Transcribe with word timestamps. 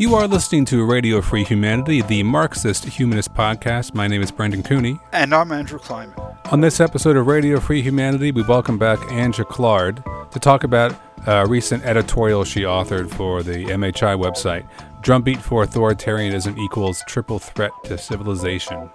You 0.00 0.14
are 0.14 0.28
listening 0.28 0.64
to 0.66 0.84
Radio 0.84 1.20
Free 1.20 1.42
Humanity, 1.42 2.02
the 2.02 2.22
Marxist 2.22 2.84
Humanist 2.84 3.34
podcast. 3.34 3.94
My 3.94 4.06
name 4.06 4.22
is 4.22 4.30
Brendan 4.30 4.62
Cooney. 4.62 4.98
And 5.12 5.34
I'm 5.34 5.50
Andrew 5.50 5.80
Kliman. 5.80 6.52
On 6.52 6.60
this 6.60 6.78
episode 6.78 7.16
of 7.16 7.26
Radio 7.26 7.58
Free 7.58 7.82
Humanity, 7.82 8.30
we 8.30 8.42
welcome 8.42 8.78
back 8.78 9.00
Anne 9.10 9.32
Jaclard 9.32 10.04
to 10.30 10.38
talk 10.38 10.62
about 10.62 10.94
a 11.26 11.46
recent 11.46 11.84
editorial 11.84 12.44
she 12.44 12.60
authored 12.60 13.10
for 13.10 13.42
the 13.42 13.64
MHI 13.64 14.16
website 14.16 14.68
Drumbeat 15.02 15.42
for 15.42 15.64
Authoritarianism 15.64 16.58
Equals 16.58 17.02
Triple 17.08 17.38
Threat 17.38 17.72
to 17.84 17.98
Civilization. 17.98 18.88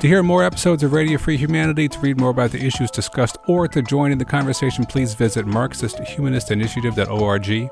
To 0.00 0.06
hear 0.06 0.22
more 0.22 0.44
episodes 0.44 0.82
of 0.82 0.92
Radio 0.92 1.16
Free 1.16 1.38
Humanity, 1.38 1.88
to 1.88 1.98
read 2.00 2.20
more 2.20 2.28
about 2.28 2.50
the 2.50 2.62
issues 2.62 2.90
discussed, 2.90 3.38
or 3.46 3.66
to 3.68 3.80
join 3.80 4.12
in 4.12 4.18
the 4.18 4.26
conversation, 4.26 4.84
please 4.84 5.14
visit 5.14 5.46
MarxistHumanistInitiative.org. 5.46 7.48
You 7.48 7.70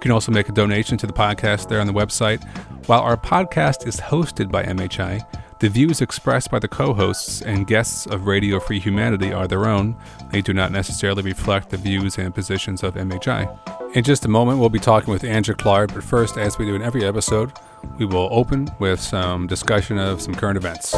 can 0.00 0.10
also 0.10 0.32
make 0.32 0.48
a 0.48 0.52
donation 0.52 0.96
to 0.96 1.06
the 1.06 1.12
podcast 1.12 1.68
there 1.68 1.82
on 1.82 1.86
the 1.86 1.92
website. 1.92 2.42
While 2.86 3.02
our 3.02 3.18
podcast 3.18 3.86
is 3.86 4.00
hosted 4.00 4.50
by 4.50 4.64
MHI, 4.64 5.20
the 5.60 5.68
views 5.68 6.00
expressed 6.00 6.50
by 6.50 6.60
the 6.60 6.68
co 6.68 6.94
hosts 6.94 7.42
and 7.42 7.66
guests 7.66 8.06
of 8.06 8.26
Radio 8.26 8.58
Free 8.58 8.80
Humanity 8.80 9.34
are 9.34 9.46
their 9.46 9.66
own. 9.66 9.98
They 10.30 10.40
do 10.40 10.54
not 10.54 10.72
necessarily 10.72 11.22
reflect 11.22 11.68
the 11.68 11.76
views 11.76 12.16
and 12.16 12.34
positions 12.34 12.82
of 12.82 12.94
MHI. 12.94 13.94
In 13.94 14.02
just 14.02 14.24
a 14.24 14.28
moment, 14.28 14.60
we'll 14.60 14.70
be 14.70 14.78
talking 14.78 15.12
with 15.12 15.24
Anne 15.24 15.44
Jaclard, 15.44 15.92
but 15.92 16.02
first, 16.02 16.38
as 16.38 16.58
we 16.58 16.64
do 16.64 16.74
in 16.74 16.82
every 16.82 17.04
episode, 17.04 17.52
we 17.98 18.06
will 18.06 18.28
open 18.30 18.68
with 18.78 19.00
some 19.00 19.46
discussion 19.46 19.98
of 19.98 20.20
some 20.20 20.34
current 20.34 20.56
events. 20.56 20.94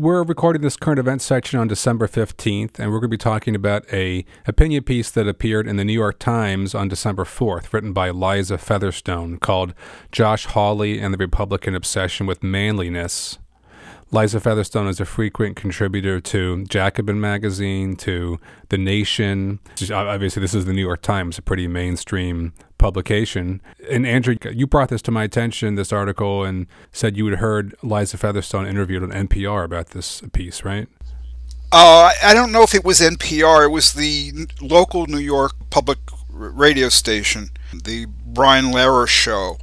We're 0.00 0.22
recording 0.22 0.62
this 0.62 0.78
current 0.78 0.98
events 0.98 1.26
section 1.26 1.60
on 1.60 1.68
December 1.68 2.08
15th, 2.08 2.78
and 2.78 2.90
we're 2.90 3.00
going 3.00 3.02
to 3.02 3.08
be 3.08 3.16
talking 3.18 3.54
about 3.54 3.84
a 3.92 4.24
opinion 4.46 4.82
piece 4.84 5.10
that 5.10 5.28
appeared 5.28 5.68
in 5.68 5.76
the 5.76 5.84
New 5.84 5.92
York 5.92 6.18
Times 6.18 6.74
on 6.74 6.88
December 6.88 7.24
4th, 7.24 7.74
written 7.74 7.92
by 7.92 8.08
Liza 8.08 8.56
Featherstone, 8.56 9.36
called 9.36 9.74
Josh 10.10 10.46
Hawley 10.46 10.98
and 10.98 11.12
the 11.12 11.18
Republican 11.18 11.74
Obsession 11.74 12.26
with 12.26 12.42
Manliness. 12.42 13.38
Liza 14.10 14.40
Featherstone 14.40 14.88
is 14.88 15.00
a 15.00 15.04
frequent 15.04 15.54
contributor 15.54 16.18
to 16.18 16.64
Jacobin 16.64 17.20
magazine, 17.20 17.94
to 17.96 18.40
The 18.70 18.78
Nation. 18.78 19.60
Obviously, 19.92 20.40
this 20.40 20.54
is 20.54 20.64
the 20.64 20.72
New 20.72 20.80
York 20.80 21.02
Times, 21.02 21.36
a 21.36 21.42
pretty 21.42 21.68
mainstream 21.68 22.54
publication. 22.80 23.60
And 23.88 24.06
Andrew, 24.06 24.36
you 24.50 24.66
brought 24.66 24.88
this 24.88 25.02
to 25.02 25.10
my 25.12 25.22
attention, 25.22 25.76
this 25.76 25.92
article, 25.92 26.44
and 26.44 26.66
said 26.90 27.16
you 27.16 27.26
had 27.26 27.38
heard 27.38 27.74
Liza 27.82 28.16
Featherstone 28.16 28.66
interviewed 28.66 29.04
on 29.04 29.10
NPR 29.10 29.64
about 29.64 29.90
this 29.90 30.22
piece, 30.32 30.64
right? 30.64 30.88
Uh, 31.70 32.10
I 32.24 32.34
don't 32.34 32.50
know 32.50 32.62
if 32.62 32.74
it 32.74 32.84
was 32.84 33.00
NPR. 33.00 33.66
It 33.66 33.70
was 33.70 33.92
the 33.92 34.48
local 34.60 35.06
New 35.06 35.18
York 35.18 35.52
public 35.70 35.98
radio 36.28 36.88
station, 36.88 37.50
the 37.72 38.06
Brian 38.26 38.66
Lehrer 38.66 39.06
show. 39.06 39.58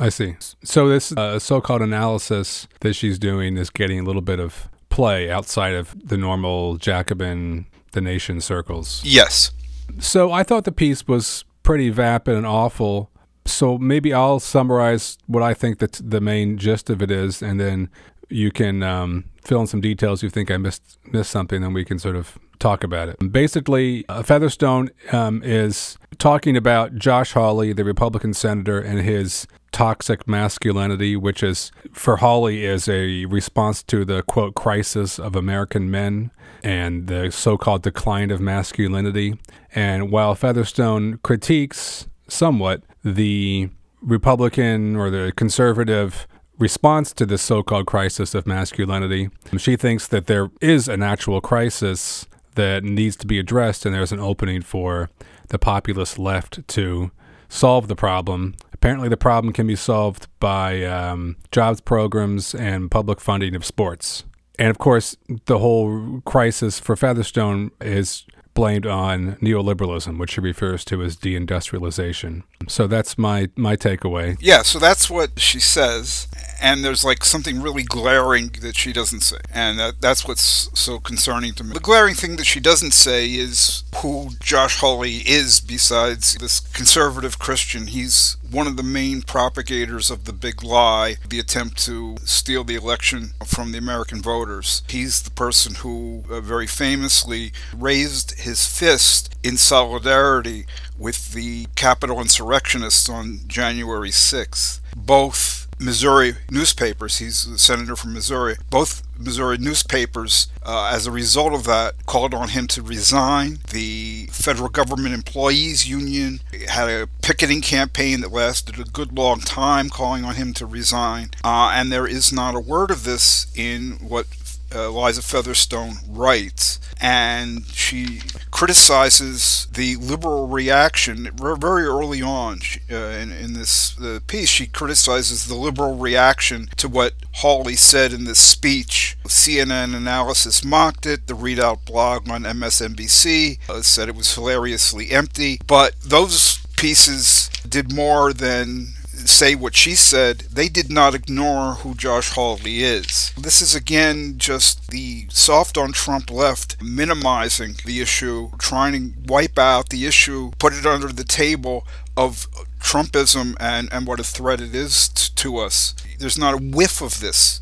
I 0.00 0.08
see. 0.08 0.34
So 0.64 0.88
this 0.88 1.12
uh, 1.12 1.38
so-called 1.38 1.82
analysis 1.82 2.66
that 2.80 2.94
she's 2.94 3.18
doing 3.18 3.56
is 3.56 3.70
getting 3.70 4.00
a 4.00 4.02
little 4.02 4.22
bit 4.22 4.40
of 4.40 4.68
play 4.88 5.30
outside 5.30 5.74
of 5.74 6.08
the 6.08 6.16
normal 6.16 6.76
Jacobin, 6.78 7.66
the 7.92 8.00
nation 8.00 8.40
circles. 8.40 9.02
Yes. 9.04 9.52
So 10.00 10.32
I 10.32 10.42
thought 10.42 10.64
the 10.64 10.72
piece 10.72 11.06
was 11.06 11.44
pretty 11.64 11.90
vapid 11.90 12.36
and 12.36 12.46
awful. 12.46 13.10
So 13.46 13.76
maybe 13.76 14.14
I'll 14.14 14.38
summarize 14.38 15.18
what 15.26 15.42
I 15.42 15.52
think 15.52 15.80
that 15.80 16.00
the 16.02 16.20
main 16.20 16.56
gist 16.56 16.88
of 16.88 17.02
it 17.02 17.10
is, 17.10 17.42
and 17.42 17.58
then 17.58 17.90
you 18.30 18.52
can 18.52 18.82
um, 18.82 19.24
fill 19.42 19.60
in 19.60 19.66
some 19.66 19.80
details 19.80 20.22
you 20.22 20.30
think 20.30 20.50
I 20.50 20.56
missed 20.56 20.98
missed 21.12 21.30
something, 21.30 21.64
and 21.64 21.74
we 21.74 21.84
can 21.84 21.98
sort 21.98 22.16
of 22.16 22.38
talk 22.58 22.84
about 22.84 23.08
it. 23.08 23.32
Basically, 23.32 24.04
uh, 24.08 24.22
Featherstone 24.22 24.90
um, 25.12 25.42
is 25.44 25.98
talking 26.18 26.56
about 26.56 26.96
Josh 26.96 27.32
Hawley, 27.32 27.72
the 27.72 27.84
Republican 27.84 28.34
senator, 28.34 28.80
and 28.80 29.00
his 29.00 29.46
toxic 29.72 30.28
masculinity, 30.28 31.16
which 31.16 31.42
is 31.42 31.72
for 31.92 32.18
Hawley 32.18 32.64
is 32.64 32.88
a 32.88 33.24
response 33.24 33.82
to 33.84 34.04
the 34.04 34.22
quote 34.22 34.54
crisis 34.54 35.18
of 35.18 35.34
American 35.34 35.90
men 35.90 36.30
and 36.62 37.08
the 37.08 37.30
so-called 37.30 37.82
decline 37.82 38.30
of 38.30 38.40
masculinity. 38.40 39.36
And 39.74 40.10
while 40.12 40.34
Featherstone 40.34 41.18
critiques 41.18 42.06
somewhat 42.28 42.82
the 43.02 43.68
Republican 44.00 44.96
or 44.96 45.10
the 45.10 45.32
conservative 45.36 46.26
response 46.58 47.12
to 47.12 47.26
this 47.26 47.42
so-called 47.42 47.86
crisis 47.86 48.34
of 48.34 48.46
masculinity, 48.46 49.28
she 49.58 49.76
thinks 49.76 50.06
that 50.08 50.26
there 50.26 50.50
is 50.60 50.88
an 50.88 51.02
actual 51.02 51.40
crisis 51.40 52.26
that 52.54 52.84
needs 52.84 53.16
to 53.16 53.26
be 53.26 53.38
addressed 53.38 53.84
and 53.84 53.94
there's 53.94 54.12
an 54.12 54.20
opening 54.20 54.62
for 54.62 55.10
the 55.48 55.58
populist 55.58 56.18
left 56.18 56.66
to 56.68 57.10
solve 57.48 57.88
the 57.88 57.96
problem 57.96 58.54
Apparently, 58.84 59.08
the 59.08 59.16
problem 59.16 59.54
can 59.54 59.66
be 59.66 59.76
solved 59.76 60.28
by 60.40 60.84
um, 60.84 61.36
jobs 61.50 61.80
programs 61.80 62.54
and 62.54 62.90
public 62.90 63.18
funding 63.18 63.56
of 63.56 63.64
sports. 63.64 64.24
And 64.58 64.68
of 64.68 64.76
course, 64.76 65.16
the 65.46 65.58
whole 65.58 66.20
crisis 66.26 66.80
for 66.80 66.94
Featherstone 66.94 67.70
is 67.80 68.26
blamed 68.52 68.86
on 68.86 69.36
neoliberalism, 69.36 70.18
which 70.18 70.32
she 70.32 70.42
refers 70.42 70.84
to 70.84 71.02
as 71.02 71.16
deindustrialization. 71.16 72.42
So 72.68 72.86
that's 72.86 73.16
my 73.16 73.48
my 73.56 73.74
takeaway. 73.74 74.36
Yeah, 74.38 74.60
so 74.60 74.78
that's 74.78 75.08
what 75.08 75.40
she 75.40 75.60
says, 75.60 76.28
and 76.64 76.82
there's 76.82 77.04
like 77.04 77.26
something 77.26 77.60
really 77.60 77.82
glaring 77.82 78.48
that 78.62 78.74
she 78.74 78.90
doesn't 78.90 79.20
say, 79.20 79.36
and 79.52 79.78
that, 79.78 80.00
that's 80.00 80.26
what's 80.26 80.70
so 80.72 80.98
concerning 80.98 81.52
to 81.52 81.62
me. 81.62 81.74
The 81.74 81.80
glaring 81.80 82.14
thing 82.14 82.36
that 82.36 82.46
she 82.46 82.58
doesn't 82.58 82.92
say 82.92 83.26
is 83.28 83.84
who 83.96 84.30
Josh 84.40 84.78
Hawley 84.78 85.16
is, 85.26 85.60
besides 85.60 86.36
this 86.36 86.60
conservative 86.60 87.38
Christian. 87.38 87.88
He's 87.88 88.38
one 88.50 88.66
of 88.66 88.78
the 88.78 88.82
main 88.82 89.20
propagators 89.20 90.10
of 90.10 90.24
the 90.24 90.32
big 90.32 90.62
lie, 90.64 91.16
the 91.28 91.38
attempt 91.38 91.76
to 91.84 92.16
steal 92.24 92.64
the 92.64 92.76
election 92.76 93.32
from 93.44 93.72
the 93.72 93.78
American 93.78 94.22
voters. 94.22 94.82
He's 94.88 95.20
the 95.20 95.32
person 95.32 95.74
who 95.76 96.24
uh, 96.30 96.40
very 96.40 96.66
famously 96.66 97.52
raised 97.76 98.40
his 98.40 98.66
fist 98.66 99.34
in 99.42 99.58
solidarity 99.58 100.64
with 100.98 101.34
the 101.34 101.66
Capitol 101.74 102.20
insurrectionists 102.22 103.10
on 103.10 103.40
January 103.46 104.10
6th. 104.10 104.80
Both 104.96 105.63
Missouri 105.78 106.34
newspapers, 106.50 107.18
he's 107.18 107.46
a 107.46 107.58
senator 107.58 107.96
from 107.96 108.14
Missouri, 108.14 108.56
both 108.70 109.02
Missouri 109.18 109.58
newspapers, 109.58 110.48
uh, 110.64 110.90
as 110.92 111.06
a 111.06 111.10
result 111.10 111.54
of 111.54 111.64
that, 111.64 111.94
called 112.06 112.34
on 112.34 112.48
him 112.48 112.66
to 112.68 112.82
resign. 112.82 113.58
The 113.70 114.28
federal 114.30 114.68
government 114.68 115.14
employees 115.14 115.88
union 115.88 116.40
had 116.68 116.88
a 116.88 117.08
picketing 117.22 117.60
campaign 117.60 118.20
that 118.20 118.32
lasted 118.32 118.78
a 118.78 118.84
good 118.84 119.16
long 119.16 119.40
time, 119.40 119.88
calling 119.88 120.24
on 120.24 120.34
him 120.34 120.52
to 120.54 120.66
resign. 120.66 121.30
Uh, 121.44 121.72
and 121.74 121.92
there 121.92 122.06
is 122.06 122.32
not 122.32 122.54
a 122.54 122.60
word 122.60 122.90
of 122.90 123.04
this 123.04 123.46
in 123.54 123.92
what 124.00 124.26
uh, 124.74 124.90
Liza 124.90 125.22
Featherstone 125.22 125.96
writes, 126.08 126.80
and 127.00 127.66
she 127.66 128.20
criticizes 128.50 129.66
the 129.72 129.96
liberal 129.96 130.48
reaction 130.48 131.30
very 131.34 131.84
early 131.84 132.22
on 132.22 132.60
uh, 132.90 132.94
in, 132.94 133.30
in, 133.32 133.52
this 133.52 133.98
uh, 134.00 134.20
piece. 134.26 134.48
She 134.48 134.66
criticizes 134.66 135.46
the 135.46 135.54
liberal 135.54 135.96
reaction 135.96 136.68
to 136.76 136.88
what 136.88 137.14
Hawley 137.36 137.76
said 137.76 138.12
in 138.12 138.24
this 138.24 138.38
speech. 138.38 139.16
CNN 139.24 139.94
Analysis 139.94 140.64
mocked 140.64 141.06
it. 141.06 141.26
The 141.26 141.34
ReidOut 141.34 141.84
blog 141.84 142.28
on 142.30 142.44
MSNBC 142.44 143.58
uh, 143.68 143.82
said 143.82 144.08
it 144.08 144.16
was 144.16 144.34
hilariously 144.34 145.10
empty. 145.10 145.60
But 145.66 145.94
those 146.00 146.58
pieces 146.76 147.50
did 147.68 147.94
more 147.94 148.32
than 148.32 148.94
say 149.28 149.54
what 149.54 149.74
she 149.74 149.94
said, 149.94 150.40
they 150.52 150.68
did 150.68 150.90
not 150.90 151.14
ignore 151.14 151.74
who 151.74 151.94
Josh 151.94 152.30
Hawley 152.30 152.82
is. 152.82 153.32
This 153.36 153.62
is 153.62 153.74
again 153.74 154.34
just 154.38 154.90
the 154.90 155.26
soft 155.30 155.76
on 155.76 155.92
Trump 155.92 156.30
left 156.30 156.80
minimizing 156.82 157.76
the 157.84 158.00
issue, 158.00 158.50
trying 158.58 158.92
to 158.92 159.32
wipe 159.32 159.58
out 159.58 159.88
the 159.88 160.06
issue, 160.06 160.52
put 160.58 160.74
it 160.74 160.86
under 160.86 161.08
the 161.08 161.24
table 161.24 161.86
of 162.16 162.46
Trumpism 162.80 163.56
and, 163.58 163.88
and 163.92 164.06
what 164.06 164.20
a 164.20 164.24
threat 164.24 164.60
it 164.60 164.74
is 164.74 165.08
t- 165.08 165.32
to 165.36 165.58
us. 165.58 165.94
There's 166.18 166.38
not 166.38 166.54
a 166.54 166.62
whiff 166.62 167.00
of 167.00 167.20
this 167.20 167.60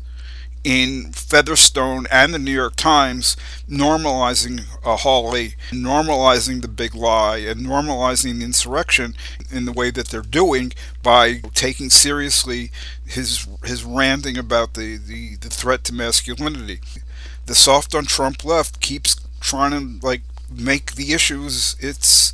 in 0.63 1.11
Featherstone 1.11 2.07
and 2.11 2.33
the 2.33 2.39
New 2.39 2.51
York 2.51 2.75
Times 2.75 3.35
normalizing 3.69 4.61
uh, 4.83 4.95
Hawley, 4.97 5.55
normalizing 5.71 6.61
the 6.61 6.67
big 6.67 6.95
lie, 6.95 7.37
and 7.37 7.65
normalizing 7.65 8.39
the 8.39 8.45
insurrection 8.45 9.15
in 9.51 9.65
the 9.65 9.73
way 9.73 9.91
that 9.91 10.07
they're 10.07 10.21
doing 10.21 10.71
by 11.01 11.41
taking 11.53 11.89
seriously 11.89 12.71
his 13.05 13.47
his 13.63 13.83
ranting 13.83 14.37
about 14.37 14.73
the, 14.75 14.97
the, 14.97 15.35
the 15.35 15.49
threat 15.49 15.83
to 15.85 15.93
masculinity. 15.93 16.79
The 17.45 17.55
soft 17.55 17.93
on 17.93 18.05
Trump 18.05 18.45
left 18.45 18.79
keeps 18.79 19.17
trying 19.41 19.71
to 19.71 20.05
like 20.05 20.21
make 20.49 20.93
the 20.95 21.13
issues 21.13 21.75
its 21.79 22.31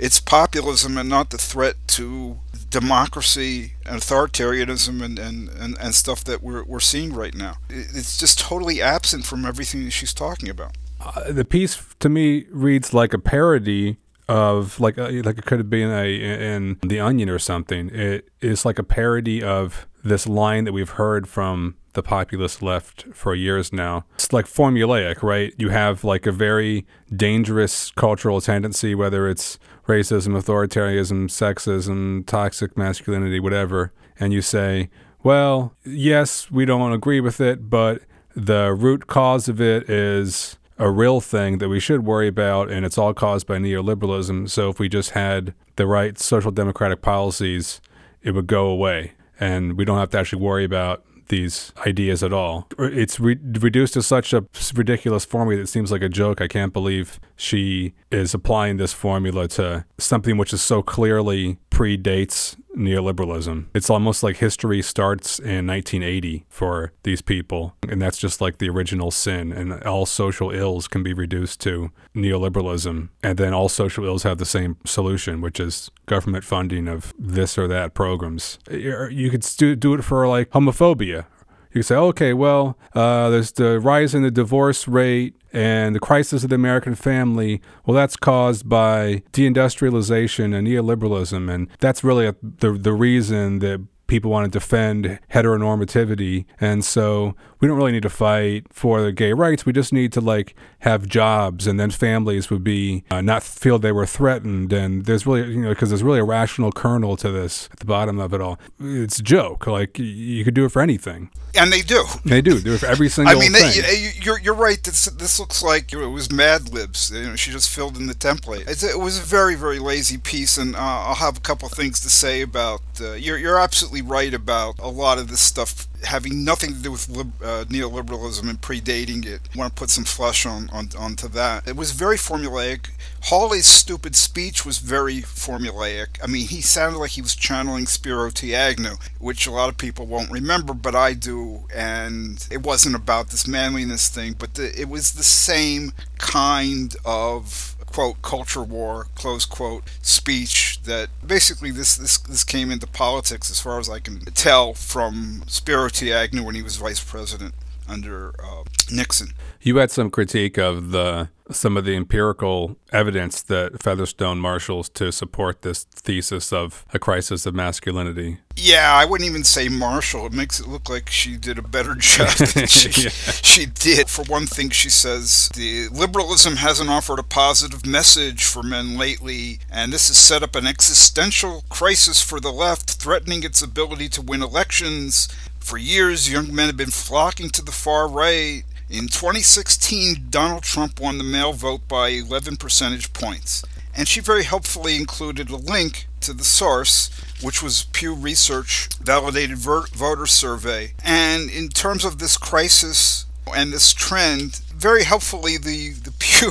it's 0.00 0.20
populism 0.20 0.96
and 0.96 1.08
not 1.08 1.30
the 1.30 1.38
threat 1.38 1.76
to 1.88 2.38
democracy 2.70 3.72
and 3.86 4.00
authoritarianism 4.00 5.02
and, 5.02 5.18
and, 5.18 5.48
and, 5.48 5.78
and 5.78 5.94
stuff 5.94 6.24
that 6.24 6.42
we're, 6.42 6.64
we're 6.64 6.80
seeing 6.80 7.12
right 7.12 7.34
now. 7.34 7.56
It's 7.68 8.18
just 8.18 8.38
totally 8.38 8.82
absent 8.82 9.24
from 9.24 9.44
everything 9.44 9.84
that 9.84 9.90
she's 9.90 10.14
talking 10.14 10.48
about. 10.48 10.76
Uh, 11.00 11.32
the 11.32 11.44
piece 11.44 11.82
to 12.00 12.08
me 12.08 12.46
reads 12.50 12.92
like 12.92 13.14
a 13.14 13.18
parody 13.18 13.96
of 14.28 14.78
like 14.78 14.98
uh, 14.98 15.10
like 15.24 15.38
it 15.38 15.46
could 15.46 15.58
have 15.58 15.70
been 15.70 15.90
a 15.90 16.54
in 16.54 16.78
the 16.82 17.00
Onion 17.00 17.30
or 17.30 17.38
something. 17.38 17.88
It 17.90 18.28
is 18.40 18.64
like 18.64 18.78
a 18.78 18.82
parody 18.82 19.42
of 19.42 19.86
this 20.04 20.26
line 20.26 20.64
that 20.64 20.72
we've 20.72 20.90
heard 20.90 21.28
from 21.28 21.76
the 21.94 22.02
populist 22.02 22.62
left 22.62 23.06
for 23.12 23.34
years 23.34 23.72
now. 23.72 24.04
It's 24.14 24.32
like 24.32 24.46
formulaic, 24.46 25.22
right? 25.22 25.52
You 25.56 25.70
have 25.70 26.04
like 26.04 26.26
a 26.26 26.32
very 26.32 26.86
dangerous 27.14 27.90
cultural 27.92 28.40
tendency, 28.40 28.94
whether 28.94 29.28
it's 29.28 29.58
racism, 29.88 30.36
authoritarianism, 30.40 31.24
sexism, 31.24 32.24
toxic 32.26 32.76
masculinity, 32.76 33.40
whatever, 33.40 33.92
and 34.20 34.32
you 34.32 34.42
say, 34.42 34.90
well, 35.22 35.74
yes, 35.84 36.50
we 36.50 36.64
don't 36.64 36.92
agree 36.92 37.20
with 37.20 37.40
it, 37.40 37.68
but 37.68 38.02
the 38.36 38.72
root 38.72 39.08
cause 39.08 39.48
of 39.48 39.60
it 39.60 39.90
is 39.90 40.56
a 40.78 40.90
real 40.90 41.20
thing 41.20 41.58
that 41.58 41.68
we 41.68 41.80
should 41.80 42.04
worry 42.04 42.28
about, 42.28 42.70
and 42.70 42.86
it's 42.86 42.98
all 42.98 43.12
caused 43.12 43.46
by 43.46 43.56
neoliberalism. 43.56 44.48
So 44.48 44.68
if 44.68 44.78
we 44.78 44.88
just 44.88 45.10
had 45.10 45.54
the 45.74 45.86
right 45.86 46.18
social 46.18 46.52
democratic 46.52 47.02
policies, 47.02 47.80
it 48.22 48.32
would 48.32 48.46
go 48.46 48.66
away, 48.66 49.12
and 49.40 49.76
we 49.76 49.84
don't 49.84 49.98
have 49.98 50.10
to 50.10 50.18
actually 50.18 50.42
worry 50.42 50.64
about 50.64 51.04
these 51.28 51.72
ideas 51.86 52.22
at 52.22 52.32
all. 52.32 52.68
It's 52.78 53.20
re- 53.20 53.38
reduced 53.42 53.94
to 53.94 54.02
such 54.02 54.32
a 54.32 54.44
ridiculous 54.74 55.24
formula 55.24 55.56
that 55.56 55.62
it 55.62 55.68
seems 55.68 55.92
like 55.92 56.02
a 56.02 56.08
joke. 56.08 56.40
I 56.40 56.48
can't 56.48 56.72
believe 56.72 57.20
she 57.36 57.94
is 58.10 58.34
applying 58.34 58.76
this 58.76 58.92
formula 58.92 59.48
to 59.48 59.84
something 59.98 60.36
which 60.36 60.52
is 60.52 60.62
so 60.62 60.82
clearly 60.82 61.58
predates 61.70 62.56
neoliberalism. 62.78 63.66
It's 63.74 63.90
almost 63.90 64.22
like 64.22 64.36
history 64.36 64.80
starts 64.82 65.38
in 65.38 65.66
1980 65.66 66.46
for 66.48 66.92
these 67.02 67.20
people, 67.20 67.74
and 67.88 68.00
that's 68.00 68.18
just 68.18 68.40
like 68.40 68.58
the 68.58 68.68
original 68.68 69.10
sin. 69.10 69.52
And 69.52 69.82
all 69.82 70.06
social 70.06 70.50
ills 70.50 70.88
can 70.88 71.02
be 71.02 71.12
reduced 71.12 71.60
to 71.62 71.90
neoliberalism, 72.14 73.08
and 73.22 73.38
then 73.38 73.52
all 73.52 73.68
social 73.68 74.04
ills 74.04 74.22
have 74.22 74.38
the 74.38 74.46
same 74.46 74.76
solution, 74.86 75.40
which 75.40 75.60
is 75.60 75.90
government 76.06 76.44
funding 76.44 76.88
of 76.88 77.12
this 77.18 77.58
or 77.58 77.68
that 77.68 77.94
programs. 77.94 78.58
You 78.70 79.30
could 79.30 79.44
do 79.80 79.94
it 79.94 80.02
for 80.02 80.26
like 80.28 80.50
homophobia 80.50 81.26
you 81.72 81.82
say, 81.82 81.94
okay, 81.96 82.32
well, 82.32 82.78
uh, 82.94 83.30
there's 83.30 83.52
the 83.52 83.78
rise 83.80 84.14
in 84.14 84.22
the 84.22 84.30
divorce 84.30 84.88
rate 84.88 85.34
and 85.52 85.94
the 85.94 86.00
crisis 86.00 86.44
of 86.44 86.50
the 86.50 86.56
American 86.56 86.94
family. 86.94 87.60
Well, 87.84 87.94
that's 87.94 88.16
caused 88.16 88.68
by 88.68 89.22
deindustrialization 89.32 90.56
and 90.56 90.66
neoliberalism, 90.66 91.52
and 91.52 91.68
that's 91.78 92.04
really 92.04 92.26
a, 92.26 92.34
the 92.42 92.72
the 92.72 92.92
reason 92.92 93.60
that 93.60 93.86
people 94.08 94.30
want 94.30 94.50
to 94.50 94.58
defend 94.58 95.20
heteronormativity. 95.30 96.46
And 96.60 96.84
so 96.84 97.36
we 97.60 97.68
don't 97.68 97.76
really 97.76 97.92
need 97.92 98.02
to 98.02 98.10
fight 98.10 98.66
for 98.72 99.02
the 99.02 99.12
gay 99.12 99.32
rights. 99.32 99.66
We 99.66 99.72
just 99.72 99.92
need 99.92 100.12
to 100.14 100.20
like 100.20 100.54
have 100.80 101.06
jobs, 101.06 101.66
and 101.66 101.78
then 101.78 101.90
families 101.90 102.50
would 102.50 102.62
be 102.62 103.04
uh, 103.10 103.20
not 103.20 103.42
feel 103.42 103.78
they 103.78 103.92
were 103.92 104.06
threatened. 104.06 104.72
And 104.72 105.06
there's 105.06 105.26
really, 105.26 105.52
you 105.52 105.62
know, 105.62 105.70
because 105.70 105.90
there's 105.90 106.02
really 106.02 106.20
a 106.20 106.24
rational 106.24 106.70
kernel 106.70 107.16
to 107.16 107.30
this 107.30 107.68
at 107.72 107.80
the 107.80 107.84
bottom 107.84 108.18
of 108.18 108.32
it 108.32 108.40
all. 108.40 108.58
It's 108.80 109.18
a 109.18 109.22
joke. 109.22 109.66
Like 109.66 109.98
you 109.98 110.44
could 110.44 110.54
do 110.54 110.64
it 110.64 110.70
for 110.70 110.82
anything. 110.82 111.30
And 111.54 111.72
they 111.72 111.82
do. 111.82 112.04
They 112.24 112.40
do. 112.40 112.60
Do 112.60 112.74
it 112.74 112.78
for 112.78 112.86
every 112.86 113.08
single. 113.08 113.36
I 113.36 113.40
mean, 113.40 113.52
they, 113.52 114.12
you're 114.20 114.38
you're 114.38 114.54
right. 114.54 114.82
This 114.82 115.06
this 115.06 115.40
looks 115.40 115.62
like 115.62 115.92
it 115.92 116.06
was 116.06 116.30
Mad 116.30 116.72
Libs. 116.72 117.10
You 117.10 117.22
know, 117.24 117.36
she 117.36 117.50
just 117.50 117.70
filled 117.70 117.96
in 117.96 118.06
the 118.06 118.14
template. 118.14 118.68
It's, 118.68 118.84
it 118.84 118.98
was 118.98 119.18
a 119.18 119.22
very 119.22 119.56
very 119.56 119.80
lazy 119.80 120.18
piece, 120.18 120.58
and 120.58 120.76
uh, 120.76 120.78
I'll 120.78 121.14
have 121.16 121.36
a 121.36 121.40
couple 121.40 121.68
things 121.68 122.00
to 122.00 122.10
say 122.10 122.42
about. 122.42 122.82
Uh, 123.00 123.12
you're 123.12 123.38
you're 123.38 123.58
absolutely 123.58 123.97
right 124.02 124.34
about 124.34 124.78
a 124.78 124.88
lot 124.88 125.18
of 125.18 125.28
this 125.28 125.40
stuff 125.40 125.86
having 126.04 126.44
nothing 126.44 126.72
to 126.74 126.82
do 126.82 126.92
with 126.92 127.08
lib- 127.08 127.42
uh, 127.42 127.64
neoliberalism 127.64 128.48
and 128.48 128.60
predating 128.60 129.26
it. 129.26 129.40
I 129.54 129.58
want 129.58 129.74
to 129.74 129.78
put 129.78 129.90
some 129.90 130.04
flesh 130.04 130.46
on, 130.46 130.70
on 130.70 130.90
onto 130.98 131.28
that. 131.28 131.66
It 131.66 131.76
was 131.76 131.92
very 131.92 132.16
formulaic. 132.16 132.90
Hawley's 133.24 133.66
stupid 133.66 134.14
speech 134.14 134.64
was 134.64 134.78
very 134.78 135.22
formulaic. 135.22 136.18
I 136.22 136.26
mean, 136.26 136.46
he 136.46 136.60
sounded 136.60 136.98
like 136.98 137.12
he 137.12 137.22
was 137.22 137.34
channeling 137.34 137.86
Spiro 137.86 138.30
T. 138.30 138.54
Agnew, 138.54 138.96
which 139.18 139.46
a 139.46 139.50
lot 139.50 139.68
of 139.68 139.76
people 139.76 140.06
won't 140.06 140.30
remember, 140.30 140.72
but 140.72 140.94
I 140.94 141.14
do. 141.14 141.64
And 141.74 142.46
it 142.50 142.62
wasn't 142.62 142.94
about 142.94 143.30
this 143.30 143.46
manliness 143.46 144.08
thing, 144.08 144.34
but 144.38 144.54
the, 144.54 144.78
it 144.80 144.88
was 144.88 145.12
the 145.12 145.24
same 145.24 145.92
kind 146.18 146.94
of 147.04 147.76
quote 147.92 148.20
culture 148.22 148.62
war 148.62 149.06
close 149.14 149.44
quote 149.44 149.84
speech 150.02 150.80
that 150.84 151.08
basically 151.26 151.70
this 151.70 151.96
this 151.96 152.18
this 152.18 152.44
came 152.44 152.70
into 152.70 152.86
politics 152.86 153.50
as 153.50 153.60
far 153.60 153.78
as 153.78 153.88
I 153.88 153.98
can 153.98 154.20
tell 154.34 154.74
from 154.74 155.42
Spiro. 155.46 155.88
Agnew 155.88 156.44
when 156.44 156.54
he 156.54 156.62
was 156.62 156.76
vice 156.76 157.02
president 157.02 157.54
under 157.88 158.34
uh, 158.42 158.64
Nixon. 158.90 159.28
You 159.60 159.76
had 159.78 159.90
some 159.90 160.10
critique 160.10 160.58
of 160.58 160.90
the 160.90 161.30
some 161.50 161.76
of 161.76 161.84
the 161.84 161.96
empirical 161.96 162.76
evidence 162.92 163.42
that 163.42 163.82
Featherstone 163.82 164.38
marshals 164.38 164.88
to 164.90 165.10
support 165.10 165.62
this 165.62 165.84
thesis 165.84 166.52
of 166.52 166.84
a 166.92 166.98
crisis 166.98 167.46
of 167.46 167.54
masculinity. 167.54 168.38
Yeah, 168.56 168.92
I 168.92 169.04
wouldn't 169.04 169.28
even 169.28 169.44
say 169.44 169.68
marshal. 169.68 170.26
It 170.26 170.32
makes 170.32 170.58
it 170.58 170.66
look 170.66 170.90
like 170.90 171.08
she 171.08 171.36
did 171.36 171.58
a 171.58 171.62
better 171.62 171.94
job 171.98 172.30
than 172.30 172.66
she, 172.66 173.04
yeah. 173.04 173.10
she 173.10 173.66
did. 173.66 174.08
For 174.08 174.24
one 174.24 174.46
thing, 174.46 174.70
she 174.70 174.90
says 174.90 175.48
the 175.54 175.88
liberalism 175.88 176.56
hasn't 176.56 176.90
offered 176.90 177.18
a 177.18 177.22
positive 177.22 177.86
message 177.86 178.44
for 178.44 178.62
men 178.62 178.98
lately, 178.98 179.60
and 179.70 179.92
this 179.92 180.08
has 180.08 180.18
set 180.18 180.42
up 180.42 180.56
an 180.56 180.66
existential 180.66 181.64
crisis 181.68 182.20
for 182.20 182.40
the 182.40 182.52
left, 182.52 182.90
threatening 182.90 183.42
its 183.44 183.62
ability 183.62 184.08
to 184.10 184.22
win 184.22 184.42
elections 184.42 185.28
for 185.60 185.78
years, 185.78 186.30
young 186.30 186.54
men 186.54 186.66
have 186.66 186.76
been 186.76 186.90
flocking 186.90 187.50
to 187.50 187.62
the 187.62 187.72
far 187.72 188.08
right. 188.08 188.64
In 188.90 189.08
2016, 189.08 190.28
Donald 190.30 190.62
Trump 190.62 190.98
won 190.98 191.18
the 191.18 191.24
male 191.24 191.52
vote 191.52 191.86
by 191.88 192.08
11 192.08 192.56
percentage 192.56 193.12
points. 193.12 193.64
And 193.94 194.08
she 194.08 194.20
very 194.20 194.44
helpfully 194.44 194.96
included 194.96 195.50
a 195.50 195.56
link 195.56 196.06
to 196.20 196.32
the 196.32 196.44
source, 196.44 197.10
which 197.42 197.62
was 197.62 197.84
Pew 197.92 198.14
Research 198.14 198.88
validated 199.00 199.58
voter 199.58 200.26
survey. 200.26 200.94
And 201.04 201.50
in 201.50 201.68
terms 201.68 202.04
of 202.04 202.18
this 202.18 202.36
crisis 202.36 203.26
and 203.54 203.72
this 203.72 203.92
trend, 203.92 204.60
very 204.74 205.04
helpfully, 205.04 205.58
the, 205.58 205.90
the 205.90 206.12
Pew 206.18 206.50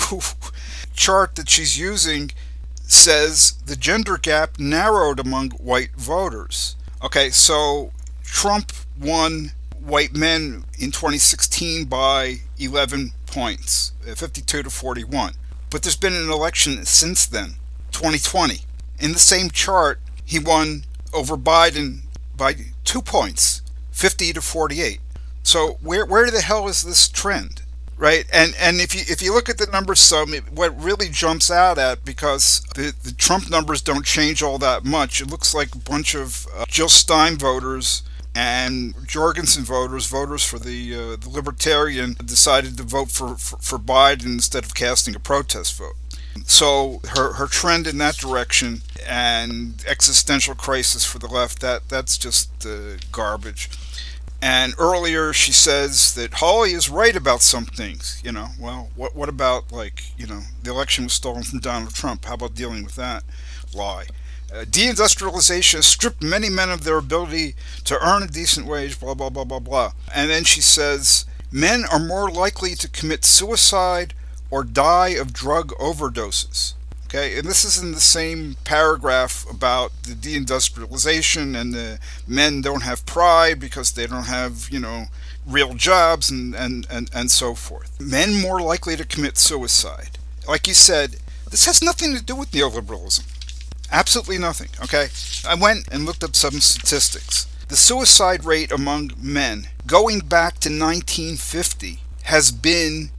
chart 0.93 1.35
that 1.35 1.49
she's 1.49 1.79
using 1.79 2.31
says 2.83 3.53
the 3.65 3.75
gender 3.75 4.17
gap 4.17 4.59
narrowed 4.59 5.19
among 5.19 5.51
white 5.51 5.95
voters. 5.95 6.75
Okay, 7.03 7.29
so 7.29 7.91
Trump 8.23 8.71
won 8.99 9.51
white 9.79 10.15
men 10.15 10.65
in 10.79 10.91
2016 10.91 11.85
by 11.85 12.37
11 12.59 13.11
points, 13.25 13.93
uh, 14.09 14.15
52 14.15 14.63
to 14.63 14.69
41. 14.69 15.33
But 15.69 15.83
there's 15.83 15.97
been 15.97 16.13
an 16.13 16.29
election 16.29 16.85
since 16.85 17.25
then, 17.25 17.55
2020. 17.91 18.61
In 18.99 19.13
the 19.13 19.19
same 19.19 19.49
chart, 19.49 19.99
he 20.25 20.39
won 20.39 20.83
over 21.13 21.37
Biden 21.37 22.01
by 22.35 22.55
two 22.83 23.01
points, 23.01 23.61
50 23.91 24.33
to 24.33 24.41
48. 24.41 24.99
So 25.43 25.77
where 25.81 26.05
where 26.05 26.29
the 26.29 26.41
hell 26.41 26.67
is 26.67 26.83
this 26.83 27.07
trend? 27.07 27.61
Right, 27.99 28.25
and 28.31 28.53
and 28.59 28.79
if 28.79 28.93
you 28.93 29.01
if 29.07 29.23
you 29.23 29.33
look 29.33 29.49
at 29.49 29.57
the 29.57 29.65
numbers, 29.65 29.99
some 29.99 30.31
what 30.53 30.79
really 30.79 31.09
jumps 31.09 31.49
out 31.49 31.79
at 31.79 32.05
because 32.05 32.61
the, 32.75 32.93
the 33.03 33.11
Trump 33.11 33.49
numbers 33.49 33.81
don't 33.81 34.05
change 34.05 34.43
all 34.43 34.59
that 34.59 34.85
much. 34.85 35.19
It 35.19 35.31
looks 35.31 35.55
like 35.55 35.73
a 35.73 35.79
bunch 35.79 36.13
of 36.13 36.45
uh, 36.55 36.65
Jill 36.67 36.89
Stein 36.89 37.37
voters 37.37 38.03
and 38.37 38.93
Jorgensen 39.07 39.63
voters, 39.63 40.05
voters 40.05 40.43
for 40.43 40.59
the, 40.59 40.93
uh, 40.93 41.15
the 41.15 41.27
Libertarian, 41.27 42.13
decided 42.23 42.77
to 42.77 42.83
vote 42.83 43.09
for, 43.09 43.35
for, 43.35 43.57
for, 43.57 43.79
Biden 43.79 44.25
instead 44.25 44.63
of 44.63 44.75
casting 44.75 45.15
a 45.15 45.19
protest 45.19 45.75
vote. 45.75 45.95
So 46.45 47.01
her, 47.15 47.33
her 47.33 47.47
trend 47.47 47.87
in 47.87 47.97
that 47.97 48.15
direction 48.17 48.83
and 49.07 49.83
existential 49.87 50.53
crisis 50.53 51.03
for 51.03 51.17
the 51.17 51.25
left, 51.25 51.61
that, 51.61 51.89
that's 51.89 52.15
just 52.15 52.63
uh, 52.63 52.97
garbage. 53.11 53.71
And 54.39 54.75
earlier 54.77 55.33
she 55.33 55.51
says 55.51 56.13
that 56.13 56.35
Hawley 56.35 56.73
is 56.73 56.91
right 56.91 57.15
about 57.15 57.41
some 57.41 57.65
things. 57.65 58.21
You 58.23 58.33
know, 58.33 58.49
well, 58.59 58.91
what, 58.95 59.15
what 59.15 59.29
about, 59.29 59.71
like, 59.71 60.15
you 60.15 60.27
know, 60.27 60.41
the 60.61 60.69
election 60.69 61.05
was 61.05 61.13
stolen 61.13 61.41
from 61.41 61.57
Donald 61.57 61.95
Trump? 61.95 62.25
How 62.25 62.35
about 62.35 62.53
dealing 62.53 62.83
with 62.83 62.97
that 62.97 63.23
lie? 63.73 64.05
Uh, 64.53 64.63
deindustrialization 64.63 65.83
stripped 65.83 66.23
many 66.23 66.49
men 66.49 66.69
of 66.69 66.83
their 66.83 66.97
ability 66.97 67.55
to 67.83 67.99
earn 67.99 68.23
a 68.23 68.27
decent 68.27 68.65
wage, 68.65 68.99
blah, 68.99 69.13
blah, 69.13 69.29
blah, 69.29 69.43
blah, 69.43 69.59
blah. 69.59 69.91
And 70.15 70.29
then 70.29 70.45
she 70.45 70.61
says, 70.61 71.25
men 71.51 71.83
are 71.91 71.99
more 71.99 72.29
likely 72.31 72.73
to 72.75 72.89
commit 72.89 73.25
suicide 73.25 74.13
or 74.49 74.63
die 74.63 75.09
of 75.09 75.33
drug 75.33 75.71
overdoses. 75.73 76.73
Okay, 77.05 77.37
and 77.37 77.47
this 77.47 77.63
is 77.63 77.81
in 77.81 77.93
the 77.93 78.01
same 78.01 78.57
paragraph 78.65 79.45
about 79.49 79.91
the 80.03 80.13
deindustrialization 80.13 81.55
and 81.59 81.73
the 81.73 81.99
men 82.27 82.59
don't 82.59 82.83
have 82.83 83.05
pride 83.05 83.61
because 83.61 83.93
they 83.93 84.05
don't 84.07 84.27
have, 84.27 84.67
you 84.69 84.79
know, 84.79 85.05
real 85.45 85.73
jobs 85.73 86.29
and, 86.29 86.53
and, 86.53 86.85
and, 86.89 87.09
and 87.13 87.31
so 87.31 87.53
forth. 87.53 87.97
Men 87.99 88.41
more 88.41 88.61
likely 88.61 88.97
to 88.97 89.05
commit 89.05 89.37
suicide. 89.37 90.17
Like 90.49 90.67
you 90.67 90.73
said, 90.73 91.17
this 91.49 91.65
has 91.65 91.81
nothing 91.81 92.13
to 92.13 92.21
do 92.21 92.35
with 92.35 92.51
neoliberalism. 92.51 93.36
Absolutely 93.91 94.37
nothing, 94.37 94.69
okay? 94.83 95.07
I 95.47 95.55
went 95.55 95.87
and 95.91 96.05
looked 96.05 96.23
up 96.23 96.35
some 96.35 96.59
statistics. 96.59 97.47
The 97.67 97.75
suicide 97.75 98.45
rate 98.45 98.71
among 98.71 99.11
men 99.17 99.67
going 99.85 100.19
back 100.19 100.53
to 100.59 100.69
1950 100.69 101.99
has 102.23 102.51
been 102.51 103.11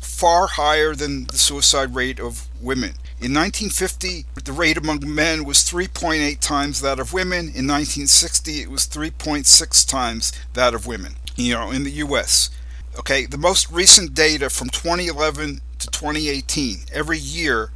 far 0.00 0.46
higher 0.46 0.94
than 0.94 1.24
the 1.24 1.38
suicide 1.38 1.94
rate 1.94 2.20
of 2.20 2.48
women. 2.60 2.94
In 3.20 3.34
1950, 3.34 4.26
the 4.44 4.52
rate 4.52 4.76
among 4.76 5.00
men 5.04 5.44
was 5.44 5.58
3.8 5.58 6.40
times 6.40 6.80
that 6.80 6.98
of 6.98 7.12
women. 7.12 7.46
In 7.54 7.66
1960, 7.66 8.62
it 8.62 8.70
was 8.70 8.86
3.6 8.86 9.88
times 9.88 10.32
that 10.54 10.74
of 10.74 10.86
women, 10.86 11.16
you 11.36 11.54
know, 11.54 11.70
in 11.70 11.84
the 11.84 11.90
US. 12.06 12.50
Okay, 12.98 13.26
the 13.26 13.38
most 13.38 13.70
recent 13.70 14.14
data 14.14 14.50
from 14.50 14.68
2011 14.68 15.60
to 15.78 15.86
2018, 15.88 16.80
every 16.92 17.18
year, 17.18 17.70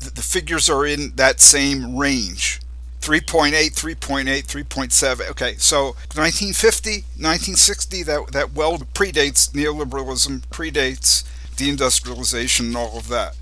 the 0.00 0.22
figures 0.22 0.68
are 0.68 0.86
in 0.86 1.12
that 1.16 1.40
same 1.40 1.96
range. 1.96 2.60
3.8, 3.00 3.52
3.8, 3.52 4.24
3.7. 4.46 5.30
Okay, 5.30 5.54
so 5.56 5.84
1950, 6.14 6.90
1960, 6.90 8.02
that, 8.02 8.32
that 8.32 8.52
well 8.52 8.78
predates 8.78 9.50
neoliberalism, 9.52 10.40
predates 10.48 11.24
deindustrialization, 11.56 12.66
and 12.66 12.76
all 12.76 12.98
of 12.98 13.08
that. 13.08 13.36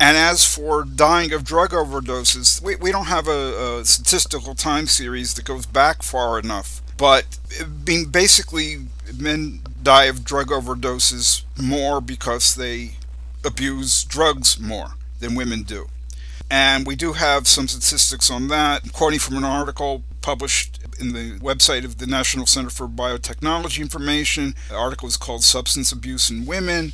And 0.00 0.16
as 0.16 0.44
for 0.44 0.84
dying 0.84 1.32
of 1.32 1.44
drug 1.44 1.70
overdoses, 1.70 2.60
we, 2.62 2.76
we 2.76 2.90
don't 2.90 3.06
have 3.06 3.28
a, 3.28 3.78
a 3.80 3.84
statistical 3.84 4.54
time 4.54 4.86
series 4.86 5.34
that 5.34 5.44
goes 5.44 5.66
back 5.66 6.02
far 6.02 6.38
enough. 6.38 6.82
But 6.96 7.38
being 7.84 8.06
basically, 8.06 8.86
men 9.16 9.60
die 9.82 10.04
of 10.04 10.24
drug 10.24 10.48
overdoses 10.48 11.44
more 11.60 12.00
because 12.00 12.54
they 12.54 12.92
abuse 13.44 14.04
drugs 14.04 14.58
more 14.58 14.94
than 15.20 15.34
women 15.34 15.62
do. 15.62 15.88
And 16.52 16.86
we 16.86 16.96
do 16.96 17.14
have 17.14 17.48
some 17.48 17.66
statistics 17.66 18.30
on 18.30 18.48
that, 18.48 18.92
quoting 18.92 19.18
from 19.18 19.38
an 19.38 19.44
article 19.44 20.04
published 20.20 20.80
in 21.00 21.14
the 21.14 21.38
website 21.38 21.82
of 21.82 21.96
the 21.96 22.06
National 22.06 22.44
Center 22.44 22.68
for 22.68 22.86
Biotechnology 22.86 23.80
Information. 23.80 24.54
The 24.68 24.76
article 24.76 25.08
is 25.08 25.16
called 25.16 25.44
Substance 25.44 25.92
Abuse 25.92 26.28
in 26.28 26.44
Women 26.44 26.92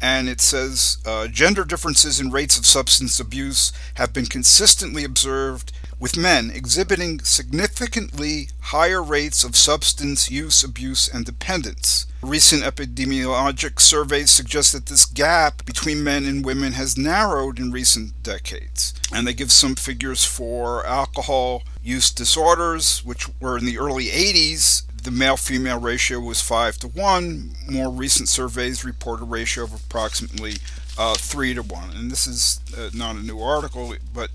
and 0.00 0.28
it 0.28 0.40
says 0.40 0.98
uh, 1.04 1.26
gender 1.26 1.64
differences 1.64 2.20
in 2.20 2.30
rates 2.30 2.56
of 2.56 2.64
substance 2.64 3.20
abuse 3.20 3.72
have 3.94 4.12
been 4.12 4.26
consistently 4.26 5.04
observed 5.04 5.72
with 6.00 6.16
men 6.16 6.50
exhibiting 6.52 7.20
significantly 7.20 8.48
higher 8.60 9.02
rates 9.02 9.44
of 9.44 9.54
substance 9.54 10.30
use 10.30 10.64
abuse 10.64 11.06
and 11.06 11.24
dependence. 11.26 12.06
Recent 12.22 12.62
epidemiologic 12.62 13.78
surveys 13.78 14.30
suggest 14.30 14.72
that 14.72 14.86
this 14.86 15.06
gap 15.06 15.64
between 15.64 16.02
men 16.02 16.24
and 16.24 16.44
women 16.44 16.72
has 16.72 16.98
narrowed 16.98 17.58
in 17.58 17.70
recent 17.70 18.22
decades. 18.22 18.94
And 19.12 19.26
they 19.26 19.34
give 19.34 19.52
some 19.52 19.74
figures 19.74 20.24
for 20.24 20.84
alcohol 20.86 21.62
use 21.82 22.10
disorders, 22.10 23.04
which 23.04 23.28
were 23.40 23.58
in 23.58 23.66
the 23.66 23.78
early 23.78 24.06
80s 24.06 24.84
the 25.02 25.10
male 25.10 25.36
female 25.36 25.80
ratio 25.80 26.20
was 26.20 26.40
5 26.40 26.76
to 26.78 26.88
1. 26.88 27.54
More 27.70 27.90
recent 27.90 28.28
surveys 28.28 28.84
report 28.84 29.20
a 29.20 29.24
ratio 29.24 29.64
of 29.64 29.72
approximately 29.72 30.56
uh, 30.98 31.14
3 31.14 31.54
to 31.54 31.62
1. 31.62 31.90
And 31.96 32.10
this 32.10 32.26
is 32.26 32.60
uh, 32.76 32.90
not 32.94 33.16
a 33.16 33.20
new 33.20 33.40
article, 33.40 33.94
but 34.12 34.30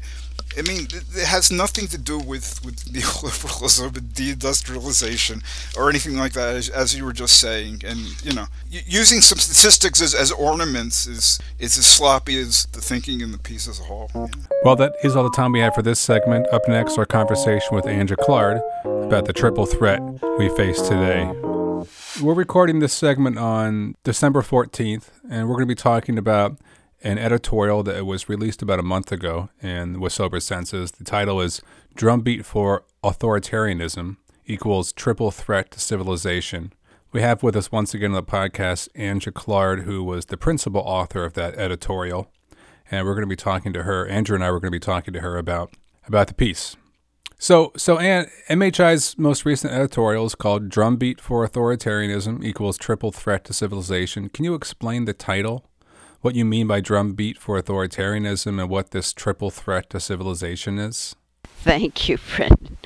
I 0.57 0.61
mean, 0.61 0.87
it 0.91 1.25
has 1.25 1.51
nothing 1.51 1.87
to 1.87 1.97
do 1.97 2.17
with, 2.17 2.63
with 2.63 2.85
neoliberalism 2.85 3.87
and 3.97 4.07
deindustrialization 4.09 5.43
or 5.77 5.89
anything 5.89 6.15
like 6.15 6.31
that, 6.33 6.55
as, 6.55 6.69
as, 6.69 6.95
you 6.95 7.03
were 7.03 7.13
just 7.13 7.41
saying. 7.41 7.81
And, 7.85 7.99
you 8.23 8.33
know, 8.33 8.45
using 8.69 9.19
some 9.19 9.37
statistics 9.37 10.01
as, 10.01 10.15
as 10.15 10.31
ornaments 10.31 11.07
is, 11.07 11.39
is 11.59 11.77
as 11.77 11.85
sloppy 11.85 12.39
as 12.39 12.67
the 12.71 12.79
thinking 12.79 13.19
in 13.19 13.31
the 13.31 13.37
piece 13.37 13.67
as 13.67 13.79
a 13.79 13.83
whole. 13.83 14.09
Well, 14.63 14.77
that 14.77 14.93
is 15.03 15.15
all 15.15 15.23
the 15.23 15.35
time 15.35 15.51
we 15.51 15.59
have 15.59 15.75
for 15.75 15.81
this 15.81 15.99
segment. 15.99 16.47
Up 16.53 16.67
next, 16.67 16.97
our 16.97 17.05
conversation 17.05 17.75
with 17.75 17.85
Anne 17.85 18.07
Jaclard 18.07 18.61
about 19.05 19.25
the 19.25 19.33
triple 19.33 19.65
threat 19.65 20.01
we 20.37 20.47
face 20.49 20.81
today. 20.81 21.29
We're 22.21 22.33
recording 22.33 22.79
this 22.79 22.93
segment 22.93 23.37
on 23.37 23.95
December 24.05 24.41
14th, 24.41 25.09
and 25.29 25.49
we're 25.49 25.55
going 25.55 25.67
to 25.67 25.71
be 25.71 25.75
talking 25.75 26.17
about 26.17 26.57
an 27.05 27.19
editorial 27.19 27.83
that 27.83 28.03
was 28.03 28.27
released 28.27 28.63
about 28.63 28.79
a 28.79 28.83
month 28.83 29.11
ago 29.11 29.49
in 29.61 29.99
with 29.99 30.11
Sober 30.11 30.39
Senses. 30.39 30.91
The 30.91 31.03
title 31.03 31.39
is 31.39 31.61
Drumbeat 31.93 32.43
for 32.43 32.83
Authoritarianism 33.03 34.17
Equals 34.47 34.91
Triple 34.91 35.29
Threat 35.29 35.69
to 35.71 35.79
Civilization. 35.79 36.73
We 37.11 37.21
have 37.21 37.43
with 37.43 37.55
us 37.55 37.71
once 37.71 37.93
again 37.93 38.09
on 38.09 38.15
the 38.15 38.23
podcast 38.23 38.89
Anne 38.95 39.19
Jaclard, 39.19 39.83
who 39.83 40.03
was 40.03 40.25
the 40.25 40.35
principal 40.35 40.81
author 40.81 41.23
of 41.23 41.33
that 41.33 41.53
editorial. 41.55 42.31
And 42.89 43.05
we're 43.05 43.13
going 43.13 43.21
to 43.21 43.27
be 43.27 43.35
talking 43.35 43.71
to 43.73 43.83
her. 43.83 44.07
Andrew 44.07 44.33
and 44.33 44.43
I 44.43 44.49
were 44.49 44.59
going 44.59 44.71
to 44.71 44.75
be 44.75 44.79
talking 44.79 45.13
to 45.13 45.21
her 45.21 45.37
about 45.37 45.75
about 46.07 46.25
the 46.27 46.33
piece. 46.33 46.75
So, 47.37 47.71
so 47.77 47.99
and 47.99 48.27
MHI's 48.49 49.15
most 49.17 49.45
recent 49.45 49.73
editorial 49.73 50.25
is 50.25 50.33
called 50.33 50.69
"Drumbeat 50.69 51.21
for 51.21 51.47
Authoritarianism 51.47 52.43
Equals 52.43 52.79
Triple 52.79 53.11
Threat 53.11 53.45
to 53.45 53.53
Civilization." 53.53 54.29
Can 54.29 54.43
you 54.43 54.55
explain 54.55 55.05
the 55.05 55.13
title? 55.13 55.69
What 56.25 56.33
you 56.33 56.43
mean 56.43 56.65
by 56.65 56.81
drumbeat 56.81 57.37
for 57.37 57.61
authoritarianism 57.61 58.59
and 58.59 58.67
what 58.67 58.89
this 58.89 59.13
triple 59.13 59.51
threat 59.51 59.91
to 59.91 59.99
civilization 59.99 60.79
is? 60.79 61.15
Thank 61.43 62.09
you, 62.09 62.17
Brendan. 62.17 62.77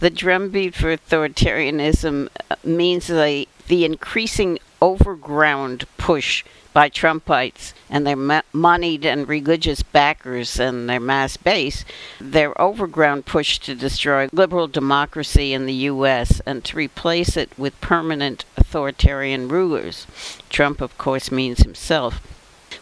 The 0.00 0.10
drumbeat 0.10 0.74
for 0.74 0.96
authoritarianism 0.96 2.26
uh, 2.50 2.56
means 2.64 3.06
the, 3.06 3.46
the 3.68 3.84
increasing 3.84 4.58
overground 4.82 5.84
push 5.96 6.44
by 6.72 6.90
Trumpites 6.90 7.72
and 7.88 8.04
their 8.04 8.42
moneyed 8.52 9.06
and 9.06 9.28
religious 9.28 9.84
backers 9.84 10.58
and 10.58 10.90
their 10.90 10.98
mass 10.98 11.36
base, 11.36 11.84
their 12.20 12.60
overground 12.60 13.26
push 13.26 13.60
to 13.60 13.76
destroy 13.76 14.28
liberal 14.32 14.66
democracy 14.66 15.52
in 15.52 15.66
the 15.66 15.86
U.S. 15.92 16.40
and 16.44 16.64
to 16.64 16.76
replace 16.76 17.36
it 17.36 17.56
with 17.56 17.80
permanent 17.80 18.44
authoritarian 18.56 19.46
rulers. 19.46 20.08
Trump, 20.50 20.80
of 20.80 20.98
course, 20.98 21.30
means 21.30 21.60
himself. 21.60 22.20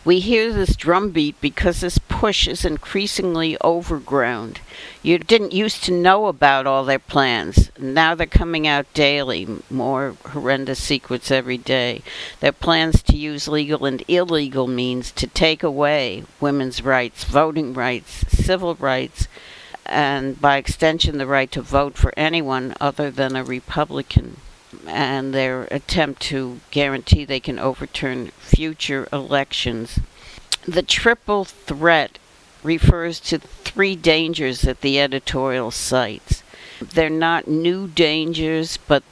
We 0.07 0.21
hear 0.21 0.53
this 0.53 0.77
drumbeat 0.77 1.41
because 1.41 1.81
this 1.81 1.99
push 1.99 2.47
is 2.47 2.65
increasingly 2.65 3.59
overground. 3.61 4.61
You 5.03 5.19
didn't 5.19 5.53
used 5.53 5.83
to 5.83 5.91
know 5.91 6.27
about 6.27 6.65
all 6.65 6.85
their 6.85 7.01
plans. 7.01 7.73
Now 7.77 8.15
they're 8.15 8.29
coming 8.29 8.69
out 8.69 8.87
daily, 8.95 9.49
more 9.69 10.15
horrendous 10.27 10.79
secrets 10.79 11.33
every 11.33 11.59
day. 11.59 12.03
Their 12.39 12.53
plans 12.53 13.03
to 13.03 13.17
use 13.17 13.49
legal 13.49 13.85
and 13.85 14.05
illegal 14.07 14.69
means 14.69 15.11
to 15.11 15.27
take 15.27 15.65
away 15.65 16.23
women's 16.41 16.85
rights, 16.85 17.25
voting 17.25 17.75
rights, 17.75 18.25
civil 18.29 18.77
rights, 18.77 19.27
and 19.85 20.41
by 20.41 20.57
extension, 20.59 21.19
the 21.19 21.27
right 21.27 21.51
to 21.51 21.63
vote 21.63 21.97
for 21.99 22.15
anyone 22.17 22.77
other 22.81 23.11
than 23.11 23.35
a 23.35 23.43
Republican 23.43 24.37
and 24.87 25.33
their 25.33 25.65
attempt 25.71 26.23
to 26.23 26.61
guarantee 26.71 27.25
they 27.25 27.41
can 27.41 27.59
overturn 27.59 28.29
future 28.39 29.09
elections. 29.13 29.99
The 30.67 30.83
triple 30.83 31.45
threat 31.45 32.19
refers 32.63 33.21
to 33.21 33.39
three 33.39 33.97
dangers 33.97 34.63
that 34.63 34.81
the 34.81 35.01
editorial 35.01 35.71
cites. 35.71 36.43
They're 36.81 37.09
not 37.09 37.49
new 37.49 37.87
dangers, 37.87 38.77
but 38.77 39.03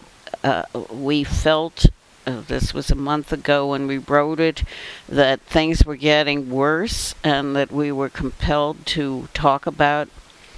uh, 0.42 0.64
we 0.90 1.24
felt 1.24 1.86
uh, 2.26 2.40
this 2.42 2.72
was 2.72 2.90
a 2.90 2.96
month 2.96 3.32
ago 3.32 3.68
when 3.68 3.86
we 3.86 3.98
wrote 3.98 4.40
it 4.40 4.64
that 5.08 5.40
things 5.42 5.84
were 5.84 5.96
getting 5.96 6.50
worse 6.50 7.14
and 7.22 7.54
that 7.54 7.70
we 7.70 7.92
were 7.92 8.08
compelled 8.08 8.84
to 8.86 9.28
talk 9.34 9.66
about 9.66 10.08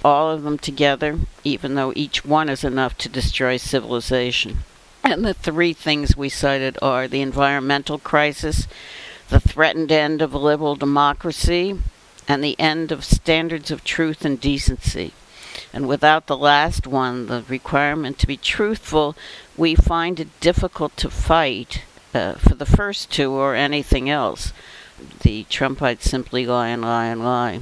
all 0.03 0.31
of 0.31 0.43
them 0.43 0.57
together, 0.57 1.19
even 1.43 1.75
though 1.75 1.91
each 1.95 2.23
one 2.23 2.49
is 2.49 2.63
enough 2.63 2.97
to 2.97 3.09
destroy 3.09 3.57
civilization. 3.57 4.59
And 5.09 5.23
the 5.23 5.33
three 5.33 5.71
things 5.71 6.17
we 6.17 6.27
cited 6.27 6.77
are 6.81 7.07
the 7.07 7.21
environmental 7.21 7.97
crisis, 7.97 8.67
the 9.29 9.39
threatened 9.39 9.89
end 9.89 10.21
of 10.21 10.33
liberal 10.33 10.75
democracy, 10.75 11.79
and 12.27 12.43
the 12.43 12.59
end 12.59 12.91
of 12.91 13.05
standards 13.05 13.71
of 13.71 13.85
truth 13.85 14.25
and 14.25 14.37
decency. 14.37 15.13
And 15.71 15.87
without 15.87 16.27
the 16.27 16.35
last 16.35 16.85
one, 16.85 17.27
the 17.27 17.45
requirement 17.47 18.19
to 18.19 18.27
be 18.27 18.35
truthful, 18.35 19.15
we 19.55 19.75
find 19.75 20.19
it 20.19 20.37
difficult 20.41 20.97
to 20.97 21.09
fight 21.09 21.83
uh, 22.13 22.33
for 22.33 22.55
the 22.55 22.65
first 22.65 23.09
two 23.09 23.31
or 23.31 23.55
anything 23.55 24.09
else. 24.09 24.51
The 25.21 25.45
Trumpites 25.45 26.01
simply 26.01 26.45
lie 26.45 26.67
and 26.67 26.81
lie 26.81 27.05
and 27.05 27.23
lie. 27.23 27.61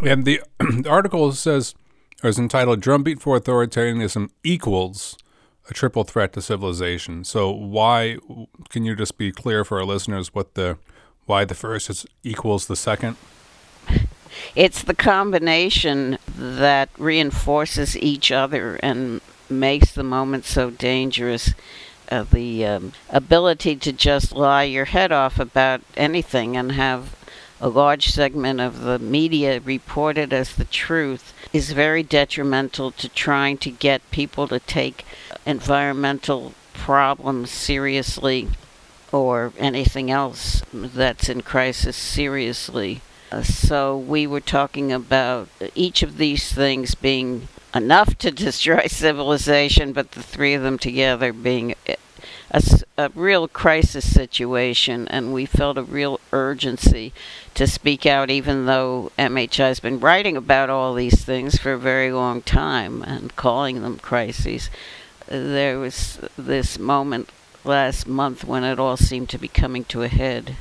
And 0.00 0.24
the, 0.24 0.40
the 0.58 0.88
article 0.88 1.30
says, 1.32 1.74
or 2.22 2.30
is 2.30 2.38
entitled 2.38 2.80
Drumbeat 2.80 3.20
for 3.20 3.38
Authoritarianism 3.38 4.30
Equals 4.42 5.18
a 5.68 5.74
triple 5.74 6.04
threat 6.04 6.32
to 6.34 6.42
civilization. 6.42 7.24
So 7.24 7.50
why 7.50 8.18
can 8.68 8.84
you 8.84 8.94
just 8.94 9.16
be 9.16 9.32
clear 9.32 9.64
for 9.64 9.78
our 9.78 9.84
listeners 9.84 10.34
what 10.34 10.54
the 10.54 10.78
why 11.26 11.44
the 11.44 11.54
first 11.54 11.88
is 11.90 12.06
equals 12.22 12.66
the 12.66 12.76
second? 12.76 13.16
It's 14.56 14.82
the 14.82 14.94
combination 14.94 16.18
that 16.36 16.88
reinforces 16.98 17.96
each 17.96 18.32
other 18.32 18.76
and 18.82 19.20
makes 19.48 19.92
the 19.92 20.02
moment 20.02 20.44
so 20.44 20.70
dangerous. 20.70 21.54
Uh, 22.10 22.24
the 22.24 22.66
um, 22.66 22.92
ability 23.10 23.76
to 23.76 23.92
just 23.92 24.32
lie 24.32 24.64
your 24.64 24.86
head 24.86 25.12
off 25.12 25.38
about 25.38 25.82
anything 25.96 26.56
and 26.56 26.72
have 26.72 27.16
a 27.60 27.68
large 27.68 28.08
segment 28.08 28.60
of 28.60 28.80
the 28.82 28.98
media 28.98 29.60
report 29.60 30.18
it 30.18 30.32
as 30.32 30.54
the 30.54 30.64
truth 30.66 31.32
is 31.52 31.72
very 31.72 32.02
detrimental 32.02 32.90
to 32.90 33.08
trying 33.08 33.56
to 33.56 33.70
get 33.70 34.10
people 34.10 34.46
to 34.48 34.58
take 34.60 35.06
environmental 35.46 36.52
problems 36.72 37.50
seriously 37.50 38.48
or 39.12 39.52
anything 39.58 40.10
else 40.10 40.62
that's 40.72 41.28
in 41.28 41.40
crisis 41.40 41.96
seriously. 41.96 43.00
Uh, 43.30 43.42
so 43.42 43.96
we 43.96 44.26
were 44.26 44.40
talking 44.40 44.92
about 44.92 45.48
each 45.74 46.02
of 46.02 46.16
these 46.18 46.52
things 46.52 46.94
being 46.94 47.48
enough 47.74 48.16
to 48.18 48.30
destroy 48.30 48.86
civilization, 48.86 49.92
but 49.92 50.12
the 50.12 50.22
three 50.22 50.54
of 50.54 50.62
them 50.62 50.78
together 50.78 51.32
being 51.32 51.74
a, 51.86 52.62
a, 52.96 53.10
real 53.14 53.48
crisis 53.48 54.12
situation, 54.12 55.08
and 55.08 55.32
we 55.32 55.46
felt 55.46 55.78
a 55.78 55.82
real 55.82 56.20
urgency 56.32 57.12
to 57.54 57.66
speak 57.66 58.06
out, 58.06 58.30
even 58.30 58.66
though 58.66 59.10
MHI 59.18 59.68
has 59.68 59.80
been 59.80 60.00
writing 60.00 60.36
about 60.36 60.70
all 60.70 60.94
these 60.94 61.24
things 61.24 61.56
for 61.58 61.72
a 61.72 61.78
very 61.78 62.12
long 62.12 62.42
time 62.42 63.02
and 63.02 63.34
calling 63.36 63.82
them 63.82 63.98
crises. 63.98 64.70
There 65.26 65.78
was 65.78 66.18
this 66.36 66.78
moment 66.78 67.30
last 67.64 68.06
month 68.06 68.44
when 68.44 68.64
it 68.64 68.78
all 68.78 68.96
seemed 68.96 69.28
to 69.30 69.38
be 69.38 69.48
coming 69.48 69.84
to 69.86 70.02
a 70.02 70.08
head. 70.08 70.56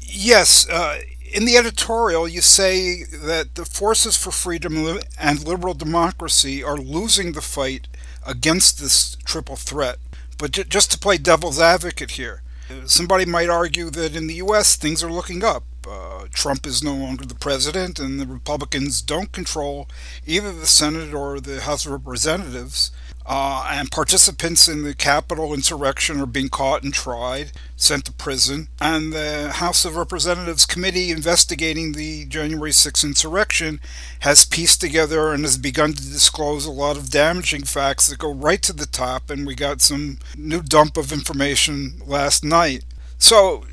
Yes. 0.00 0.68
Uh, 0.68 1.00
in 1.32 1.44
the 1.44 1.56
editorial, 1.56 2.28
you 2.28 2.40
say 2.40 3.04
that 3.04 3.56
the 3.56 3.64
forces 3.64 4.16
for 4.16 4.30
freedom 4.30 5.00
and 5.18 5.46
liberal 5.46 5.74
democracy 5.74 6.62
are 6.62 6.76
losing 6.76 7.32
the 7.32 7.42
fight 7.42 7.88
against 8.26 8.80
this 8.80 9.16
triple 9.24 9.56
threat. 9.56 9.98
But 10.38 10.52
j- 10.52 10.64
just 10.64 10.90
to 10.92 10.98
play 10.98 11.18
devil's 11.18 11.60
advocate 11.60 12.12
here, 12.12 12.42
somebody 12.84 13.24
might 13.24 13.48
argue 13.48 13.90
that 13.90 14.16
in 14.16 14.26
the 14.26 14.34
U.S. 14.34 14.76
things 14.76 15.02
are 15.02 15.12
looking 15.12 15.44
up. 15.44 15.64
Uh, 15.88 16.26
Trump 16.32 16.66
is 16.66 16.82
no 16.82 16.94
longer 16.94 17.24
the 17.24 17.34
president, 17.34 17.98
and 18.00 18.18
the 18.18 18.26
Republicans 18.26 19.00
don't 19.02 19.32
control 19.32 19.88
either 20.26 20.52
the 20.52 20.66
Senate 20.66 21.14
or 21.14 21.40
the 21.40 21.60
House 21.60 21.86
of 21.86 21.92
Representatives. 21.92 22.90
Uh, 23.28 23.66
and 23.72 23.90
participants 23.90 24.68
in 24.68 24.84
the 24.84 24.94
Capitol 24.94 25.52
insurrection 25.52 26.20
are 26.20 26.26
being 26.26 26.48
caught 26.48 26.84
and 26.84 26.94
tried, 26.94 27.50
sent 27.74 28.04
to 28.04 28.12
prison. 28.12 28.68
And 28.80 29.12
the 29.12 29.50
House 29.54 29.84
of 29.84 29.96
Representatives 29.96 30.64
committee 30.64 31.10
investigating 31.10 31.92
the 31.92 32.24
January 32.26 32.70
6th 32.70 33.02
insurrection 33.02 33.80
has 34.20 34.44
pieced 34.44 34.80
together 34.80 35.32
and 35.32 35.42
has 35.42 35.58
begun 35.58 35.92
to 35.94 36.02
disclose 36.02 36.66
a 36.66 36.70
lot 36.70 36.96
of 36.96 37.10
damaging 37.10 37.64
facts 37.64 38.06
that 38.06 38.18
go 38.18 38.32
right 38.32 38.62
to 38.62 38.72
the 38.72 38.86
top. 38.86 39.28
And 39.28 39.44
we 39.44 39.56
got 39.56 39.80
some 39.80 40.18
new 40.36 40.62
dump 40.62 40.96
of 40.96 41.12
information 41.12 42.00
last 42.06 42.44
night. 42.44 42.84
So, 43.18 43.64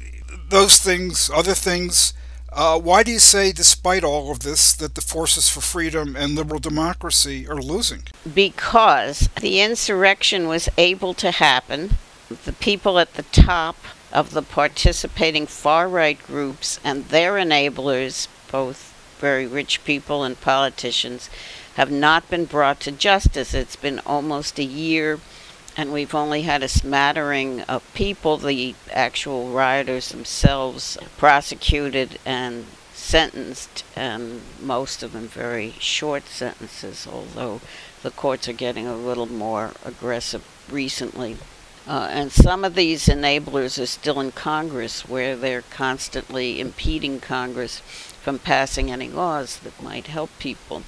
those 0.49 0.79
things, 0.79 1.29
other 1.31 1.53
things, 1.53 2.13
uh, 2.53 2.79
why 2.79 3.03
do 3.03 3.11
you 3.11 3.19
say, 3.19 3.51
despite 3.51 4.03
all 4.03 4.31
of 4.31 4.41
this, 4.41 4.73
that 4.73 4.95
the 4.95 5.01
forces 5.01 5.49
for 5.49 5.61
freedom 5.61 6.15
and 6.15 6.35
liberal 6.35 6.59
democracy 6.59 7.47
are 7.47 7.61
losing? 7.61 8.03
Because 8.33 9.29
the 9.41 9.59
insurrection 9.61 10.47
was 10.47 10.69
able 10.77 11.13
to 11.15 11.31
happen. 11.31 11.95
The 12.45 12.53
people 12.53 12.99
at 12.99 13.15
the 13.15 13.23
top 13.23 13.75
of 14.11 14.31
the 14.31 14.43
participating 14.43 15.47
far 15.47 15.89
right 15.89 16.21
groups 16.23 16.79
and 16.83 17.05
their 17.05 17.33
enablers, 17.33 18.27
both 18.51 18.93
very 19.19 19.47
rich 19.47 19.83
people 19.83 20.23
and 20.23 20.39
politicians, 20.39 21.29
have 21.75 21.89
not 21.89 22.29
been 22.29 22.45
brought 22.45 22.79
to 22.81 22.91
justice. 22.91 23.53
It's 23.53 23.75
been 23.75 23.99
almost 24.05 24.59
a 24.59 24.63
year 24.63 25.19
and 25.75 25.91
we've 25.91 26.13
only 26.13 26.43
had 26.43 26.61
a 26.61 26.67
smattering 26.67 27.61
of 27.61 27.83
people, 27.93 28.37
the 28.37 28.75
actual 28.91 29.49
rioters 29.49 30.09
themselves, 30.09 30.97
prosecuted 31.17 32.19
and 32.25 32.65
sentenced, 32.93 33.83
and 33.95 34.41
most 34.61 35.03
of 35.03 35.13
them 35.13 35.27
very 35.27 35.73
short 35.79 36.27
sentences, 36.27 37.07
although 37.11 37.59
the 38.01 38.11
courts 38.11 38.47
are 38.47 38.53
getting 38.53 38.87
a 38.87 38.95
little 38.95 39.25
more 39.25 39.71
aggressive 39.83 40.45
recently. 40.69 41.37
Uh, 41.85 42.07
and 42.11 42.31
some 42.31 42.63
of 42.63 42.75
these 42.75 43.07
enablers 43.07 43.81
are 43.81 43.85
still 43.85 44.19
in 44.19 44.31
Congress, 44.31 45.07
where 45.07 45.35
they're 45.35 45.63
constantly 45.63 46.59
impeding 46.59 47.19
Congress 47.19 47.79
from 48.21 48.39
passing 48.39 48.89
any 48.89 49.09
laws 49.09 49.57
that 49.59 49.81
might 49.83 50.07
help 50.07 50.29
people. 50.39 50.83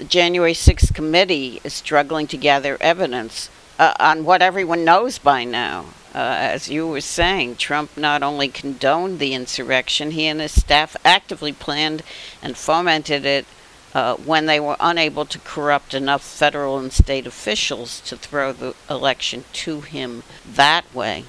The 0.00 0.06
January 0.06 0.54
6th 0.54 0.94
committee 0.94 1.60
is 1.62 1.74
struggling 1.74 2.26
to 2.28 2.38
gather 2.38 2.78
evidence 2.80 3.50
uh, 3.78 3.92
on 4.00 4.24
what 4.24 4.40
everyone 4.40 4.82
knows 4.82 5.18
by 5.18 5.44
now. 5.44 5.92
Uh, 6.14 6.38
as 6.40 6.70
you 6.70 6.88
were 6.88 7.02
saying, 7.02 7.56
Trump 7.56 7.98
not 7.98 8.22
only 8.22 8.48
condoned 8.48 9.18
the 9.18 9.34
insurrection, 9.34 10.12
he 10.12 10.26
and 10.26 10.40
his 10.40 10.58
staff 10.58 10.96
actively 11.04 11.52
planned 11.52 12.02
and 12.40 12.56
fomented 12.56 13.26
it 13.26 13.44
uh, 13.92 14.14
when 14.14 14.46
they 14.46 14.58
were 14.58 14.78
unable 14.80 15.26
to 15.26 15.38
corrupt 15.40 15.92
enough 15.92 16.22
federal 16.22 16.78
and 16.78 16.94
state 16.94 17.26
officials 17.26 18.00
to 18.00 18.16
throw 18.16 18.54
the 18.54 18.74
election 18.88 19.44
to 19.52 19.82
him 19.82 20.22
that 20.50 20.86
way. 20.94 21.26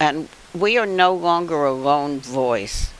And 0.00 0.28
we 0.52 0.76
are 0.76 0.86
no 0.86 1.14
longer 1.14 1.66
a 1.66 1.72
lone 1.72 2.18
voice. 2.18 2.91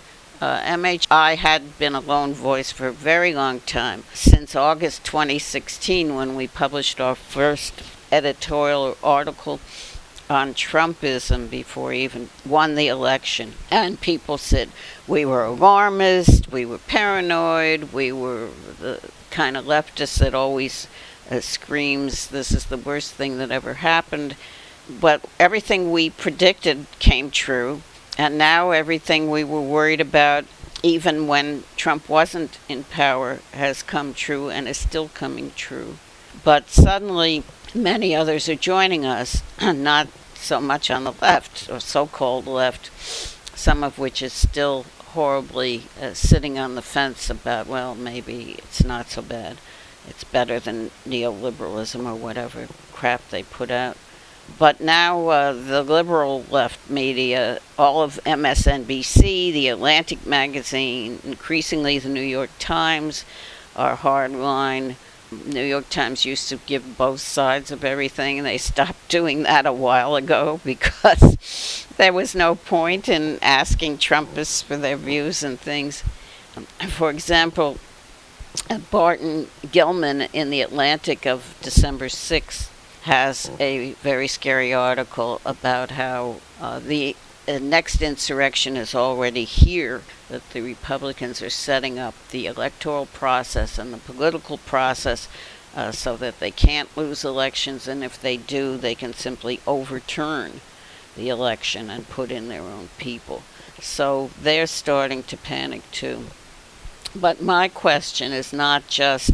Uh, 0.43 0.61
MHI 0.63 1.37
had 1.37 1.79
been 1.79 1.95
a 1.95 2.01
lone 2.01 2.35
voice 2.35 2.73
for 2.73 2.89
a 2.89 2.93
very 2.93 3.33
long 3.33 3.61
time, 3.61 4.03
since 4.13 4.57
August 4.57 5.05
2016 5.05 6.17
when 6.17 6.35
we 6.35 6.49
published 6.49 7.01
our 7.01 7.15
first 7.15 7.81
editorial 8.11 8.97
article 9.05 9.61
on 10.29 10.53
Trumpism 10.53 11.49
before 11.49 11.93
he 11.93 12.03
even 12.03 12.29
won 12.45 12.75
the 12.75 12.89
election. 12.89 13.53
And 13.71 14.01
people 14.01 14.37
said 14.37 14.71
we 15.07 15.25
were 15.25 15.45
alarmist, 15.45 16.51
we 16.51 16.67
were 16.67 16.79
paranoid, 16.79 17.93
we 17.93 18.11
were 18.11 18.49
the 18.81 18.99
kind 19.31 19.57
of 19.57 19.65
leftists 19.65 20.19
that 20.19 20.35
always 20.35 20.89
uh, 21.31 21.39
screams, 21.39 22.27
this 22.27 22.51
is 22.51 22.67
the 22.67 22.77
worst 22.77 23.15
thing 23.15 23.39
that 23.39 23.53
ever 23.53 23.75
happened. 23.75 24.35
But 24.91 25.25
everything 25.39 25.93
we 25.93 26.11
predicted 26.11 26.87
came 26.99 27.31
true. 27.31 27.83
And 28.19 28.37
now 28.37 28.71
everything 28.71 29.31
we 29.31 29.45
were 29.45 29.61
worried 29.61 30.01
about, 30.01 30.45
even 30.83 31.27
when 31.27 31.65
Trump 31.77 32.09
wasn't 32.09 32.59
in 32.69 32.85
power, 32.85 33.41
has 33.53 33.83
come 33.83 34.15
true 34.15 34.51
and 34.51 34.69
is 34.69 34.77
still 34.77 35.09
coming 35.09 35.53
true. 35.57 35.97
But 36.45 36.69
suddenly, 36.69 37.45
many 37.75 38.15
others 38.15 38.49
are 38.49 38.55
joining 38.55 39.07
us, 39.07 39.43
not 39.61 40.09
so 40.35 40.61
much 40.61 40.91
on 40.91 41.05
the 41.05 41.15
left, 41.21 41.71
or 41.71 41.81
so 41.81 42.07
called 42.07 42.47
left, 42.47 42.91
some 43.57 43.85
of 43.85 43.99
which 43.99 44.23
is 44.23 44.33
still 44.33 44.85
horribly 45.13 45.85
uh, 46.01 46.15
sitting 46.15 46.59
on 46.59 46.75
the 46.75 46.83
fence 46.83 47.31
about, 47.31 47.67
well, 47.67 47.95
maybe 47.95 48.57
it's 48.59 48.83
not 48.83 49.11
so 49.11 49.23
bad. 49.23 49.59
It's 50.09 50.25
better 50.25 50.59
than 50.59 50.91
neoliberalism 51.07 52.05
or 52.05 52.15
whatever 52.15 52.67
crap 52.93 53.29
they 53.29 53.43
put 53.43 53.71
out. 53.71 53.97
But 54.59 54.81
now 54.81 55.29
uh, 55.29 55.53
the 55.53 55.83
liberal 55.83 56.45
left 56.51 56.91
media, 56.91 57.61
all 57.79 58.03
of 58.03 58.21
MSNBC, 58.25 59.53
the 59.53 59.69
Atlantic 59.69 60.27
magazine, 60.27 61.21
increasingly 61.25 61.99
the 61.99 62.09
New 62.09 62.21
York 62.21 62.51
Times, 62.59 63.25
are 63.75 63.97
hardline 63.97 64.97
New 65.47 65.65
York 65.65 65.89
Times 65.89 66.25
used 66.25 66.49
to 66.51 66.57
give 66.67 66.99
both 66.99 67.21
sides 67.21 67.71
of 67.71 67.85
everything, 67.85 68.39
and 68.39 68.47
they 68.47 68.59
stopped 68.59 69.09
doing 69.09 69.43
that 69.45 69.67
a 69.67 69.73
while 69.73 70.15
ago 70.15 70.61
because 70.65 71.87
there 71.97 72.13
was 72.13 72.35
no 72.35 72.55
point 72.55 73.09
in 73.09 73.39
asking 73.43 73.99
Trumpists 73.99 74.63
for 74.63 74.77
their 74.77 74.97
views 74.97 75.43
and 75.43 75.59
things. 75.59 76.05
For 76.89 77.11
example, 77.11 77.79
Barton 78.91 79.49
Gellman 79.67 80.29
in 80.33 80.51
the 80.51 80.61
Atlantic 80.61 81.27
of 81.27 81.57
December 81.63 82.09
6th 82.09 82.69
has 83.03 83.51
a 83.59 83.93
very 83.95 84.29
scary 84.29 84.73
article 84.73 85.41
about 85.45 85.91
how 85.93 86.37
uh, 86.61 86.79
the 86.79 87.17
the 87.45 87.59
next 87.59 88.01
insurrection 88.01 88.77
is 88.77 88.95
already 88.95 89.43
here, 89.43 90.03
that 90.29 90.49
the 90.51 90.61
Republicans 90.61 91.43
are 91.43 91.51
setting 91.51 91.99
up 91.99 92.15
the 92.31 92.47
electoral 92.47 93.07
process 93.07 93.79
and 93.79 93.93
the 93.93 93.99
political 93.99 94.59
process 94.59 95.29
uh, 95.75 95.91
so 95.91 96.17
that 96.17 96.39
they 96.39 96.53
can't 96.53 96.97
lose 96.97 97.25
elections, 97.25 97.89
and 97.89 98.05
if 98.05 98.21
they 98.21 98.37
do, 98.37 98.77
they 98.77 98.95
can 98.95 99.13
simply 99.13 99.61
overturn 99.67 100.61
the 101.17 101.29
election 101.29 101.91
and 101.91 102.09
put 102.09 102.31
in 102.31 102.49
their 102.49 102.63
own 102.63 102.89
people. 102.97 103.43
So 103.81 104.31
they're 104.41 104.69
starting 104.69 105.25
to 105.25 105.37
panic 105.37 105.83
too. 105.91 106.27
But 107.15 107.43
my 107.43 107.69
question 107.69 108.33
is 108.33 108.53
not 108.53 108.87
just 108.87 109.33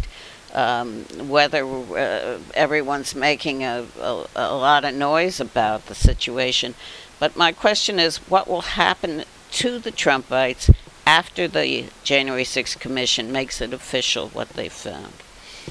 um, 0.55 1.05
whether 1.29 1.65
uh, 1.65 2.39
everyone's 2.55 3.15
making 3.15 3.65
a, 3.65 3.87
a, 4.01 4.27
a 4.35 4.55
lot 4.57 4.85
of 4.85 4.95
noise 4.95 5.41
about 5.41 5.87
the 5.87 5.95
situation, 5.95 6.75
but 7.19 7.37
my 7.37 7.53
question 7.53 7.99
is 7.99 8.19
what 8.29 8.49
will 8.49 8.63
happen 8.63 9.25
to 9.51 9.79
the 9.79 9.93
Trumpites 9.93 10.71
after 11.07 11.49
the 11.49 11.87
January 12.05 12.45
6th 12.45 12.79
Commission 12.79 13.33
makes 13.33 13.61
it 13.61 13.73
official 13.73 14.29
what 14.29 14.51
they 14.51 14.69
found? 14.69 15.15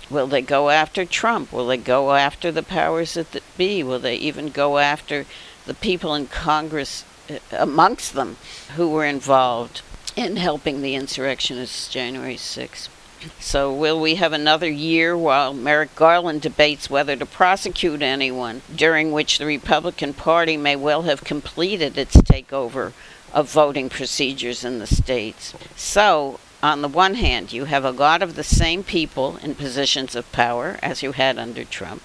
Will 0.10 0.28
they 0.28 0.42
go 0.42 0.70
after 0.70 1.06
Trump? 1.06 1.52
Will 1.52 1.68
they 1.68 1.78
go 1.78 2.13
after 2.13 2.52
the 2.52 2.63
powers 2.63 3.13
that 3.16 3.44
be? 3.58 3.84
Will 3.84 4.00
they 4.00 4.16
even 4.16 4.50
go 4.50 4.78
after 4.78 5.26
the 5.66 5.74
people 5.74 6.16
in 6.16 6.28
Congress 6.28 7.04
uh, 7.30 7.40
amongst 7.52 8.13
them 8.13 8.38
who 8.76 8.90
were 8.90 9.06
involved 9.06 9.82
in 10.16 10.38
helping 10.38 10.82
the 10.82 10.96
insurrectionists 10.96 11.90
January 11.90 12.36
6th? 12.36 12.90
So, 13.39 13.73
will 13.73 13.99
we 13.99 14.15
have 14.15 14.34
another 14.34 14.69
year 14.69 15.17
while 15.17 15.53
Merrick 15.53 15.95
Garland 15.95 16.41
debates 16.41 16.89
whether 16.89 17.15
to 17.15 17.25
prosecute 17.25 18.01
anyone, 18.01 18.62
during 18.73 19.12
which 19.12 19.38
the 19.38 19.45
Republican 19.45 20.13
Party 20.13 20.58
may 20.58 20.75
well 20.75 21.03
have 21.03 21.23
completed 21.23 21.97
its 21.97 22.15
takeover 22.17 22.93
of 23.34 23.51
voting 23.51 23.89
procedures 23.89 24.63
in 24.63 24.80
the 24.80 24.88
states? 24.88 25.53
So, 25.75 26.39
on 26.62 26.82
the 26.82 26.88
one 26.88 27.15
hand, 27.15 27.53
you 27.53 27.65
have 27.65 27.86
a 27.86 27.91
lot 27.91 28.21
of 28.21 28.36
the 28.36 28.43
same 28.43 28.84
people 28.84 29.38
in 29.38 29.56
positions 29.56 30.15
of 30.15 30.32
power 30.32 30.80
as 30.82 31.03
you 31.03 31.12
had 31.12 31.38
under 31.38 31.63
Trump. 31.63 32.01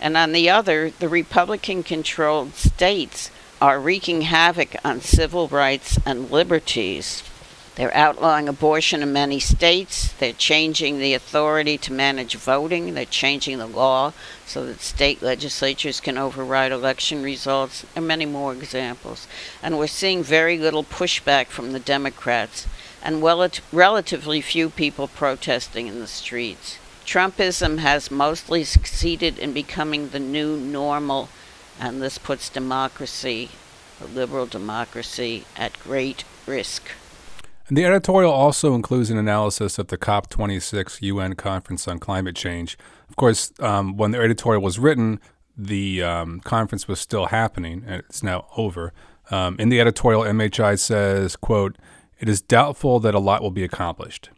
And 0.00 0.16
on 0.16 0.32
the 0.32 0.50
other, 0.50 0.90
the 0.90 1.08
Republican 1.08 1.82
controlled 1.82 2.54
states 2.54 3.30
are 3.60 3.78
wreaking 3.78 4.22
havoc 4.22 4.74
on 4.84 5.00
civil 5.00 5.46
rights 5.46 5.98
and 6.04 6.30
liberties. 6.32 7.22
They're 7.82 7.96
outlawing 7.96 8.48
abortion 8.48 9.02
in 9.02 9.12
many 9.12 9.40
states. 9.40 10.12
They're 10.12 10.32
changing 10.32 11.00
the 11.00 11.14
authority 11.14 11.76
to 11.78 11.92
manage 11.92 12.36
voting. 12.36 12.94
They're 12.94 13.04
changing 13.04 13.58
the 13.58 13.66
law 13.66 14.12
so 14.46 14.64
that 14.66 14.80
state 14.80 15.20
legislatures 15.20 15.98
can 15.98 16.16
override 16.16 16.70
election 16.70 17.24
results, 17.24 17.84
and 17.96 18.06
many 18.06 18.24
more 18.24 18.52
examples. 18.52 19.26
And 19.64 19.76
we're 19.76 19.88
seeing 19.88 20.22
very 20.22 20.58
little 20.58 20.84
pushback 20.84 21.48
from 21.48 21.72
the 21.72 21.80
Democrats, 21.80 22.68
and 23.02 23.20
well, 23.20 23.50
relatively 23.72 24.40
few 24.40 24.70
people 24.70 25.08
protesting 25.08 25.88
in 25.88 25.98
the 25.98 26.06
streets. 26.06 26.78
Trumpism 27.04 27.78
has 27.78 28.12
mostly 28.12 28.62
succeeded 28.62 29.40
in 29.40 29.52
becoming 29.52 30.10
the 30.10 30.20
new 30.20 30.56
normal, 30.56 31.30
and 31.80 32.00
this 32.00 32.18
puts 32.18 32.48
democracy, 32.48 33.50
a 34.00 34.04
liberal 34.04 34.46
democracy, 34.46 35.46
at 35.56 35.76
great 35.80 36.22
risk. 36.46 36.84
And 37.68 37.76
the 37.76 37.84
editorial 37.84 38.32
also 38.32 38.74
includes 38.74 39.10
an 39.10 39.18
analysis 39.18 39.78
of 39.78 39.88
the 39.88 39.98
COP26 39.98 41.00
UN 41.02 41.34
Conference 41.34 41.86
on 41.86 41.98
Climate 41.98 42.36
Change. 42.36 42.76
Of 43.08 43.16
course, 43.16 43.52
um, 43.60 43.96
when 43.96 44.10
the 44.10 44.18
editorial 44.18 44.62
was 44.62 44.78
written, 44.78 45.20
the 45.56 46.02
um, 46.02 46.40
conference 46.40 46.88
was 46.88 46.98
still 46.98 47.26
happening, 47.26 47.84
and 47.86 47.96
it's 47.96 48.22
now 48.22 48.46
over. 48.56 48.92
Um, 49.30 49.56
in 49.58 49.68
the 49.68 49.80
editorial, 49.80 50.22
MHI 50.22 50.78
says, 50.78 51.36
quote, 51.36 51.76
it 52.18 52.28
is 52.28 52.40
doubtful 52.40 53.00
that 53.00 53.14
a 53.14 53.18
lot 53.18 53.42
will 53.42 53.50
be 53.50 53.64
accomplished. 53.64 54.30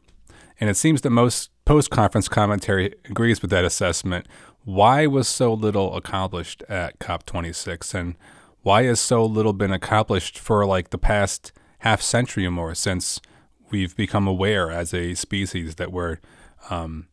And 0.60 0.70
it 0.70 0.76
seems 0.76 1.00
that 1.02 1.10
most 1.10 1.50
post 1.64 1.90
conference 1.90 2.28
commentary 2.28 2.94
agrees 3.04 3.42
with 3.42 3.50
that 3.50 3.64
assessment. 3.64 4.26
Why 4.64 5.06
was 5.06 5.28
so 5.28 5.52
little 5.52 5.96
accomplished 5.96 6.62
at 6.68 6.98
COP26? 6.98 7.94
And 7.94 8.16
why 8.62 8.84
has 8.84 9.00
so 9.00 9.24
little 9.24 9.52
been 9.52 9.72
accomplished 9.72 10.38
for 10.38 10.64
like 10.64 10.90
the 10.90 10.98
past 10.98 11.52
half 11.84 12.00
century 12.00 12.46
or 12.46 12.50
more 12.50 12.74
since 12.74 13.20
we've 13.70 13.94
become 13.94 14.26
aware 14.26 14.70
as 14.70 14.94
a 14.94 15.12
species 15.12 15.74
that 15.74 15.92
we're 15.92 16.16
um, 16.70 17.08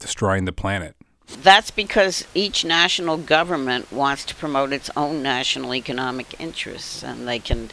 destroying 0.00 0.44
the 0.44 0.52
planet. 0.52 0.96
That's 1.42 1.70
because 1.70 2.26
each 2.34 2.64
national 2.64 3.18
government 3.18 3.92
wants 3.92 4.24
to 4.24 4.34
promote 4.34 4.72
its 4.72 4.90
own 4.96 5.22
national 5.22 5.72
economic 5.72 6.40
interests, 6.40 7.04
and 7.04 7.28
they 7.28 7.38
can 7.38 7.70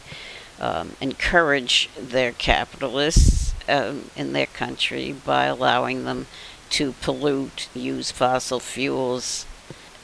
um, 0.60 0.92
encourage 1.00 1.90
their 1.98 2.30
capitalists 2.30 3.52
um, 3.68 4.10
in 4.14 4.32
their 4.32 4.46
country 4.46 5.12
by 5.12 5.46
allowing 5.46 6.04
them 6.04 6.28
to 6.70 6.92
pollute, 7.00 7.68
use 7.74 8.12
fossil 8.12 8.60
fuels, 8.60 9.46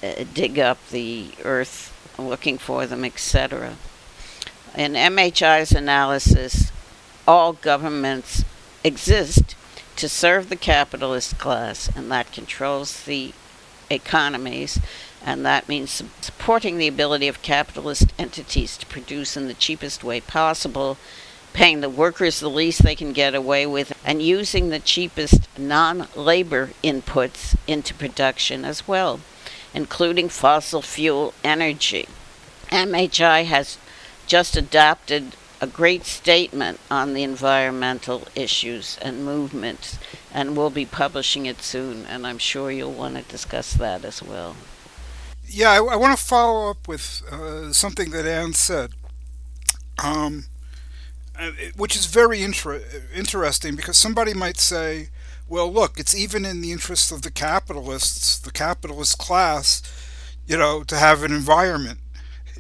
uh, 0.03 0.25
dig 0.35 0.59
up 0.59 0.79
the 0.91 1.31
earth 1.45 1.95
looking 2.19 2.59
for 2.59 2.85
them, 2.87 3.05
etc. 3.05 3.77
In 4.75 4.95
MHI's 4.95 5.73
analysis, 5.73 6.73
all 7.29 7.53
governments 7.53 8.43
exist 8.83 9.55
to 9.97 10.09
serve 10.09 10.49
the 10.49 10.57
capitalist 10.57 11.39
class, 11.39 11.91
and 11.95 12.11
that 12.11 12.33
controls 12.33 13.05
the 13.05 13.33
economies, 13.91 14.81
and 15.25 15.45
that 15.45 15.69
means 15.69 16.03
supporting 16.23 16.79
the 16.79 16.89
ability 16.89 17.29
of 17.29 17.43
capitalist 17.43 18.15
entities 18.19 18.79
to 18.79 18.87
produce 18.87 19.37
in 19.37 19.47
the 19.47 19.55
cheapest 19.55 20.03
way 20.03 20.23
possible, 20.23 20.97
paying 21.53 21.83
the 21.83 21.91
workers 21.91 22.41
the 22.41 22.49
least 22.49 22.83
they 22.83 22.95
can 22.95 23.13
get 23.13 23.35
away 23.35 23.67
with, 23.67 23.93
and 24.07 24.23
using 24.23 24.71
the 24.71 24.81
cheapest 24.81 25.47
non 25.59 26.09
labor 26.17 26.71
inputs 26.83 27.57
into 27.67 27.93
production 27.93 28.65
as 28.65 28.89
well, 28.89 29.21
including 29.75 30.31
fossil 30.31 30.81
fuel 30.81 31.35
energy. 31.45 32.09
MHI 32.71 33.45
has 33.45 33.77
just 34.27 34.57
adopted 34.57 35.37
a 35.63 35.67
great 35.69 36.05
statement 36.05 36.81
on 36.91 37.15
the 37.15 37.23
environmental 37.23 38.27
issues 38.35 38.99
and 39.01 39.25
movements, 39.25 39.97
and 40.35 40.57
we'll 40.57 40.71
be 40.71 40.85
publishing 40.85 41.47
it 41.47 41.63
soon, 41.63 42.05
and 42.07 42.27
I'm 42.27 42.39
sure 42.39 42.73
you'll 42.73 42.93
want 42.93 43.15
to 43.17 43.23
discuss 43.23 43.73
that 43.75 44.05
as 44.05 44.21
well. 44.21 44.57
Yeah, 45.47 45.71
I, 45.71 45.77
I 45.77 45.97
want 45.97 46.19
to 46.19 46.23
follow 46.23 46.69
up 46.69 46.89
with 46.89 47.23
uh, 47.31 47.73
something 47.73 48.11
that 48.11 48.27
Anne 48.27 48.55
said, 48.55 48.91
um, 50.03 50.47
uh, 51.39 51.53
which 51.77 51.95
is 51.95 52.07
very 52.07 52.43
inter- 52.43 52.83
interesting 53.15 53.77
because 53.77 53.97
somebody 53.97 54.35
might 54.35 54.59
say, 54.59 55.11
well, 55.49 55.73
look, 55.73 56.01
it's 56.01 56.15
even 56.15 56.45
in 56.45 56.61
the 56.61 56.73
interest 56.73 57.13
of 57.13 57.23
the 57.23 57.31
capitalists, 57.31 58.37
the 58.39 58.51
capitalist 58.51 59.19
class, 59.19 59.83
you 60.45 60.57
know, 60.57 60.83
to 60.85 60.97
have 60.97 61.23
an 61.23 61.31
environment 61.31 62.01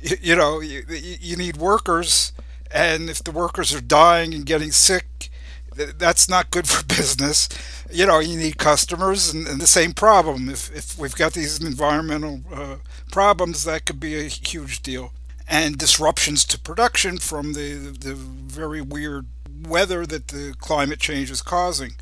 you, 0.02 0.36
know, 0.36 0.60
you, 0.60 0.84
you 0.88 1.36
need 1.36 1.56
workers, 1.56 2.32
and 2.72 3.08
if 3.08 3.22
the 3.22 3.30
workers 3.30 3.74
are 3.74 3.80
dying 3.80 4.34
and 4.34 4.44
getting 4.44 4.72
sick, 4.72 5.30
that's 5.74 6.28
not 6.28 6.50
good 6.50 6.66
for 6.68 6.84
business. 6.84 7.48
You 7.90 8.06
know, 8.06 8.18
you 8.18 8.36
need 8.36 8.58
customers, 8.58 9.32
and, 9.32 9.46
and 9.46 9.60
the 9.60 9.66
same 9.66 9.92
problem. 9.92 10.48
If, 10.48 10.74
if 10.74 10.98
we've 10.98 11.14
got 11.14 11.34
these 11.34 11.62
environmental 11.62 12.40
uh, 12.52 12.76
problems, 13.10 13.64
that 13.64 13.86
could 13.86 14.00
be 14.00 14.18
a 14.18 14.24
huge 14.24 14.82
deal. 14.82 15.12
And 15.48 15.76
disruptions 15.76 16.44
to 16.46 16.58
production 16.58 17.18
from 17.18 17.52
the, 17.52 17.74
the 17.74 18.14
very 18.14 18.80
weird 18.80 19.26
weather 19.66 20.06
that 20.06 20.28
the 20.28 20.54
climate 20.58 20.98
change 20.98 21.30
is 21.30 21.42
causing. 21.42 21.92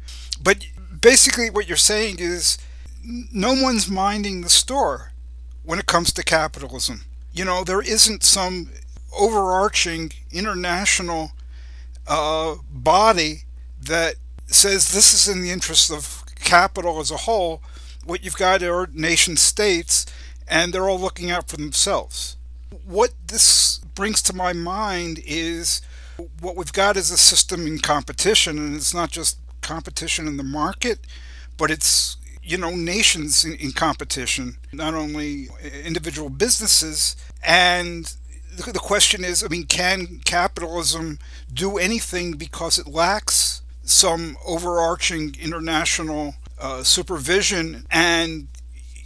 But 0.43 0.67
basically, 1.01 1.51
what 1.51 1.67
you're 1.67 1.77
saying 1.77 2.17
is 2.19 2.59
no 3.03 3.55
one's 3.55 3.89
minding 3.89 4.43
the 4.43 4.51
store 4.51 5.13
when 5.65 5.79
it 5.79 5.87
comes 5.87 6.13
to 6.13 6.23
capitalism 6.23 7.03
you 7.33 7.45
know, 7.45 7.65
there 7.65 7.81
isn't 7.81 8.23
some 8.23 8.71
overarching 9.17 10.13
international 10.31 11.33
uh, 12.07 12.57
body 12.73 13.43
that 13.81 14.17
says 14.47 14.93
this 14.93 15.15
is 15.15 15.29
in 15.29 15.43
the 15.43 15.51
interest 15.51 15.91
of 15.91 16.25
capital 16.37 17.01
as 17.01 17.11
a 17.11 17.19
whole. 17.19 17.63
What 18.05 18.25
you've 18.25 18.37
got 18.37 18.63
are 18.63 18.89
nation 18.93 19.37
states, 19.37 20.07
and 20.49 20.73
they're 20.73 20.89
all 20.89 20.99
looking 20.99 21.31
out 21.31 21.49
for 21.49 21.57
themselves. 21.57 22.37
What 22.85 23.13
this 23.27 23.79
brings 23.95 24.23
to 24.23 24.35
my 24.35 24.53
mind 24.53 25.21
is 25.25 25.81
what 26.41 26.57
we've 26.57 26.73
got 26.73 26.97
is 26.97 27.11
a 27.11 27.17
system 27.17 27.67
in 27.67 27.79
competition, 27.79 28.59
and 28.59 28.75
it's 28.75 28.95
not 28.95 29.11
just 29.11 29.39
competition 29.61 30.27
in 30.27 30.37
the 30.37 30.43
market, 30.43 31.01
but 31.57 31.71
it's 31.71 32.17
you 32.51 32.59
know, 32.59 32.71
nations 32.71 33.45
in, 33.45 33.55
in 33.55 33.71
competition, 33.71 34.57
not 34.73 34.93
only 34.93 35.47
individual 35.85 36.29
businesses. 36.29 37.15
And 37.45 38.13
the, 38.53 38.73
the 38.73 38.81
question 38.81 39.25
is, 39.25 39.45
I 39.45 39.49
mean, 39.49 39.67
can 39.67 40.21
capitalism 40.25 41.21
do 41.53 41.79
anything 41.79 42.33
because 42.33 42.77
it 42.77 42.89
lacks 42.89 43.63
some 43.85 44.37
overarching 44.45 45.37
international 45.41 46.35
uh, 46.61 46.83
supervision? 46.83 47.87
And, 47.89 48.49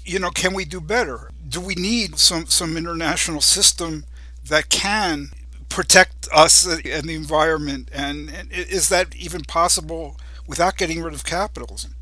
you 0.07 0.18
know, 0.18 0.30
can 0.30 0.54
we 0.54 0.64
do 0.64 0.80
better? 0.80 1.30
Do 1.46 1.61
we 1.61 1.74
need 1.74 2.18
some, 2.18 2.46
some 2.46 2.78
international 2.78 3.42
system 3.42 4.07
that 4.48 4.70
can 4.70 5.28
protect 5.68 6.28
us 6.33 6.64
and 6.66 7.07
the 7.07 7.14
environment? 7.14 7.90
And, 7.92 8.30
and 8.30 8.50
is 8.50 8.88
that 8.88 9.14
even 9.14 9.42
possible 9.42 10.16
without 10.46 10.78
getting 10.78 11.02
rid 11.02 11.12
of 11.12 11.24
capitalism? 11.24 11.93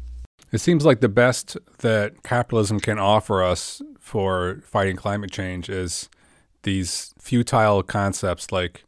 It 0.53 0.61
seems 0.61 0.85
like 0.85 1.01
the 1.01 1.09
best 1.09 1.57
that 1.79 2.23
capitalism 2.23 2.79
can 2.79 2.99
offer 2.99 3.43
us 3.43 3.81
for 3.99 4.61
fighting 4.65 4.97
climate 4.97 5.31
change 5.31 5.71
is 5.71 6.11
these 6.63 7.15
futile 7.19 7.83
concepts 7.83 8.53
like 8.53 8.85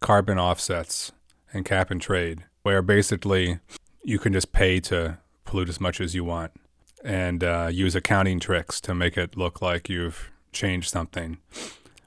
carbon 0.00 0.38
offsets 0.38 1.12
and 1.52 1.64
cap 1.66 1.90
and 1.90 2.00
trade, 2.00 2.44
where 2.62 2.80
basically 2.80 3.60
you 4.02 4.18
can 4.18 4.32
just 4.32 4.52
pay 4.52 4.80
to 4.80 5.18
pollute 5.44 5.68
as 5.68 5.80
much 5.80 6.00
as 6.00 6.14
you 6.14 6.24
want 6.24 6.52
and 7.04 7.44
uh, 7.44 7.68
use 7.70 7.94
accounting 7.94 8.40
tricks 8.40 8.80
to 8.80 8.94
make 8.94 9.18
it 9.18 9.36
look 9.36 9.60
like 9.60 9.88
you've 9.88 10.30
changed 10.52 10.90
something 10.90 11.38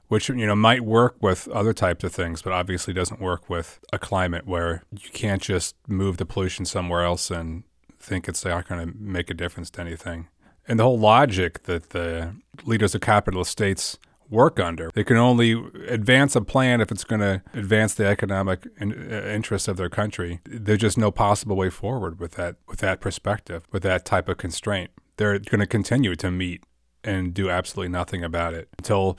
which 0.08 0.28
you 0.28 0.46
know 0.46 0.54
might 0.54 0.82
work 0.82 1.16
with 1.20 1.48
other 1.48 1.72
types 1.72 2.04
of 2.04 2.12
things, 2.12 2.42
but 2.42 2.52
obviously 2.52 2.94
doesn't 2.94 3.20
work 3.20 3.50
with 3.50 3.80
a 3.92 3.98
climate 3.98 4.46
where 4.46 4.82
you 4.92 5.10
can't 5.10 5.42
just 5.42 5.74
move 5.88 6.16
the 6.16 6.26
pollution 6.26 6.64
somewhere 6.64 7.02
else 7.04 7.30
and 7.30 7.64
think 8.06 8.28
it's 8.28 8.44
not 8.44 8.68
going 8.68 8.86
to 8.86 8.96
make 8.98 9.30
a 9.30 9.34
difference 9.34 9.70
to 9.70 9.80
anything. 9.80 10.28
And 10.68 10.78
the 10.78 10.84
whole 10.84 10.98
logic 10.98 11.64
that 11.64 11.90
the 11.90 12.34
leaders 12.64 12.94
of 12.94 13.00
capitalist 13.00 13.50
states 13.50 13.98
work 14.28 14.58
under. 14.58 14.90
They 14.92 15.04
can 15.04 15.16
only 15.16 15.52
advance 15.86 16.34
a 16.34 16.40
plan 16.40 16.80
if 16.80 16.90
it's 16.90 17.04
going 17.04 17.20
to 17.20 17.42
advance 17.54 17.94
the 17.94 18.06
economic 18.06 18.66
in, 18.78 18.92
uh, 18.92 19.26
interests 19.26 19.68
of 19.68 19.76
their 19.76 19.88
country. 19.88 20.40
There's 20.44 20.80
just 20.80 20.98
no 20.98 21.10
possible 21.10 21.56
way 21.56 21.70
forward 21.70 22.18
with 22.18 22.32
that 22.32 22.56
with 22.66 22.80
that 22.80 23.00
perspective, 23.00 23.66
with 23.72 23.82
that 23.84 24.04
type 24.04 24.28
of 24.28 24.36
constraint. 24.38 24.90
They're 25.16 25.38
going 25.38 25.60
to 25.60 25.66
continue 25.66 26.14
to 26.16 26.30
meet 26.30 26.64
and 27.04 27.32
do 27.32 27.48
absolutely 27.48 27.92
nothing 27.92 28.24
about 28.24 28.52
it 28.52 28.68
until 28.78 29.16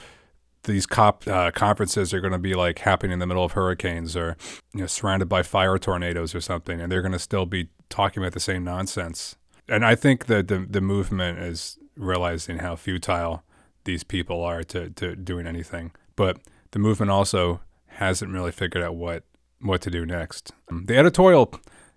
these 0.63 0.85
COP 0.85 1.25
uh, 1.27 1.51
conferences 1.51 2.13
are 2.13 2.19
going 2.19 2.33
to 2.33 2.39
be 2.39 2.53
like 2.53 2.79
happening 2.79 3.13
in 3.13 3.19
the 3.19 3.27
middle 3.27 3.45
of 3.45 3.53
hurricanes 3.53 4.17
or 4.17 4.35
you 4.73 4.81
know 4.81 4.87
surrounded 4.87 5.29
by 5.29 5.41
fire 5.43 5.77
tornadoes 5.77 6.35
or 6.35 6.41
something, 6.41 6.81
and 6.81 6.91
they're 6.91 7.01
going 7.01 7.13
to 7.13 7.19
still 7.19 7.45
be 7.45 7.69
talking 7.89 8.21
about 8.21 8.33
the 8.33 8.39
same 8.39 8.63
nonsense. 8.63 9.35
And 9.69 9.85
I 9.85 9.95
think 9.95 10.27
that 10.27 10.47
the 10.47 10.59
the 10.59 10.81
movement 10.81 11.39
is 11.39 11.77
realizing 11.95 12.59
how 12.59 12.75
futile 12.75 13.43
these 13.83 14.03
people 14.03 14.43
are 14.43 14.63
to, 14.63 14.89
to 14.91 15.15
doing 15.15 15.47
anything. 15.47 15.91
But 16.15 16.37
the 16.71 16.79
movement 16.79 17.09
also 17.11 17.61
hasn't 17.87 18.31
really 18.31 18.51
figured 18.51 18.83
out 18.83 18.95
what 18.95 19.23
what 19.59 19.81
to 19.81 19.89
do 19.89 20.05
next. 20.05 20.51
Um, 20.71 20.85
the 20.85 20.97
editorial 20.97 21.51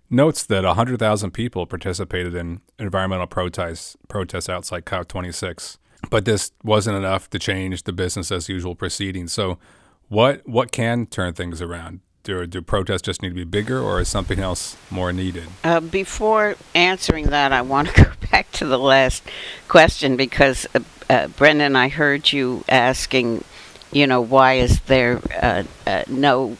notes 0.09 0.43
that 0.45 0.63
100,000 0.63 1.31
people 1.31 1.65
participated 1.65 2.33
in 2.35 2.61
environmental 2.79 3.27
protests 3.27 3.95
protests 4.07 4.49
outside 4.49 4.85
COP26, 4.85 5.77
but 6.09 6.25
this 6.25 6.51
wasn't 6.63 6.97
enough 6.97 7.29
to 7.29 7.39
change 7.39 7.83
the 7.83 7.93
business 7.93 8.31
as 8.31 8.49
usual 8.49 8.75
proceedings. 8.75 9.31
So, 9.31 9.59
what 10.07 10.47
what 10.47 10.71
can 10.71 11.05
turn 11.05 11.33
things 11.33 11.61
around? 11.61 12.01
Do, 12.23 12.45
do 12.45 12.61
protests 12.61 13.01
just 13.01 13.23
need 13.23 13.29
to 13.29 13.35
be 13.35 13.43
bigger, 13.43 13.79
or 13.79 13.99
is 13.99 14.07
something 14.07 14.39
else 14.39 14.77
more 14.91 15.11
needed? 15.11 15.45
Uh, 15.63 15.79
before 15.79 16.55
answering 16.75 17.27
that, 17.27 17.51
I 17.51 17.63
want 17.63 17.87
to 17.89 18.03
go 18.03 18.11
back 18.31 18.51
to 18.53 18.65
the 18.65 18.77
last 18.77 19.23
question 19.67 20.17
because 20.17 20.67
uh, 20.75 20.81
uh, 21.09 21.27
Brendan, 21.29 21.75
I 21.75 21.89
heard 21.89 22.31
you 22.31 22.63
asking, 22.69 23.43
you 23.91 24.05
know, 24.05 24.21
why 24.21 24.53
is 24.53 24.81
there 24.81 25.19
uh, 25.41 25.63
uh, 25.87 26.03
no 26.07 26.57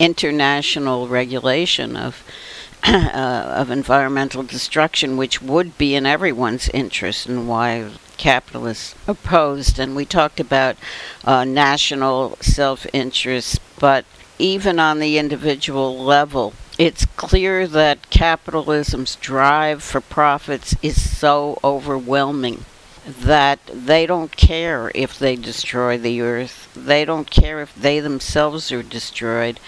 international 0.00 1.06
regulation 1.06 1.96
of 1.96 2.24
uh, 2.82 3.54
of 3.56 3.70
environmental 3.70 4.42
destruction, 4.42 5.16
which 5.16 5.40
would 5.40 5.78
be 5.78 5.94
in 5.94 6.04
everyone's 6.04 6.68
interest, 6.70 7.26
and 7.26 7.46
why 7.46 7.90
capitalists 8.16 8.96
opposed? 9.06 9.78
And 9.78 9.94
we 9.94 10.04
talked 10.04 10.40
about 10.40 10.76
national 11.24 12.36
self-interest, 12.40 13.60
but 13.78 14.04
even 14.40 14.80
on 14.80 14.98
the 14.98 15.18
individual 15.18 15.98
level, 15.98 16.54
it's 16.78 17.04
clear 17.16 17.66
that 17.66 18.10
capitalism's 18.10 19.16
drive 19.16 19.82
for 19.82 20.00
profits 20.00 20.74
is 20.82 21.18
so 21.18 21.58
overwhelming 21.62 22.64
that 23.06 23.60
they 23.72 24.06
don't 24.06 24.36
care 24.36 24.90
if 24.94 25.18
they 25.18 25.36
destroy 25.36 25.98
the 25.98 26.20
earth. 26.20 26.68
They 26.74 27.04
don't 27.04 27.30
care 27.30 27.60
if 27.60 27.74
they 27.74 28.00
themselves 28.00 28.72
are 28.72 28.82
destroyed. 28.82 29.60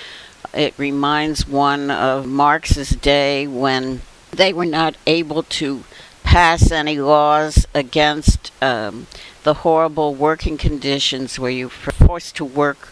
It 0.55 0.75
reminds 0.79 1.47
one 1.47 1.91
of 1.91 2.27
Marx's 2.27 2.91
day 2.91 3.47
when 3.47 4.03
they 4.31 4.53
were 4.53 4.67
not 4.67 4.97
able 5.07 5.43
to 5.43 5.85
pass 6.23 6.71
any 6.71 6.99
laws 6.99 7.67
against 7.75 8.53
um, 8.63 9.07
the 9.43 9.55
horrible 9.55 10.15
working 10.15 10.57
conditions 10.57 11.39
where 11.39 11.51
you're 11.51 11.69
forced 11.69 12.37
to 12.37 12.45
work 12.45 12.89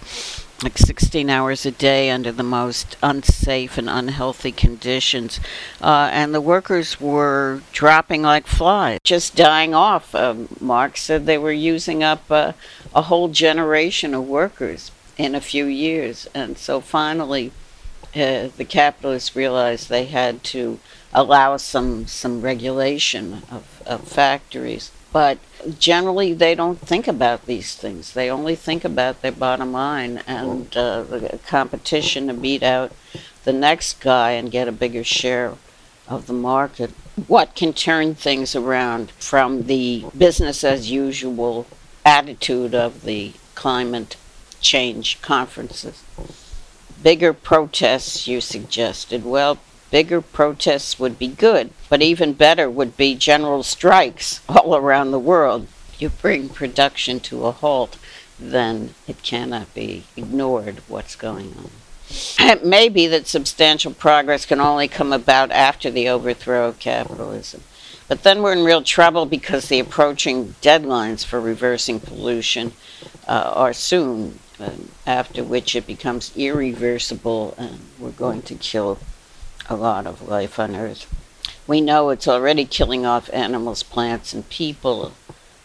like 0.62 0.76
16 0.76 1.30
hours 1.30 1.64
a 1.64 1.70
day 1.70 2.10
under 2.10 2.30
the 2.30 2.42
most 2.42 2.96
unsafe 3.02 3.78
and 3.78 3.88
unhealthy 3.88 4.52
conditions. 4.52 5.40
Uh, 5.80 6.10
and 6.12 6.34
the 6.34 6.40
workers 6.40 7.00
were 7.00 7.62
dropping 7.72 8.22
like 8.22 8.46
flies, 8.46 8.98
just 9.02 9.34
dying 9.34 9.74
off. 9.74 10.14
Um, 10.14 10.48
Marx 10.60 11.02
said 11.02 11.24
they 11.24 11.38
were 11.38 11.52
using 11.52 12.02
up 12.02 12.30
uh, 12.30 12.52
a 12.94 13.02
whole 13.02 13.28
generation 13.28 14.14
of 14.14 14.26
workers 14.26 14.90
in 15.16 15.34
a 15.34 15.40
few 15.40 15.64
years. 15.64 16.28
And 16.34 16.58
so 16.58 16.80
finally, 16.80 17.52
uh, 18.14 18.48
the 18.56 18.66
capitalists 18.68 19.36
realized 19.36 19.88
they 19.88 20.06
had 20.06 20.42
to 20.44 20.78
allow 21.12 21.56
some, 21.56 22.06
some 22.06 22.42
regulation 22.42 23.42
of, 23.50 23.82
of 23.86 24.06
factories. 24.06 24.90
But 25.12 25.38
generally 25.78 26.32
they 26.32 26.54
don't 26.54 26.78
think 26.78 27.08
about 27.08 27.46
these 27.46 27.74
things. 27.74 28.12
They 28.12 28.30
only 28.30 28.54
think 28.54 28.84
about 28.84 29.22
their 29.22 29.32
bottom 29.32 29.72
line 29.72 30.22
and 30.26 30.76
uh, 30.76 31.02
the 31.02 31.38
competition 31.46 32.28
to 32.28 32.34
beat 32.34 32.62
out 32.62 32.92
the 33.44 33.52
next 33.52 34.00
guy 34.00 34.32
and 34.32 34.50
get 34.50 34.68
a 34.68 34.72
bigger 34.72 35.04
share 35.04 35.54
of 36.08 36.26
the 36.26 36.32
market. 36.32 36.90
What 37.26 37.54
can 37.54 37.72
turn 37.72 38.14
things 38.14 38.54
around 38.56 39.10
from 39.12 39.64
the 39.64 40.04
business 40.16 40.64
as 40.64 40.90
usual 40.90 41.66
attitude 42.04 42.74
of 42.74 43.02
the 43.02 43.32
climate 43.54 44.16
change 44.60 45.20
conferences? 45.22 46.02
Bigger 47.02 47.32
protests, 47.32 48.26
you 48.26 48.40
suggested. 48.40 49.24
Well, 49.24 49.58
bigger 49.90 50.20
protests 50.20 50.98
would 50.98 51.18
be 51.18 51.28
good, 51.28 51.70
but 51.88 52.02
even 52.02 52.32
better 52.32 52.70
would 52.70 52.96
be 52.96 53.14
general 53.14 53.62
strikes 53.62 54.40
all 54.48 54.76
around 54.76 55.10
the 55.10 55.18
world. 55.18 55.66
You 55.98 56.08
bring 56.08 56.48
production 56.48 57.20
to 57.20 57.46
a 57.46 57.52
halt, 57.52 57.98
then 58.38 58.94
it 59.06 59.22
cannot 59.22 59.74
be 59.74 60.04
ignored 60.16 60.80
what's 60.88 61.16
going 61.16 61.54
on. 61.58 61.70
It 62.40 62.64
may 62.64 62.88
be 62.88 63.06
that 63.06 63.28
substantial 63.28 63.92
progress 63.92 64.44
can 64.44 64.60
only 64.60 64.88
come 64.88 65.12
about 65.12 65.52
after 65.52 65.90
the 65.90 66.08
overthrow 66.08 66.68
of 66.68 66.80
capitalism. 66.80 67.62
But 68.08 68.24
then 68.24 68.42
we're 68.42 68.54
in 68.54 68.64
real 68.64 68.82
trouble 68.82 69.26
because 69.26 69.68
the 69.68 69.78
approaching 69.78 70.56
deadlines 70.60 71.24
for 71.24 71.40
reversing 71.40 72.00
pollution 72.00 72.72
uh, 73.28 73.52
are 73.54 73.72
soon, 73.72 74.40
uh, 74.58 74.70
after 75.06 75.44
which 75.44 75.76
it 75.76 75.86
becomes 75.86 76.36
irreversible 76.36 77.54
and 77.56 77.78
we're 78.00 78.10
going 78.10 78.42
to 78.42 78.56
kill 78.56 78.98
a 79.70 79.76
lot 79.76 80.06
of 80.06 80.28
life 80.28 80.58
on 80.58 80.74
Earth. 80.74 81.06
We 81.66 81.80
know 81.80 82.10
it's 82.10 82.26
already 82.26 82.64
killing 82.64 83.06
off 83.06 83.30
animals, 83.32 83.84
plants, 83.84 84.32
and 84.32 84.48
people. 84.48 85.12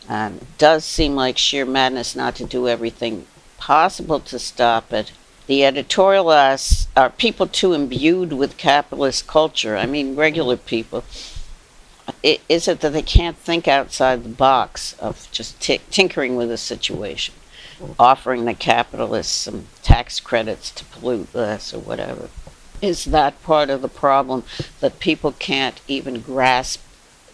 And 0.08 0.44
it 0.44 0.58
does 0.60 0.86
seem 0.86 1.15
like 1.15 1.39
sheer 1.39 1.65
madness 1.65 2.15
not 2.15 2.36
to 2.36 2.46
do 2.46 2.68
everything 2.68 3.26
possible 3.58 4.20
to 4.20 4.38
stop 4.38 4.94
it. 4.94 5.12
The 5.48 5.62
editorialists 5.62 6.88
are 6.96 7.10
people 7.10 7.48
too 7.48 7.74
imbued 7.74 8.34
with 8.34 8.58
capitalist 8.58 9.26
culture. 9.26 9.76
I 9.76 9.88
mean, 9.88 10.15
regular 10.15 10.58
people. 10.58 11.04
Is 12.22 12.68
it 12.68 12.82
that 12.82 12.94
they 12.94 13.02
can't 13.02 13.38
think 13.38 13.68
outside 13.68 14.24
the 14.24 14.30
box 14.30 14.94
of 15.00 15.28
just 15.32 15.60
t- 15.60 15.82
tinkering 15.89 16.36
with 16.36 16.50
the 16.50 16.58
situation, 16.58 17.34
offering 17.98 18.46
the 18.46 18.54
capitalists 18.54 19.34
some 19.34 19.65
tax 19.82 20.20
credits 20.20 20.70
to 20.72 20.86
pollute 20.86 21.34
less 21.34 21.74
or 21.74 21.80
whatever? 21.80 22.30
Is 22.81 23.05
that 23.05 23.41
part 23.43 23.69
of 23.69 23.81
the 23.81 23.88
problem 23.88 24.43
that 24.79 24.99
people 24.99 25.31
can't 25.33 25.81
even 25.88 26.21
grasp 26.21 26.81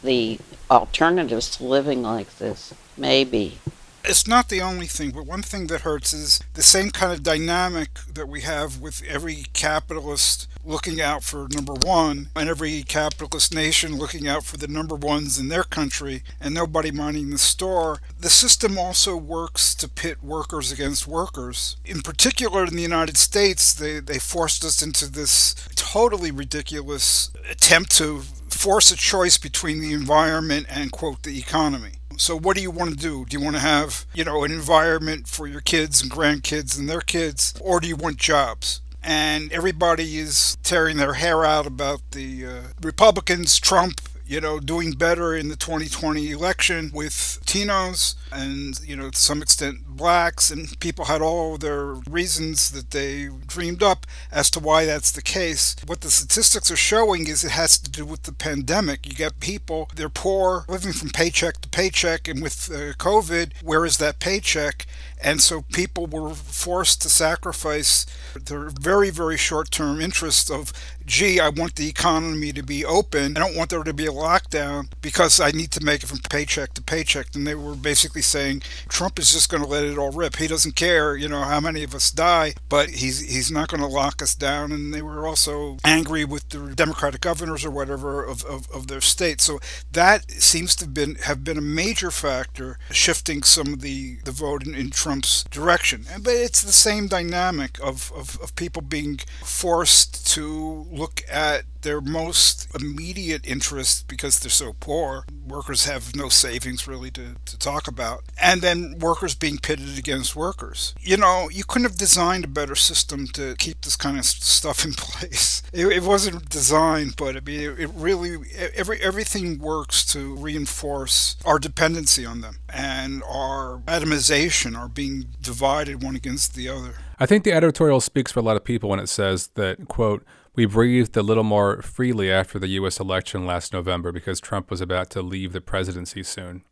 the 0.03 0.39
alternatives 0.69 1.57
to 1.57 1.63
living 1.63 2.01
like 2.01 2.37
this? 2.37 2.73
Maybe. 2.97 3.59
It's 4.03 4.27
not 4.27 4.49
the 4.49 4.61
only 4.61 4.87
thing, 4.87 5.11
but 5.11 5.25
one 5.25 5.43
thing 5.43 5.67
that 5.67 5.81
hurts 5.81 6.11
is 6.11 6.39
the 6.53 6.63
same 6.63 6.89
kind 6.89 7.13
of 7.13 7.21
dynamic 7.21 7.99
that 8.11 8.27
we 8.27 8.41
have 8.41 8.81
with 8.81 9.03
every 9.07 9.45
capitalist 9.53 10.47
looking 10.63 11.01
out 11.01 11.23
for 11.23 11.47
number 11.49 11.73
one, 11.73 12.29
and 12.35 12.49
every 12.49 12.83
capitalist 12.83 13.53
nation 13.53 13.97
looking 13.97 14.27
out 14.27 14.43
for 14.43 14.57
the 14.57 14.67
number 14.67 14.95
ones 14.95 15.37
in 15.37 15.47
their 15.47 15.63
country, 15.63 16.23
and 16.39 16.53
nobody 16.53 16.91
minding 16.91 17.29
the 17.29 17.37
store. 17.37 18.01
The 18.19 18.29
system 18.29 18.77
also 18.77 19.15
works 19.15 19.75
to 19.75 19.87
pit 19.87 20.23
workers 20.23 20.71
against 20.71 21.07
workers. 21.07 21.77
In 21.85 22.01
particular, 22.01 22.65
in 22.65 22.75
the 22.75 22.81
United 22.81 23.17
States, 23.17 23.73
they, 23.73 23.99
they 23.99 24.19
forced 24.19 24.63
us 24.63 24.81
into 24.81 25.11
this 25.11 25.55
totally 25.75 26.31
ridiculous 26.31 27.31
attempt 27.49 27.91
to 27.97 28.21
force 28.49 28.91
a 28.91 28.95
choice 28.95 29.37
between 29.37 29.81
the 29.81 29.93
environment 29.93 30.67
and, 30.69 30.91
quote, 30.91 31.23
the 31.23 31.39
economy. 31.39 31.93
So 32.17 32.37
what 32.37 32.55
do 32.55 32.61
you 32.61 32.69
want 32.69 32.91
to 32.91 32.95
do? 32.95 33.25
Do 33.25 33.37
you 33.37 33.43
want 33.43 33.55
to 33.55 33.61
have, 33.61 34.05
you 34.13 34.23
know, 34.23 34.43
an 34.43 34.51
environment 34.51 35.27
for 35.27 35.47
your 35.47 35.61
kids 35.61 36.01
and 36.03 36.11
grandkids 36.11 36.77
and 36.77 36.87
their 36.87 37.01
kids, 37.01 37.55
or 37.59 37.79
do 37.79 37.87
you 37.87 37.95
want 37.95 38.17
jobs? 38.17 38.81
And 39.03 39.51
everybody 39.51 40.17
is 40.17 40.57
tearing 40.63 40.97
their 40.97 41.13
hair 41.13 41.43
out 41.43 41.65
about 41.65 42.01
the 42.11 42.45
uh, 42.45 42.61
Republicans, 42.81 43.59
Trump, 43.59 44.01
you 44.31 44.39
know, 44.39 44.61
doing 44.61 44.93
better 44.93 45.35
in 45.35 45.49
the 45.49 45.57
2020 45.57 46.31
election 46.31 46.89
with 46.93 47.39
Latinos 47.43 48.15
and, 48.31 48.79
you 48.79 48.95
know, 48.95 49.09
to 49.09 49.19
some 49.19 49.41
extent 49.41 49.85
blacks, 49.85 50.49
and 50.49 50.79
people 50.79 51.05
had 51.05 51.21
all 51.21 51.57
their 51.57 51.95
reasons 52.09 52.71
that 52.71 52.91
they 52.91 53.27
dreamed 53.45 53.83
up 53.83 54.07
as 54.31 54.49
to 54.51 54.59
why 54.61 54.85
that's 54.85 55.11
the 55.11 55.21
case. 55.21 55.75
What 55.85 55.99
the 55.99 56.09
statistics 56.09 56.71
are 56.71 56.77
showing 56.77 57.27
is 57.27 57.43
it 57.43 57.51
has 57.51 57.77
to 57.79 57.91
do 57.91 58.05
with 58.05 58.23
the 58.23 58.31
pandemic. 58.31 59.05
You 59.05 59.13
get 59.13 59.41
people, 59.41 59.89
they're 59.93 60.07
poor, 60.07 60.63
living 60.69 60.93
from 60.93 61.09
paycheck 61.09 61.59
to 61.59 61.67
paycheck, 61.69 62.29
and 62.29 62.41
with 62.41 62.71
uh, 62.71 62.93
COVID, 62.93 63.61
where 63.61 63.85
is 63.85 63.97
that 63.97 64.19
paycheck? 64.19 64.85
And 65.21 65.39
so 65.41 65.61
people 65.73 66.07
were 66.07 66.33
forced 66.33 67.01
to 67.03 67.09
sacrifice 67.09 68.05
their 68.35 68.69
very, 68.69 69.09
very 69.09 69.37
short 69.37 69.69
term 69.71 70.01
interests 70.01 70.49
of, 70.49 70.73
gee, 71.05 71.39
I 71.39 71.49
want 71.49 71.75
the 71.75 71.87
economy 71.87 72.51
to 72.53 72.63
be 72.63 72.83
open. 72.83 73.37
I 73.37 73.39
don't 73.39 73.55
want 73.55 73.69
there 73.69 73.83
to 73.83 73.93
be 73.93 74.07
a 74.07 74.11
lockdown 74.11 74.91
because 75.01 75.39
I 75.39 75.51
need 75.51 75.71
to 75.71 75.83
make 75.83 76.03
it 76.03 76.07
from 76.07 76.19
paycheck 76.29 76.73
to 76.73 76.81
paycheck. 76.81 77.35
And 77.35 77.45
they 77.45 77.55
were 77.55 77.75
basically 77.75 78.21
saying 78.21 78.63
Trump 78.89 79.19
is 79.19 79.31
just 79.31 79.49
going 79.49 79.63
to 79.63 79.69
let 79.69 79.83
it 79.83 79.97
all 79.97 80.11
rip. 80.11 80.37
He 80.37 80.47
doesn't 80.47 80.75
care, 80.75 81.15
you 81.15 81.27
know, 81.27 81.41
how 81.41 81.59
many 81.59 81.83
of 81.83 81.93
us 81.93 82.11
die, 82.11 82.55
but 82.69 82.89
he's 82.89 83.19
he's 83.19 83.51
not 83.51 83.67
going 83.67 83.81
to 83.81 83.87
lock 83.87 84.21
us 84.21 84.33
down. 84.35 84.71
And 84.71 84.93
they 84.93 85.01
were 85.01 85.27
also 85.27 85.77
angry 85.83 86.25
with 86.25 86.49
the 86.49 86.73
Democratic 86.75 87.21
governors 87.21 87.63
or 87.63 87.71
whatever 87.71 88.23
of, 88.23 88.43
of, 88.45 88.69
of 88.71 88.87
their 88.87 89.01
state. 89.01 89.41
So 89.41 89.59
that 89.91 90.29
seems 90.31 90.75
to 90.77 90.85
have 90.85 90.93
been 90.93 91.15
have 91.15 91.43
been 91.43 91.57
a 91.57 91.61
major 91.61 92.11
factor 92.11 92.79
shifting 92.91 93.43
some 93.43 93.73
of 93.73 93.81
the, 93.81 94.17
the 94.23 94.31
vote 94.31 94.65
in, 94.65 94.73
in 94.75 94.91
Trump's 95.11 95.43
direction. 95.43 96.05
But 96.21 96.35
it's 96.35 96.61
the 96.61 96.71
same 96.71 97.07
dynamic 97.07 97.77
of, 97.83 98.13
of, 98.15 98.39
of 98.41 98.55
people 98.55 98.81
being 98.81 99.19
forced 99.43 100.25
to 100.27 100.87
look 100.89 101.21
at 101.29 101.63
their 101.81 102.01
most 102.01 102.67
immediate 102.79 103.45
interest 103.45 104.07
because 104.07 104.39
they're 104.39 104.49
so 104.49 104.73
poor. 104.79 105.25
Workers 105.47 105.85
have 105.85 106.15
no 106.15 106.29
savings 106.29 106.87
really 106.87 107.11
to, 107.11 107.35
to 107.45 107.57
talk 107.57 107.87
about. 107.87 108.23
And 108.39 108.61
then 108.61 108.99
workers 108.99 109.35
being 109.35 109.57
pitted 109.57 109.97
against 109.97 110.35
workers. 110.35 110.93
You 111.01 111.17
know, 111.17 111.49
you 111.51 111.63
couldn't 111.63 111.89
have 111.89 111.97
designed 111.97 112.45
a 112.45 112.47
better 112.47 112.75
system 112.75 113.27
to 113.33 113.55
keep 113.57 113.81
this 113.81 113.95
kind 113.95 114.17
of 114.17 114.25
stuff 114.25 114.85
in 114.85 114.93
place. 114.97 115.63
It, 115.73 115.87
it 115.87 116.03
wasn't 116.03 116.49
designed, 116.49 117.15
but 117.17 117.35
I 117.35 117.39
mean, 117.41 117.59
it, 117.61 117.79
it 117.79 117.89
really, 117.95 118.37
every, 118.75 119.01
everything 119.01 119.59
works 119.59 120.05
to 120.07 120.35
reinforce 120.35 121.35
our 121.45 121.59
dependency 121.59 122.25
on 122.25 122.41
them 122.41 122.57
and 122.69 123.23
our 123.23 123.79
atomization, 123.87 124.77
our 124.77 124.87
being 125.01 125.25
divided 125.41 126.03
one 126.03 126.15
against 126.15 126.53
the 126.53 126.69
other. 126.69 126.93
I 127.17 127.25
think 127.25 127.43
the 127.43 127.53
editorial 127.53 128.01
speaks 128.01 128.31
for 128.31 128.39
a 128.39 128.43
lot 128.43 128.55
of 128.55 128.63
people 128.63 128.87
when 128.87 128.99
it 128.99 129.09
says 129.09 129.47
that, 129.55 129.87
quote, 129.87 130.23
we 130.53 130.67
breathed 130.67 131.17
a 131.17 131.23
little 131.23 131.43
more 131.43 131.81
freely 131.81 132.31
after 132.31 132.59
the 132.59 132.67
U.S. 132.67 132.99
election 132.99 133.47
last 133.47 133.73
November 133.73 134.11
because 134.11 134.39
Trump 134.39 134.69
was 134.69 134.79
about 134.79 135.09
to 135.11 135.23
leave 135.23 135.53
the 135.53 135.61
presidency 135.61 136.21
soon. 136.21 136.63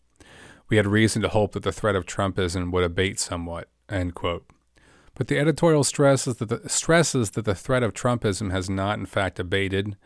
We 0.67 0.77
had 0.77 0.85
reason 0.85 1.23
to 1.23 1.29
hope 1.29 1.53
that 1.53 1.63
the 1.63 1.71
threat 1.71 1.95
of 1.95 2.05
Trumpism 2.05 2.71
would 2.71 2.83
abate 2.83 3.19
somewhat. 3.19 3.67
End 3.89 4.13
quote. 4.13 4.45
But 5.15 5.27
the 5.27 5.39
editorial 5.39 5.83
stresses 5.83 6.35
that 6.35 6.49
the, 6.49 6.69
stresses 6.69 7.31
that 7.31 7.45
the 7.45 7.55
threat 7.55 7.81
of 7.81 7.95
Trumpism 7.95 8.51
has 8.51 8.69
not, 8.69 8.99
in 8.99 9.07
fact, 9.07 9.39
abated. 9.39 9.97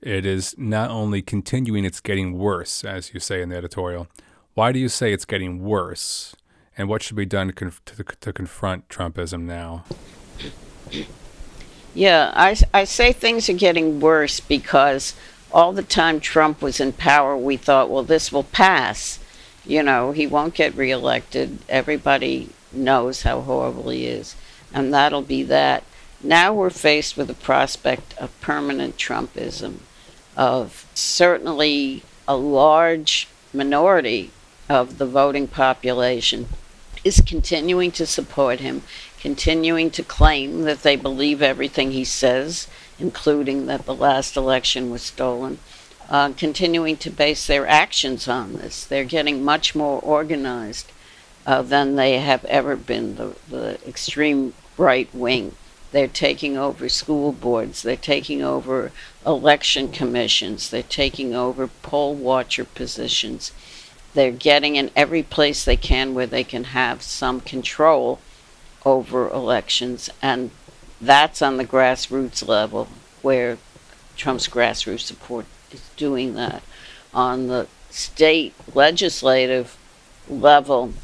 It 0.00 0.24
is 0.24 0.54
not 0.56 0.88
only 0.88 1.20
continuing, 1.20 1.84
it's 1.84 2.00
getting 2.00 2.38
worse, 2.38 2.84
as 2.84 3.12
you 3.12 3.20
say 3.20 3.42
in 3.42 3.50
the 3.50 3.56
editorial. 3.56 4.08
Why 4.54 4.72
do 4.72 4.78
you 4.78 4.88
say 4.88 5.12
it's 5.12 5.26
getting 5.26 5.62
worse? 5.62 6.34
And 6.76 6.88
what 6.88 7.02
should 7.02 7.16
be 7.16 7.24
done 7.24 7.46
to, 7.48 7.52
conf- 7.52 7.84
to, 7.86 8.04
to 8.04 8.32
confront 8.32 8.88
Trumpism 8.88 9.42
now? 9.42 9.84
Yeah, 11.94 12.30
I, 12.34 12.56
I 12.74 12.84
say 12.84 13.12
things 13.12 13.48
are 13.48 13.54
getting 13.54 14.00
worse 14.00 14.40
because 14.40 15.14
all 15.50 15.72
the 15.72 15.82
time 15.82 16.20
Trump 16.20 16.60
was 16.60 16.78
in 16.78 16.92
power, 16.92 17.34
we 17.36 17.56
thought, 17.56 17.88
well, 17.88 18.02
this 18.02 18.30
will 18.30 18.42
pass. 18.42 19.18
You 19.64 19.82
know, 19.82 20.12
he 20.12 20.26
won't 20.26 20.54
get 20.54 20.76
reelected. 20.76 21.58
Everybody 21.68 22.50
knows 22.72 23.22
how 23.22 23.40
horrible 23.40 23.88
he 23.88 24.06
is. 24.06 24.36
And 24.74 24.92
that'll 24.92 25.22
be 25.22 25.42
that. 25.44 25.82
Now 26.22 26.52
we're 26.52 26.70
faced 26.70 27.16
with 27.16 27.28
the 27.28 27.34
prospect 27.34 28.16
of 28.18 28.38
permanent 28.42 28.98
Trumpism, 28.98 29.76
of 30.36 30.86
certainly 30.94 32.02
a 32.28 32.36
large 32.36 33.28
minority 33.54 34.30
of 34.68 34.98
the 34.98 35.06
voting 35.06 35.48
population 35.48 36.48
is 37.06 37.20
continuing 37.20 37.90
to 37.92 38.06
support 38.06 38.60
him 38.60 38.82
continuing 39.26 39.90
to 39.90 40.04
claim 40.04 40.62
that 40.62 40.84
they 40.84 40.94
believe 40.94 41.42
everything 41.42 41.90
he 41.90 42.04
says, 42.04 42.68
including 42.96 43.66
that 43.66 43.84
the 43.84 43.92
last 43.94 44.36
election 44.36 44.88
was 44.88 45.02
stolen, 45.02 45.58
uh, 46.08 46.30
continuing 46.36 46.96
to 46.96 47.10
base 47.10 47.44
their 47.48 47.66
actions 47.66 48.28
on 48.28 48.52
this. 48.52 48.84
They're 48.84 49.02
getting 49.02 49.44
much 49.44 49.74
more 49.74 50.00
organized 50.00 50.92
uh, 51.44 51.62
than 51.62 51.96
they 51.96 52.20
have 52.20 52.44
ever 52.44 52.76
been, 52.76 53.16
the, 53.16 53.34
the 53.48 53.80
extreme 53.84 54.54
right 54.78 55.12
wing. 55.12 55.56
They're 55.90 56.06
taking 56.06 56.56
over 56.56 56.88
school 56.88 57.32
boards, 57.32 57.82
they're 57.82 57.96
taking 57.96 58.42
over 58.42 58.92
election 59.26 59.90
commissions, 59.90 60.70
they're 60.70 60.84
taking 60.84 61.34
over 61.34 61.66
poll 61.66 62.14
watcher 62.14 62.64
positions. 62.64 63.50
They're 64.16 64.30
getting 64.30 64.76
in 64.76 64.90
every 64.96 65.22
place 65.22 65.62
they 65.62 65.76
can 65.76 66.14
where 66.14 66.26
they 66.26 66.42
can 66.42 66.64
have 66.64 67.02
some 67.02 67.38
control 67.38 68.18
over 68.82 69.28
elections, 69.28 70.08
and 70.22 70.52
that's 71.02 71.42
on 71.42 71.58
the 71.58 71.66
grassroots 71.66 72.48
level 72.48 72.88
where 73.20 73.58
Trump's 74.16 74.48
grassroots 74.48 75.00
support 75.00 75.44
is 75.70 75.90
doing 75.98 76.32
that. 76.32 76.62
On 77.12 77.48
the 77.48 77.68
state 77.90 78.54
legislative 78.74 79.76
level, 80.30 80.94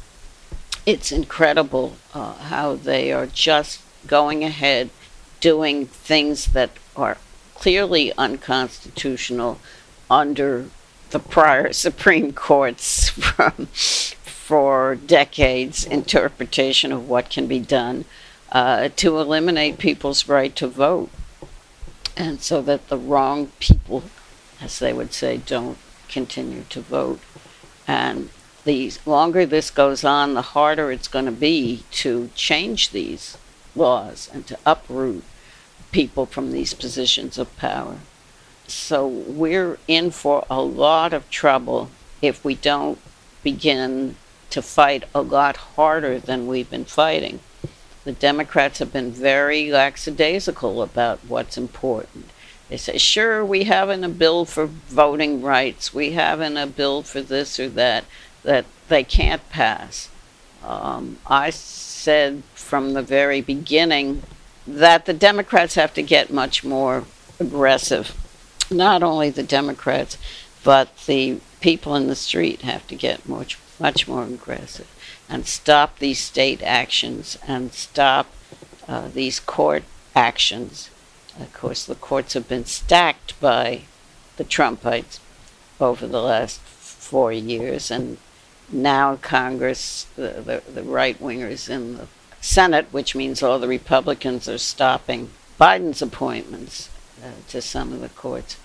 it's 0.83 1.11
incredible 1.11 1.97
uh, 2.15 2.33
how 2.33 2.73
they 2.73 3.13
are 3.13 3.27
just 3.27 3.81
going 4.07 4.43
ahead 4.43 4.89
doing 5.39 5.85
things 5.85 6.47
that 6.47 6.71
are 6.95 7.19
clearly 7.53 8.11
unconstitutional 8.17 9.59
under 10.09 10.65
the 11.13 11.19
prior 11.19 11.71
Supreme 11.71 12.33
Courts 12.33 13.09
from 13.09 13.67
for 13.67 14.95
decades 14.95 15.85
interpretation 15.85 16.91
of 16.91 17.07
what 17.07 17.29
can 17.29 17.47
be 17.47 17.59
done 17.59 18.03
uh, 18.51 18.89
to 18.95 19.19
eliminate 19.19 19.77
people's 19.77 20.27
right 20.27 20.55
to 20.55 20.67
vote. 20.67 21.09
And 22.17 22.41
so 22.41 22.61
that 22.63 22.89
the 22.89 22.97
wrong 22.97 23.51
people, 23.59 24.03
as 24.59 24.79
they 24.79 24.91
would 24.91 25.13
say, 25.13 25.37
don't 25.37 25.77
continue 26.09 26.63
to 26.69 26.81
vote. 26.81 27.19
And 27.87 28.29
the 28.65 28.91
longer 29.05 29.45
this 29.45 29.69
goes 29.69 30.03
on, 30.03 30.33
the 30.33 30.41
harder 30.41 30.91
it's 30.91 31.07
going 31.07 31.25
to 31.25 31.31
be 31.31 31.83
to 31.91 32.31
change 32.35 32.89
these 32.89 33.37
laws 33.75 34.29
and 34.33 34.47
to 34.47 34.57
uproot 34.65 35.23
people 35.91 36.25
from 36.25 36.51
these 36.51 36.73
positions 36.73 37.37
of 37.37 37.55
power. 37.57 37.97
So 38.73 39.07
we're 39.07 39.77
in 39.87 40.11
for 40.11 40.45
a 40.49 40.61
lot 40.61 41.13
of 41.13 41.29
trouble 41.29 41.89
if 42.21 42.43
we 42.43 42.55
don't 42.55 42.99
begin 43.41 44.15
to 44.49 44.61
fight 44.61 45.05
a 45.15 45.21
lot 45.21 45.57
harder 45.57 46.19
than 46.19 46.47
we've 46.47 46.69
been 46.69 46.85
fighting. 46.85 47.39
The 48.03 48.11
Democrats 48.11 48.79
have 48.79 48.91
been 48.91 49.11
very 49.11 49.71
lackadaisical 49.71 50.81
about 50.81 51.19
what's 51.27 51.57
important. 51.57 52.31
They 52.67 52.77
say, 52.77 52.97
sure, 52.97 53.45
we 53.45 53.65
haven't 53.65 54.03
a 54.03 54.09
bill 54.09 54.43
for 54.43 54.65
voting 54.65 55.41
rights, 55.41 55.93
we 55.93 56.11
haven't 56.11 56.57
a 56.57 56.67
bill 56.67 57.03
for 57.03 57.21
this 57.21 57.59
or 57.59 57.69
that, 57.69 58.05
that 58.43 58.65
they 58.89 59.03
can't 59.03 59.47
pass. 59.49 60.09
Um, 60.63 61.19
I 61.27 61.51
said 61.51 62.43
from 62.53 62.93
the 62.93 63.01
very 63.01 63.39
beginning 63.39 64.23
that 64.67 65.05
the 65.05 65.13
Democrats 65.13 65.75
have 65.75 65.93
to 65.93 66.01
get 66.01 66.33
much 66.33 66.63
more 66.63 67.05
aggressive. 67.39 68.17
Not 68.69 69.03
only 69.03 69.29
the 69.29 69.43
Democrats, 69.43 70.17
but 70.63 70.95
the 71.05 71.39
people 71.61 71.95
in 71.95 72.07
the 72.07 72.15
street 72.15 72.61
have 72.61 72.87
to 72.87 72.95
get 72.95 73.27
much 73.27 73.57
much 73.79 74.07
more 74.07 74.23
aggressive, 74.23 74.87
and 75.27 75.45
stop 75.45 75.99
these 75.99 76.19
state 76.19 76.61
actions 76.61 77.37
and 77.47 77.73
stop 77.73 78.27
uh, 78.87 79.07
these 79.07 79.39
court 79.39 79.83
actions. 80.15 80.89
Of 81.39 81.51
course, 81.53 81.85
the 81.85 81.95
courts 81.95 82.33
have 82.33 82.47
been 82.47 82.65
stacked 82.65 83.39
by 83.41 83.81
the 84.37 84.43
Trumpites 84.43 85.19
over 85.81 86.07
the 86.07 86.21
last 86.21 86.59
four 86.61 87.31
years, 87.31 87.89
and 87.91 88.17
now 88.71 89.17
Congress, 89.17 90.05
the, 90.15 90.61
the, 90.65 90.71
the 90.71 90.83
right 90.83 91.19
wingers 91.19 91.69
in 91.69 91.97
the 91.97 92.07
Senate, 92.39 92.87
which 92.91 93.15
means 93.15 93.41
all 93.41 93.59
the 93.59 93.67
Republicans 93.67 94.47
are 94.47 94.57
stopping 94.57 95.29
Biden's 95.59 96.01
appointments 96.01 96.89
uh, 97.23 97.31
to 97.49 97.61
some 97.61 97.93
of 97.93 98.01
the 98.01 98.09
courts. 98.09 98.57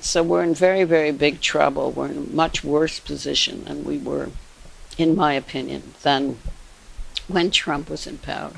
So 0.00 0.22
we're 0.22 0.42
in 0.42 0.54
very, 0.54 0.84
very 0.84 1.12
big 1.12 1.40
trouble. 1.40 1.92
We're 1.92 2.08
in 2.08 2.16
a 2.16 2.34
much 2.34 2.64
worse 2.64 2.98
position 2.98 3.64
than 3.64 3.84
we 3.84 3.98
were, 3.98 4.30
in 4.96 5.14
my 5.14 5.34
opinion, 5.34 5.94
than 6.02 6.38
when 7.28 7.50
Trump 7.50 7.90
was 7.90 8.06
in 8.06 8.18
power. 8.18 8.52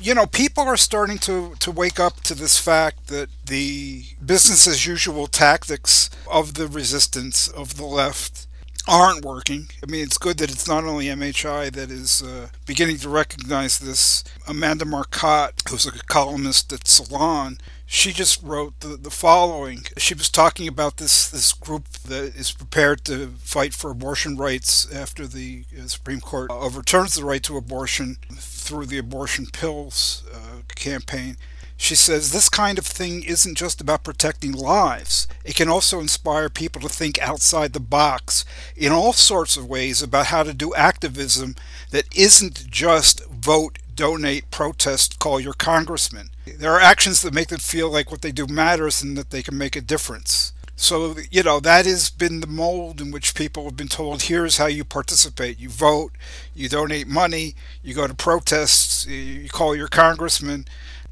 You 0.00 0.14
know, 0.14 0.26
people 0.26 0.64
are 0.64 0.76
starting 0.76 1.18
to, 1.18 1.54
to 1.60 1.70
wake 1.70 2.00
up 2.00 2.22
to 2.22 2.34
this 2.34 2.58
fact 2.58 3.08
that 3.08 3.28
the 3.46 4.04
business 4.24 4.66
as 4.66 4.86
usual 4.86 5.26
tactics 5.26 6.10
of 6.30 6.54
the 6.54 6.66
resistance 6.66 7.48
of 7.48 7.76
the 7.76 7.84
left 7.84 8.46
aren't 8.88 9.24
working. 9.24 9.68
I 9.82 9.90
mean, 9.90 10.02
it's 10.02 10.18
good 10.18 10.38
that 10.38 10.50
it's 10.50 10.68
not 10.68 10.84
only 10.84 11.06
MHI 11.06 11.72
that 11.72 11.90
is 11.90 12.22
uh, 12.22 12.48
beginning 12.66 12.98
to 12.98 13.08
recognize 13.08 13.78
this. 13.78 14.24
Amanda 14.46 14.84
Marcotte, 14.84 15.62
who's 15.68 15.86
a 15.86 15.92
columnist 15.92 16.72
at 16.72 16.86
Salon, 16.86 17.58
she 17.86 18.12
just 18.12 18.42
wrote 18.42 18.78
the, 18.80 18.96
the 18.96 19.10
following. 19.10 19.80
She 19.96 20.14
was 20.14 20.30
talking 20.30 20.68
about 20.68 20.98
this, 20.98 21.28
this 21.28 21.52
group 21.52 21.88
that 22.06 22.36
is 22.36 22.52
prepared 22.52 23.04
to 23.06 23.32
fight 23.40 23.74
for 23.74 23.90
abortion 23.90 24.36
rights 24.36 24.92
after 24.92 25.26
the 25.26 25.64
uh, 25.76 25.86
Supreme 25.88 26.20
Court 26.20 26.50
overturns 26.50 27.14
the 27.14 27.24
right 27.24 27.42
to 27.42 27.56
abortion 27.56 28.18
through 28.36 28.86
the 28.86 28.98
abortion 28.98 29.46
pills 29.52 30.24
uh, 30.32 30.62
campaign. 30.74 31.36
She 31.82 31.94
says 31.94 32.30
this 32.30 32.50
kind 32.50 32.78
of 32.78 32.84
thing 32.84 33.22
isn't 33.22 33.56
just 33.56 33.80
about 33.80 34.04
protecting 34.04 34.52
lives. 34.52 35.26
It 35.46 35.54
can 35.54 35.70
also 35.70 35.98
inspire 35.98 36.50
people 36.50 36.78
to 36.82 36.90
think 36.90 37.18
outside 37.18 37.72
the 37.72 37.80
box 37.80 38.44
in 38.76 38.92
all 38.92 39.14
sorts 39.14 39.56
of 39.56 39.66
ways 39.66 40.02
about 40.02 40.26
how 40.26 40.42
to 40.42 40.52
do 40.52 40.74
activism 40.74 41.56
that 41.90 42.04
isn't 42.14 42.70
just 42.70 43.24
vote, 43.28 43.78
donate, 43.94 44.50
protest, 44.50 45.18
call 45.18 45.40
your 45.40 45.54
congressman. 45.54 46.28
There 46.44 46.74
are 46.74 46.80
actions 46.80 47.22
that 47.22 47.32
make 47.32 47.48
them 47.48 47.58
feel 47.58 47.90
like 47.90 48.10
what 48.10 48.20
they 48.20 48.30
do 48.30 48.46
matters 48.46 49.02
and 49.02 49.16
that 49.16 49.30
they 49.30 49.42
can 49.42 49.56
make 49.56 49.74
a 49.74 49.80
difference. 49.80 50.52
So, 50.76 51.16
you 51.30 51.42
know, 51.42 51.60
that 51.60 51.86
has 51.86 52.10
been 52.10 52.40
the 52.40 52.46
mold 52.46 53.00
in 53.00 53.10
which 53.10 53.34
people 53.34 53.64
have 53.64 53.76
been 53.76 53.88
told 53.88 54.22
here's 54.22 54.58
how 54.58 54.66
you 54.66 54.84
participate. 54.84 55.58
You 55.58 55.70
vote, 55.70 56.12
you 56.54 56.68
donate 56.68 57.08
money, 57.08 57.54
you 57.82 57.94
go 57.94 58.06
to 58.06 58.14
protests, 58.14 59.06
you 59.06 59.48
call 59.48 59.74
your 59.74 59.88
congressman. 59.88 60.66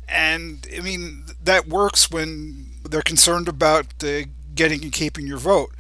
And, 0.09 0.67
I 0.77 0.81
mean, 0.81 1.25
that 1.43 1.69
works 1.69 2.11
when 2.11 2.71
they're 2.89 3.03
concerned 3.03 3.49
about 3.49 4.03
uh, 4.03 4.23
getting 4.55 4.83
and 4.83 4.93
keeping 4.93 5.27
your 5.27 5.39
vote. 5.39 5.73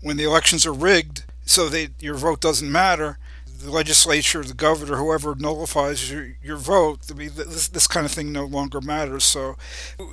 When 0.00 0.16
the 0.16 0.24
elections 0.24 0.66
are 0.66 0.72
rigged 0.72 1.24
so 1.44 1.68
that 1.68 1.90
your 2.00 2.14
vote 2.14 2.40
doesn't 2.40 2.70
matter, 2.70 3.18
the 3.62 3.70
legislature, 3.70 4.42
the 4.42 4.54
governor, 4.54 4.96
whoever 4.96 5.34
nullifies 5.34 6.10
your, 6.10 6.36
your 6.42 6.56
vote, 6.56 7.00
I 7.10 7.14
mean, 7.14 7.30
this, 7.36 7.68
this 7.68 7.86
kind 7.86 8.04
of 8.04 8.12
thing 8.12 8.32
no 8.32 8.44
longer 8.44 8.80
matters. 8.80 9.24
So, 9.24 9.56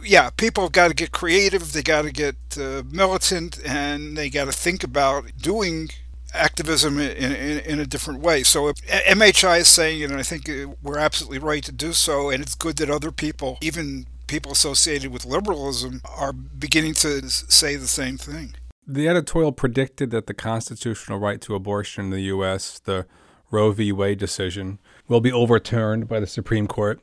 yeah, 0.04 0.30
people 0.30 0.64
have 0.64 0.72
got 0.72 0.90
to 0.90 0.94
get 0.94 1.12
creative, 1.12 1.74
they 1.74 1.82
got 1.82 2.04
to 2.04 2.12
get 2.12 2.36
uh, 2.60 2.84
militant, 2.90 3.60
and 3.66 4.18
they 4.18 4.30
got 4.30 4.46
to 4.46 4.52
think 4.52 4.84
about 4.84 5.26
doing 5.38 5.90
activism 6.34 7.00
in, 7.00 7.12
in, 7.12 7.60
in, 7.60 7.80
a 7.80 7.86
different 7.86 8.22
way. 8.22 8.44
So 8.44 8.72
MHI 8.72 9.62
is 9.62 9.68
saying 9.68 10.02
it, 10.02 10.12
and 10.12 10.20
I 10.20 10.24
think 10.24 10.50
uh, 10.50 10.74
we're 10.82 10.98
absolutely 10.98 11.40
right 11.40 11.64
to 11.64 11.72
do 11.72 11.94
so, 11.94 12.30
and 12.30 12.42
it's 12.42 12.56
good 12.56 12.78
that 12.78 12.90
other 12.90 13.12
people, 13.12 13.58
even 13.62 14.06
people 14.28 14.52
associated 14.52 15.12
with 15.12 15.26
liberalism, 15.26 16.02
are 16.06 16.34
beginning 16.34 16.94
to 16.96 17.30
say 17.30 17.76
the 17.76 17.88
same 17.88 18.18
thing. 18.18 18.56
The 18.86 19.08
editorial 19.08 19.52
predicted 19.52 20.12
that 20.12 20.28
the 20.28 20.34
constitutional 20.34 21.20
right 21.20 21.40
to 21.42 21.56
abortion 21.56 22.06
in 22.06 22.12
the 22.12 22.22
U.S., 22.22 22.80
the 22.80 23.06
Roe 23.52 23.72
v. 23.72 23.92
Wade 23.92 24.20
decision 24.20 24.80
will 25.08 25.22
be 25.22 25.32
overturned 25.32 26.08
by 26.08 26.20
the 26.20 26.28
Supreme 26.28 26.68
Court. 26.68 27.02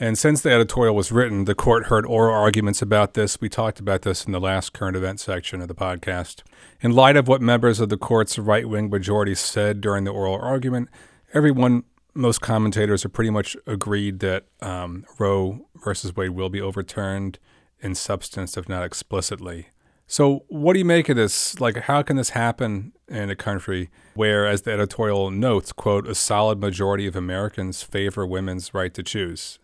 And 0.00 0.16
since 0.16 0.42
the 0.42 0.52
editorial 0.52 0.94
was 0.94 1.10
written, 1.10 1.44
the 1.44 1.56
court 1.56 1.86
heard 1.86 2.06
oral 2.06 2.32
arguments 2.34 2.80
about 2.80 3.14
this. 3.14 3.40
We 3.40 3.48
talked 3.48 3.80
about 3.80 4.02
this 4.02 4.24
in 4.24 4.30
the 4.30 4.40
last 4.40 4.72
current 4.72 4.96
event 4.96 5.18
section 5.18 5.60
of 5.60 5.66
the 5.66 5.74
podcast. 5.74 6.42
In 6.80 6.92
light 6.92 7.16
of 7.16 7.26
what 7.26 7.42
members 7.42 7.80
of 7.80 7.88
the 7.88 7.96
court's 7.96 8.38
right 8.38 8.68
wing 8.68 8.90
majority 8.90 9.34
said 9.34 9.80
during 9.80 10.04
the 10.04 10.12
oral 10.12 10.36
argument, 10.40 10.88
everyone, 11.34 11.82
most 12.14 12.40
commentators 12.40 13.04
are 13.04 13.08
pretty 13.08 13.30
much 13.30 13.56
agreed 13.66 14.20
that 14.20 14.44
um, 14.60 15.04
Roe 15.18 15.66
versus 15.82 16.14
Wade 16.14 16.30
will 16.30 16.48
be 16.48 16.60
overturned 16.60 17.40
in 17.80 17.96
substance, 17.96 18.56
if 18.56 18.68
not 18.68 18.84
explicitly. 18.84 19.68
So, 20.06 20.44
what 20.48 20.72
do 20.72 20.78
you 20.78 20.84
make 20.84 21.08
of 21.08 21.16
this? 21.16 21.60
Like, 21.60 21.76
how 21.82 22.02
can 22.02 22.16
this 22.16 22.30
happen 22.30 22.92
in 23.08 23.30
a 23.30 23.36
country 23.36 23.90
where, 24.14 24.46
as 24.46 24.62
the 24.62 24.72
editorial 24.72 25.30
notes, 25.30 25.70
quote, 25.72 26.06
a 26.06 26.14
solid 26.14 26.60
majority 26.60 27.06
of 27.06 27.14
Americans 27.14 27.82
favor 27.82 28.26
women's 28.26 28.72
right 28.72 28.94
to 28.94 29.02
choose? 29.02 29.58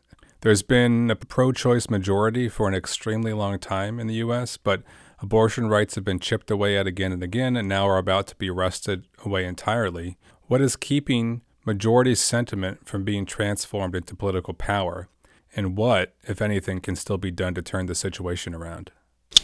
There's 0.45 0.63
been 0.63 1.11
a 1.11 1.17
pro 1.17 1.53
choice 1.53 1.89
majority 1.89 2.51
for 2.51 2.69
an 2.69 2.75
extremely 2.75 3.33
long 3.33 3.59
time 3.59 3.99
in 3.99 4.09
the 4.09 4.17
U.S., 4.17 4.59
but 4.59 4.83
abortion 5.21 5.69
rights 5.69 5.95
have 5.95 6.05
been 6.05 6.19
chipped 6.21 6.51
away 6.51 6.77
at 6.77 6.87
again 6.87 7.13
and 7.13 7.23
again 7.23 7.57
and 7.57 7.67
now 7.67 7.89
are 7.89 7.97
about 7.97 8.27
to 8.27 8.37
be 8.37 8.51
wrested 8.51 9.07
away 9.25 9.47
entirely. 9.47 10.19
What 10.47 10.61
is 10.61 10.77
keeping 10.77 11.41
majority 11.65 12.15
sentiment 12.15 12.87
from 12.87 13.05
being 13.05 13.25
transformed 13.25 13.95
into 13.95 14.15
political 14.15 14.53
power? 14.53 15.09
And 15.57 15.79
what, 15.79 16.15
if 16.25 16.43
anything, 16.43 16.83
can 16.83 16.95
still 16.95 17.17
be 17.17 17.31
done 17.31 17.55
to 17.55 17.63
turn 17.63 17.87
the 17.87 17.95
situation 17.95 18.55
around? 18.55 18.91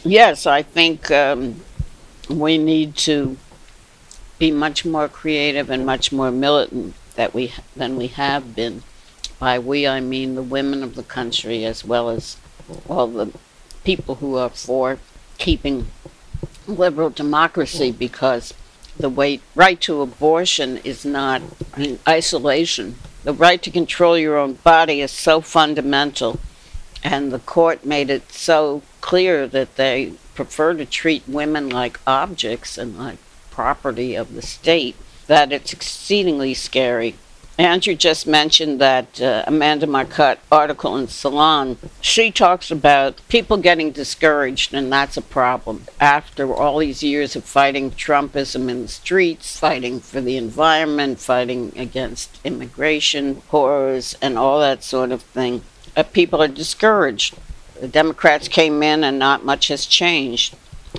Yes, 0.03 0.45
I 0.45 0.61
think 0.61 1.09
um, 1.09 1.61
we 2.29 2.59
need 2.59 2.95
to 2.97 3.37
be 4.37 4.51
much 4.51 4.85
more 4.85 5.09
creative 5.09 5.71
and 5.71 5.83
much 5.83 6.11
more 6.11 6.29
militant 6.29 6.93
that 7.15 7.33
we 7.33 7.51
than 7.75 7.95
we 7.95 8.05
have 8.05 8.55
been. 8.55 8.83
By 9.41 9.57
we, 9.57 9.87
I 9.87 10.01
mean 10.01 10.35
the 10.35 10.43
women 10.43 10.83
of 10.83 10.93
the 10.93 11.01
country 11.01 11.65
as 11.65 11.83
well 11.83 12.11
as 12.11 12.37
all 12.87 13.07
the 13.07 13.31
people 13.83 14.15
who 14.21 14.35
are 14.37 14.49
for 14.49 14.99
keeping 15.39 15.87
liberal 16.67 17.09
democracy 17.09 17.91
because 17.91 18.53
the 18.99 19.09
way, 19.09 19.39
right 19.55 19.81
to 19.81 20.01
abortion 20.01 20.77
is 20.83 21.03
not 21.03 21.41
in 21.75 21.97
isolation. 22.07 22.97
The 23.23 23.33
right 23.33 23.59
to 23.63 23.71
control 23.71 24.15
your 24.15 24.37
own 24.37 24.53
body 24.53 25.01
is 25.01 25.09
so 25.09 25.41
fundamental, 25.41 26.39
and 27.03 27.31
the 27.31 27.39
court 27.39 27.83
made 27.83 28.11
it 28.11 28.31
so 28.31 28.83
clear 29.01 29.47
that 29.47 29.75
they 29.75 30.13
prefer 30.35 30.75
to 30.75 30.85
treat 30.85 31.27
women 31.27 31.67
like 31.67 31.99
objects 32.05 32.77
and 32.77 32.95
like 32.95 33.17
property 33.49 34.13
of 34.13 34.35
the 34.35 34.43
state 34.43 34.95
that 35.25 35.51
it's 35.51 35.73
exceedingly 35.73 36.53
scary. 36.53 37.15
Andrew 37.61 37.93
just 37.93 38.25
mentioned 38.25 38.81
that 38.81 39.21
uh, 39.21 39.43
Amanda 39.45 39.85
Marcotte 39.85 40.39
article 40.51 40.97
in 40.97 41.07
Salon. 41.07 41.77
She 42.01 42.31
talks 42.31 42.71
about 42.71 43.21
people 43.29 43.57
getting 43.57 43.91
discouraged, 43.91 44.73
and 44.73 44.91
that's 44.91 45.15
a 45.15 45.21
problem. 45.21 45.85
After 45.99 46.51
all 46.51 46.79
these 46.79 47.03
years 47.03 47.35
of 47.35 47.43
fighting 47.43 47.91
Trumpism 47.91 48.67
in 48.67 48.81
the 48.81 48.87
streets, 48.87 49.59
fighting 49.59 49.99
for 49.99 50.21
the 50.21 50.37
environment, 50.37 51.19
fighting 51.19 51.71
against 51.75 52.39
immigration 52.43 53.43
horrors, 53.49 54.17
and 54.23 54.39
all 54.39 54.59
that 54.59 54.83
sort 54.83 55.11
of 55.11 55.21
thing, 55.21 55.61
uh, 55.95 56.01
people 56.01 56.41
are 56.41 56.47
discouraged. 56.47 57.37
The 57.79 57.87
Democrats 57.87 58.47
came 58.47 58.81
in 58.81 59.03
and 59.03 59.19
not 59.19 59.45
much 59.45 59.67
has 59.67 59.85
changed. 59.85 60.55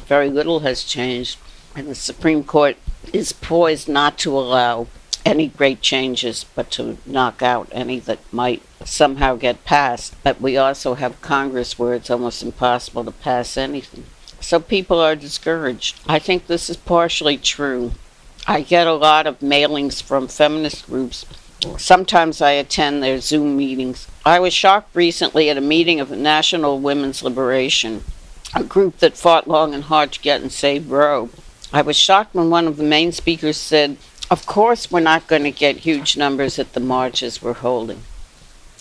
Very 0.07 0.31
little 0.31 0.61
has 0.61 0.85
changed. 0.85 1.41
And 1.75 1.89
the 1.89 1.97
Supreme 1.97 2.45
Court 2.45 2.77
is 3.13 3.33
poised 3.33 3.89
not 3.89 4.17
to 4.19 4.39
allow 4.39 4.87
any 5.25 5.49
great 5.49 5.81
changes, 5.81 6.45
but 6.55 6.71
to 6.73 6.99
knock 7.07 7.43
out 7.43 7.69
any 7.73 7.99
that 8.01 8.21
might 8.33 8.63
somehow 8.85 9.37
get 9.37 9.65
passed. 9.65 10.15
But 10.23 10.41
we 10.41 10.57
also 10.57 10.95
have 10.95 11.21
Congress 11.21 11.79
where 11.79 11.95
it's 11.95 12.11
almost 12.11 12.43
impossible 12.43 13.05
to 13.05 13.13
pass 13.13 13.57
anything. 13.57 14.05
So 14.41 14.59
people 14.59 15.01
are 15.01 15.17
discouraged. 15.17 16.01
I 16.07 16.19
think 16.19 16.47
this 16.47 16.69
is 16.69 16.77
partially 16.77 17.39
true. 17.39 17.93
I 18.47 18.63
get 18.63 18.87
a 18.87 18.95
lot 18.95 19.27
of 19.27 19.39
mailings 19.39 20.03
from 20.03 20.27
feminist 20.27 20.87
groups 20.87 21.25
Sometimes 21.79 22.41
I 22.41 22.53
attend 22.53 23.03
their 23.03 23.21
Zoom 23.21 23.57
meetings. 23.57 24.09
I 24.27 24.41
was 24.41 24.53
shocked 24.53 24.97
recently 24.97 25.49
at 25.49 25.57
a 25.57 25.61
meeting 25.61 26.01
of 26.01 26.11
National 26.11 26.81
Women's 26.81 27.23
Liberation, 27.23 28.03
a 28.53 28.65
group 28.65 28.99
that 28.99 29.17
fought 29.17 29.47
long 29.47 29.73
and 29.73 29.85
hard 29.85 30.13
to 30.13 30.21
get 30.21 30.43
and 30.43 30.51
save 30.51 30.91
Roe. 30.91 31.31
I 31.73 31.83
was 31.83 31.97
shocked 31.97 32.35
when 32.35 32.51
one 32.51 32.67
of 32.67 32.77
the 32.77 32.83
main 32.83 33.13
speakers 33.13 33.57
said, 33.57 33.97
Of 34.33 34.47
course, 34.47 34.91
we're 34.91 35.01
not 35.01 35.27
going 35.27 35.43
to 35.43 35.51
get 35.51 35.85
huge 35.85 36.17
numbers 36.17 36.59
at 36.59 36.73
the 36.73 36.81
marches 36.81 37.43
we're 37.43 37.53
holding. 37.53 38.05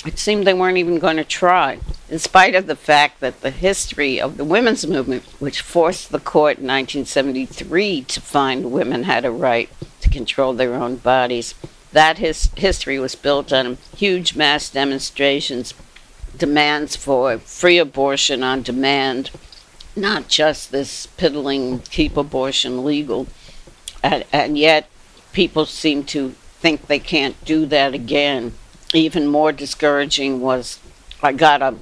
It 0.06 0.18
seemed 0.18 0.47
they 0.47 0.54
weren't 0.54 0.78
even 0.78 0.97
going 0.97 1.18
to 1.18 1.26
try, 1.26 1.80
in 2.08 2.20
spite 2.20 2.56
of 2.56 2.68
the 2.68 2.76
fact 2.78 3.20
that 3.20 3.41
the 3.41 3.49
history 3.49 4.18
of 4.18 4.38
the 4.38 4.45
women's 4.45 4.88
movement, 4.88 5.24
which 5.39 5.60
forced 5.60 6.10
the 6.10 6.22
court 6.22 6.60
in 6.60 6.68
1973 6.68 8.04
to 8.04 8.22
find 8.22 8.72
women 8.72 9.04
had 9.04 9.26
a 9.26 9.30
right 9.30 9.70
to 9.99 10.10
control 10.10 10.54
their 10.54 10.74
own 10.74 10.95
bodies, 10.95 11.54
that 11.91 12.18
his 12.18 12.45
history 12.56 12.97
was 12.97 13.16
built 13.16 13.52
on 13.52 13.78
huge 13.97 14.38
mass 14.38 14.70
demonstrations, 14.70 15.74
demands 16.38 16.95
for 16.95 17.38
free 17.39 17.78
abortion 17.78 18.41
on 18.41 18.62
demand, 18.62 19.32
not 19.97 20.30
just 20.30 20.72
this 20.72 21.08
piddling 21.08 21.80
keep 21.80 22.16
abortion 22.16 22.86
legal. 22.86 23.28
And, 24.02 24.24
and 24.32 24.58
yet, 24.58 24.88
people 25.34 25.65
seem 25.65 26.03
to 26.05 26.29
think 26.59 26.88
they 26.88 26.99
can't 26.99 27.43
do 27.45 27.65
that 27.67 27.93
again. 27.93 28.53
Even 28.93 29.27
more 29.27 29.51
discouraging 29.51 30.41
was 30.41 30.79
I 31.23 31.34
got 31.34 31.61
a 31.61 31.75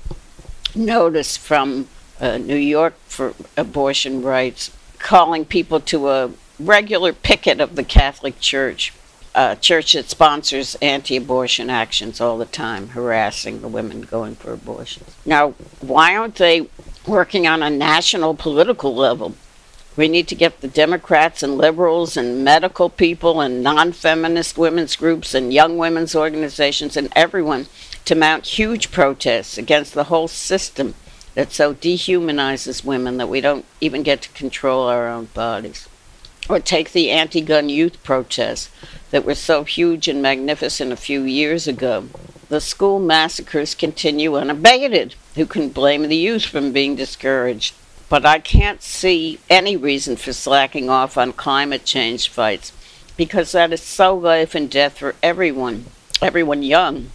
notice 0.75 1.37
from 1.37 1.87
uh, 2.19 2.37
New 2.37 2.55
York 2.55 2.95
for 3.05 3.33
abortion 3.57 4.21
rights 4.21 4.71
calling 4.99 5.45
people 5.45 5.79
to 5.79 6.09
a 6.09 6.31
regular 6.59 7.13
picket 7.13 7.59
of 7.61 7.75
the 7.75 7.83
Catholic 7.83 8.39
Church 8.39 8.93
a 9.35 9.55
church 9.55 9.93
that 9.93 10.09
sponsors 10.09 10.75
anti 10.81 11.15
abortion 11.15 11.69
actions 11.69 12.19
all 12.19 12.37
the 12.37 12.45
time, 12.45 12.89
harassing 12.89 13.61
the 13.61 13.67
women 13.67 14.01
going 14.01 14.35
for 14.35 14.51
abortions. 14.51 15.15
Now, 15.25 15.51
why 15.81 16.15
aren't 16.15 16.35
they 16.35 16.67
working 17.07 17.47
on 17.47 17.63
a 17.63 17.69
national 17.69 18.33
political 18.35 18.95
level 18.95 19.35
We 19.95 20.07
need 20.07 20.27
to 20.29 20.35
get 20.35 20.61
the 20.61 20.67
Democrats 20.67 21.43
and 21.43 21.57
liberals 21.57 22.15
and 22.15 22.43
medical 22.43 22.89
people 22.89 23.41
and 23.41 23.61
non 23.63 23.91
feminist 23.91 24.57
women's 24.57 24.95
groups 24.95 25.33
and 25.33 25.53
young 25.53 25.77
women's 25.77 26.15
organizations 26.15 26.95
and 26.95 27.11
everyone 27.15 27.67
to 28.05 28.15
mount 28.15 28.45
huge 28.57 28.91
protests 28.91 29.57
against 29.57 29.93
the 29.93 30.05
whole 30.05 30.27
system 30.27 30.95
that 31.35 31.51
so 31.51 31.73
dehumanizes 31.73 32.83
women 32.83 33.17
that 33.17 33.29
we 33.29 33.41
don't 33.41 33.65
even 33.81 34.03
get 34.03 34.21
to 34.21 34.29
control 34.29 34.87
our 34.87 35.07
own 35.07 35.25
bodies. 35.25 35.87
Or 36.49 36.59
take 36.59 36.91
the 36.91 37.11
anti 37.11 37.41
gun 37.41 37.69
youth 37.69 38.01
protests 38.03 38.69
that 39.11 39.25
were 39.25 39.35
so 39.35 39.63
huge 39.63 40.07
and 40.07 40.21
magnificent 40.21 40.91
a 40.91 40.97
few 40.97 41.21
years 41.21 41.67
ago. 41.67 42.09
The 42.49 42.59
school 42.59 42.99
massacres 42.99 43.75
continue 43.75 44.35
unabated. 44.35 45.13
Who 45.35 45.45
can 45.45 45.69
blame 45.69 46.07
the 46.07 46.15
youth 46.15 46.45
from 46.45 46.71
being 46.71 46.95
discouraged? 46.95 47.75
But 48.09 48.25
I 48.25 48.39
can't 48.39 48.81
see 48.81 49.39
any 49.49 49.77
reason 49.77 50.15
for 50.15 50.33
slacking 50.33 50.89
off 50.89 51.15
on 51.17 51.31
climate 51.31 51.85
change 51.85 52.27
fights 52.27 52.73
because 53.15 53.51
that 53.51 53.71
is 53.71 53.83
so 53.83 54.15
life 54.15 54.55
and 54.55 54.69
death 54.69 54.97
for 54.97 55.15
everyone, 55.21 55.85
everyone 56.21 56.63
young, 56.63 57.11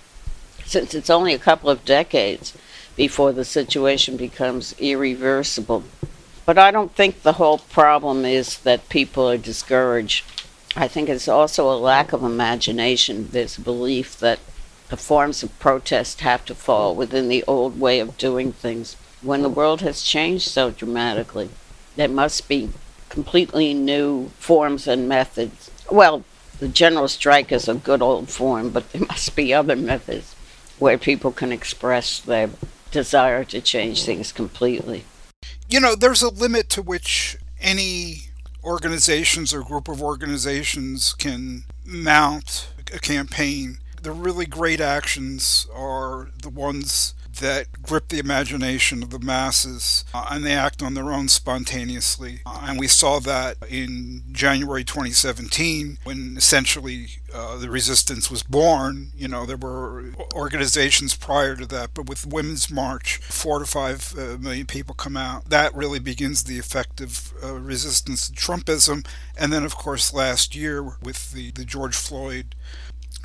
since 0.65 0.95
it's 0.95 1.11
only 1.11 1.35
a 1.35 1.39
couple 1.39 1.69
of 1.69 1.85
decades 1.85 2.57
before 2.95 3.33
the 3.33 3.45
situation 3.45 4.17
becomes 4.17 4.75
irreversible. 4.79 5.83
But 6.47 6.59
I 6.59 6.71
don't 6.71 6.95
think 6.95 7.23
the 7.23 7.35
whole 7.35 7.59
problem 7.59 8.25
is 8.25 8.59
that 8.59 8.89
people 8.89 9.29
are 9.29 9.39
discouraged. 9.39 10.25
I 10.77 10.89
think 10.89 11.09
it's 11.09 11.27
also 11.27 11.71
a 11.71 11.79
lack 11.79 12.13
of 12.13 12.23
imagination. 12.23 13.29
There's 13.33 13.59
a 13.59 13.63
belief 13.63 14.19
that 14.19 14.39
the 14.91 14.97
forms 14.97 15.43
of 15.43 15.59
protest 15.59 16.21
have 16.21 16.45
to 16.45 16.55
fall 16.55 16.95
within 16.95 17.29
the 17.29 17.43
old 17.49 17.81
way 17.81 17.99
of 17.99 18.19
doing 18.19 18.53
things. 18.53 18.97
When 19.25 19.41
the 19.41 19.49
world 19.49 19.81
has 19.81 20.03
changed 20.03 20.49
so 20.49 20.70
dramatically, 20.70 21.49
there 21.97 22.11
must 22.11 22.47
be 22.47 22.68
completely 23.09 23.72
new 23.72 24.29
forms 24.39 24.87
and 24.87 25.09
methods. 25.09 25.70
Well, 25.91 26.25
the 26.59 26.68
general 26.68 27.09
strike 27.09 27.51
is 27.51 27.66
a 27.66 27.75
good 27.75 28.03
old 28.03 28.29
form, 28.29 28.68
but 28.68 28.93
there 28.93 29.01
must 29.09 29.35
be 29.35 29.55
other 29.55 29.77
methods 29.77 30.37
where 30.79 30.99
people 30.99 31.33
can 31.33 31.53
express 31.53 32.20
their 32.20 32.51
desire 32.91 33.45
to 33.45 33.62
change 33.62 34.05
things 34.05 34.31
completely. 34.31 35.05
You 35.70 35.81
know, 35.81 35.95
there's 35.95 36.22
a 36.22 36.29
limit 36.29 36.68
to 36.70 36.83
which 36.83 37.39
any 37.59 38.25
organizations 38.62 39.55
or 39.55 39.62
group 39.62 39.89
of 39.89 40.03
organizations 40.03 41.14
can 41.14 41.64
mount 41.87 42.68
a 42.93 42.99
campaign. 42.99 43.79
The 44.03 44.12
really 44.12 44.45
great 44.45 44.83
actions 44.83 45.66
are 45.75 46.29
the 46.43 46.51
ones 46.51 47.14
that 47.41 47.82
grip 47.82 48.09
the 48.09 48.18
imagination 48.18 49.03
of 49.03 49.11
the 49.11 49.18
masses 49.18 50.05
uh, 50.14 50.26
and 50.30 50.45
they 50.45 50.53
act 50.53 50.82
on 50.82 50.95
their 50.95 51.12
own 51.12 51.28
spontaneously. 51.28 52.41
Uh, 52.47 52.66
and 52.68 52.78
we 52.78 52.89
saw 52.89 53.18
that 53.20 53.57
in 53.68 54.22
January 54.32 54.85
2017 54.85 55.99
when 56.05 56.37
essentially 56.37 57.09
uh, 57.32 57.57
the 57.57 57.68
resistance 57.68 58.30
was 58.30 58.43
born. 58.43 59.11
You 59.16 59.28
know, 59.28 59.45
there 59.45 59.57
were 59.57 60.12
organizations 60.35 61.16
prior 61.16 61.57
to 61.57 61.66
that, 61.66 61.91
but 61.95 62.09
with 62.09 62.26
Women's 62.26 62.70
March, 62.70 63.18
four 63.18 63.59
to 63.59 63.66
five 63.66 64.14
uh, 64.16 64.39
million 64.39 64.66
people 64.66 64.95
come 64.95 65.16
out. 65.16 65.51
That 65.51 65.74
really 65.74 65.99
begins 65.99 66.45
the 66.45 66.59
effective 66.59 67.32
uh, 67.43 67.55
resistance 67.55 68.28
to 68.28 68.35
Trumpism. 68.35 69.07
And 69.37 69.53
then, 69.53 69.64
of 69.64 69.76
course, 69.76 70.14
last 70.14 70.55
year 70.55 70.82
with 70.82 71.32
the, 71.32 71.51
the 71.51 71.64
George 71.64 71.97
Floyd 71.97 72.55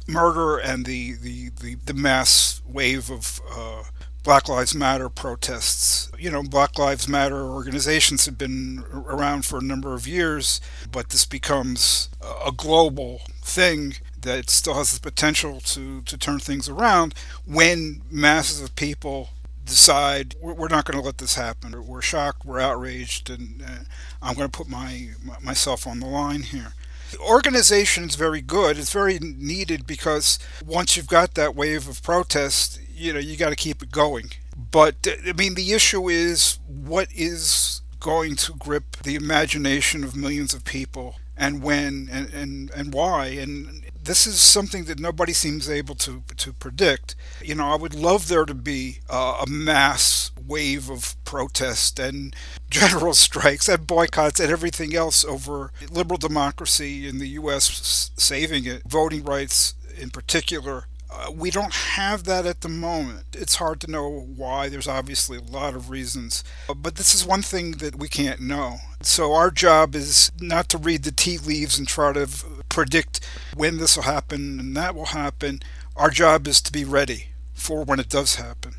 murder 0.07 0.57
and 0.57 0.85
the, 0.85 1.13
the, 1.13 1.49
the, 1.61 1.75
the 1.75 1.93
mass 1.93 2.61
wave 2.67 3.11
of 3.11 3.39
uh, 3.51 3.83
Black 4.23 4.49
Lives 4.49 4.75
Matter 4.75 5.09
protests. 5.09 6.11
You 6.17 6.29
know, 6.29 6.43
Black 6.43 6.77
Lives 6.77 7.07
Matter 7.07 7.41
organizations 7.41 8.25
have 8.25 8.37
been 8.37 8.83
around 8.91 9.45
for 9.45 9.59
a 9.59 9.63
number 9.63 9.93
of 9.93 10.07
years, 10.07 10.59
but 10.91 11.09
this 11.09 11.25
becomes 11.25 12.09
a 12.45 12.51
global 12.51 13.21
thing 13.41 13.95
that 14.21 14.49
still 14.49 14.73
has 14.73 14.93
the 14.93 14.99
potential 14.99 15.59
to, 15.61 16.01
to 16.01 16.17
turn 16.17 16.39
things 16.39 16.67
around 16.67 17.13
when 17.45 18.01
masses 18.11 18.61
of 18.61 18.75
people 18.75 19.29
decide 19.65 20.35
we're 20.41 20.67
not 20.67 20.83
going 20.83 20.99
to 20.99 21.05
let 21.05 21.19
this 21.19 21.35
happen. 21.35 21.85
We're 21.85 22.01
shocked, 22.01 22.43
we're 22.43 22.59
outraged, 22.59 23.29
and 23.29 23.61
uh, 23.61 23.83
I'm 24.21 24.35
going 24.35 24.49
to 24.49 24.57
put 24.57 24.67
my 24.67 25.09
myself 25.41 25.87
on 25.87 25.99
the 25.99 26.07
line 26.07 26.41
here. 26.41 26.73
The 27.11 27.19
organization 27.19 28.03
is 28.03 28.15
very 28.15 28.41
good. 28.41 28.77
It's 28.77 28.91
very 28.91 29.17
needed 29.19 29.87
because 29.87 30.37
once 30.65 30.97
you've 30.97 31.07
got 31.07 31.35
that 31.35 31.55
wave 31.55 31.87
of 31.87 32.03
protest, 32.03 32.79
you 32.99 33.13
know, 33.13 33.19
you 33.19 33.37
got 33.37 33.49
to 33.49 33.55
keep 33.55 33.81
it 33.81 33.91
going. 33.91 34.31
But 34.71 35.07
I 35.27 35.33
mean, 35.33 35.55
the 35.55 35.73
issue 35.73 36.09
is 36.09 36.59
what 36.67 37.07
is 37.13 37.81
going 37.99 38.35
to 38.35 38.53
grip 38.53 38.97
the 39.03 39.15
imagination 39.15 40.03
of 40.03 40.15
millions 40.15 40.53
of 40.53 40.63
people 40.63 41.15
and 41.35 41.63
when 41.63 42.09
and, 42.11 42.33
and, 42.33 42.69
and 42.71 42.93
why. 42.93 43.27
And 43.27 43.83
this 44.03 44.27
is 44.27 44.41
something 44.41 44.85
that 44.85 44.99
nobody 44.99 45.33
seems 45.33 45.69
able 45.69 45.95
to, 45.95 46.23
to 46.37 46.53
predict. 46.53 47.15
You 47.41 47.55
know, 47.55 47.67
I 47.67 47.75
would 47.75 47.95
love 47.95 48.27
there 48.27 48.45
to 48.45 48.53
be 48.53 48.99
uh, 49.09 49.43
a 49.45 49.49
mass 49.49 50.31
wave 50.45 50.89
of 50.89 51.15
protest 51.23 51.99
and 51.99 52.35
general 52.69 53.13
strikes 53.13 53.69
and 53.69 53.87
boycotts 53.87 54.39
and 54.39 54.51
everything 54.51 54.95
else 54.95 55.23
over 55.23 55.71
liberal 55.89 56.17
democracy 56.17 57.07
in 57.07 57.19
the 57.19 57.29
U.S. 57.29 58.11
saving 58.17 58.65
it, 58.65 58.83
voting 58.85 59.23
rights 59.23 59.75
in 59.97 60.09
particular, 60.09 60.87
uh, 61.11 61.31
we 61.31 61.49
don't 61.49 61.73
have 61.73 62.23
that 62.25 62.45
at 62.45 62.61
the 62.61 62.69
moment. 62.69 63.25
It's 63.33 63.55
hard 63.55 63.81
to 63.81 63.91
know 63.91 64.09
why. 64.09 64.69
There's 64.69 64.87
obviously 64.87 65.37
a 65.37 65.41
lot 65.41 65.75
of 65.75 65.89
reasons. 65.89 66.43
Uh, 66.69 66.75
but 66.75 66.95
this 66.95 67.15
is 67.15 67.25
one 67.25 67.41
thing 67.41 67.71
that 67.73 67.95
we 67.95 68.07
can't 68.07 68.39
know. 68.39 68.77
So 69.01 69.33
our 69.33 69.49
job 69.49 69.95
is 69.95 70.31
not 70.39 70.69
to 70.69 70.77
read 70.77 71.03
the 71.03 71.11
tea 71.11 71.37
leaves 71.37 71.79
and 71.79 71.87
try 71.87 72.13
to 72.13 72.27
predict 72.69 73.25
when 73.55 73.77
this 73.77 73.95
will 73.95 74.03
happen 74.03 74.59
and 74.59 74.77
that 74.77 74.93
will 74.93 75.07
happen. 75.07 75.61
Our 75.95 76.09
job 76.11 76.47
is 76.47 76.61
to 76.61 76.71
be 76.71 76.85
ready 76.85 77.29
for 77.53 77.83
when 77.83 77.99
it 77.99 78.09
does 78.09 78.35
happen. 78.35 78.75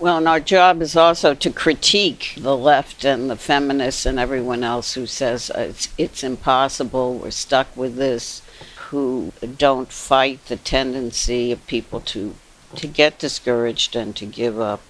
Well, 0.00 0.18
and 0.18 0.28
our 0.28 0.40
job 0.40 0.82
is 0.82 0.96
also 0.96 1.34
to 1.34 1.50
critique 1.50 2.34
the 2.36 2.56
left 2.56 3.04
and 3.04 3.30
the 3.30 3.36
feminists 3.36 4.06
and 4.06 4.18
everyone 4.18 4.64
else 4.64 4.94
who 4.94 5.06
says 5.06 5.50
it's, 5.54 5.88
it's 5.96 6.24
impossible, 6.24 7.18
we're 7.18 7.30
stuck 7.30 7.74
with 7.76 7.96
this 7.96 8.42
who 8.94 9.32
don't 9.58 9.90
fight 9.90 10.46
the 10.46 10.56
tendency 10.56 11.50
of 11.50 11.66
people 11.66 11.98
to 11.98 12.36
to 12.76 12.86
get 12.86 13.18
discouraged 13.18 13.96
and 13.96 14.14
to 14.14 14.24
give 14.24 14.60
up. 14.60 14.80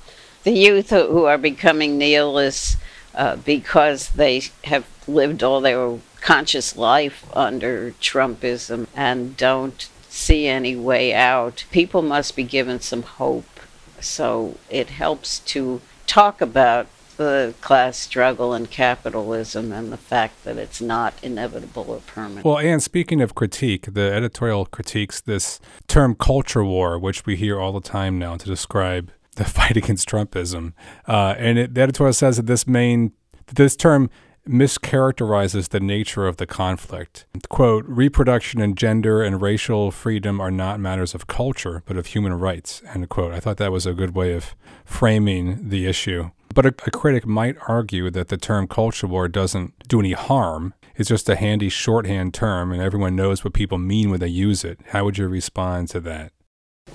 The 0.43 0.53
youth 0.53 0.91
who 0.91 1.25
are 1.25 1.39
becoming 1.39 1.97
nihilists 1.97 2.77
uh, 3.15 3.37
because 3.37 4.11
they 4.11 4.43
have 4.65 4.87
lived 5.09 5.43
all 5.43 5.63
their 5.63 5.99
conscious 6.21 6.77
life 6.77 7.25
under 7.35 7.93
Trumpism 7.93 8.89
and 8.95 9.39
don't 9.39 9.89
see 10.11 10.47
any 10.47 10.77
way 10.77 11.15
out. 11.15 11.65
People 11.71 12.03
must 12.03 12.37
be 12.37 12.45
given 12.45 12.81
some 12.81 13.05
hope. 13.05 13.61
So 14.01 14.59
it 14.69 14.91
helps 14.91 15.39
to 15.55 15.81
talk 16.07 16.43
about 16.43 16.89
the 17.17 17.55
class 17.61 17.97
struggle 17.97 18.53
and 18.53 18.71
capitalism 18.71 19.73
and 19.73 19.93
the 19.93 19.97
fact 19.97 20.45
that 20.45 20.57
it's 20.57 20.81
not 20.81 21.15
inevitable 21.23 21.87
or 21.89 22.01
permanent. 22.01 22.45
Well, 22.45 22.59
and 22.59 22.83
speaking 22.83 23.21
of 23.21 23.35
critique, 23.35 23.95
the 23.95 24.13
editorial 24.13 24.67
critiques 24.67 25.21
this 25.21 25.61
term 25.89 26.15
culture 26.15 26.65
war, 26.65 26.99
which 26.99 27.27
we 27.27 27.37
hear 27.37 27.61
all 27.61 27.73
the 27.73 27.81
time 27.81 28.19
now 28.19 28.37
to 28.37 28.47
describe 28.47 29.11
the 29.37 29.45
fight 29.45 29.77
against 29.77 30.09
Trumpism. 30.09 30.73
Uh, 31.09 31.35
and 31.39 31.59
it, 31.59 31.75
the 31.75 31.81
editorial 31.81 32.13
says 32.13 32.37
that 32.37 32.47
this 32.47 32.67
main 32.67 33.13
this 33.55 33.77
term 33.77 34.09
mischaracterizes 34.49 35.71
the 35.71 35.81
nature 35.81 36.27
of 36.27 36.37
the 36.37 36.47
conflict. 36.47 37.27
Quote, 37.49 37.85
reproduction 37.87 38.61
and 38.61 38.77
gender 38.77 39.23
and 39.23 39.41
racial 39.41 39.91
freedom 39.91 40.41
are 40.41 40.51
not 40.51 40.81
matters 40.81 41.15
of 41.15 41.27
culture, 41.27 41.83
but 41.87 41.97
of 41.97 42.07
human 42.07 42.35
rights, 42.35 42.83
end 42.93 43.09
quote. 43.09 43.33
I 43.33 43.41
thought 43.41 43.57
that 43.57 43.73
was 43.73 43.87
a 43.87 43.95
good 43.95 44.15
way 44.15 44.33
of 44.35 44.55
framing 44.85 45.71
the 45.71 45.87
issue. 45.87 46.31
But 46.55 46.67
a, 46.67 46.75
a 46.87 46.91
critic 46.93 47.27
might 47.27 47.57
argue 47.67 48.11
that 48.11 48.29
the 48.29 48.37
term 48.37 48.69
culture 48.69 49.09
war 49.09 49.27
doesn't 49.27 49.89
do 49.89 49.99
any 49.99 50.13
harm. 50.13 50.73
It's 50.95 51.09
just 51.09 51.29
a 51.29 51.35
handy 51.35 51.69
shorthand 51.69 52.33
term, 52.33 52.71
and 52.71 52.81
everyone 52.81 53.17
knows 53.17 53.43
what 53.43 53.53
people 53.53 53.79
mean 53.79 54.11
when 54.11 54.21
they 54.21 54.29
use 54.29 54.63
it. 54.63 54.79
How 54.91 55.05
would 55.05 55.19
you 55.19 55.27
respond 55.27 55.89
to 55.89 56.01
that? 56.01 56.33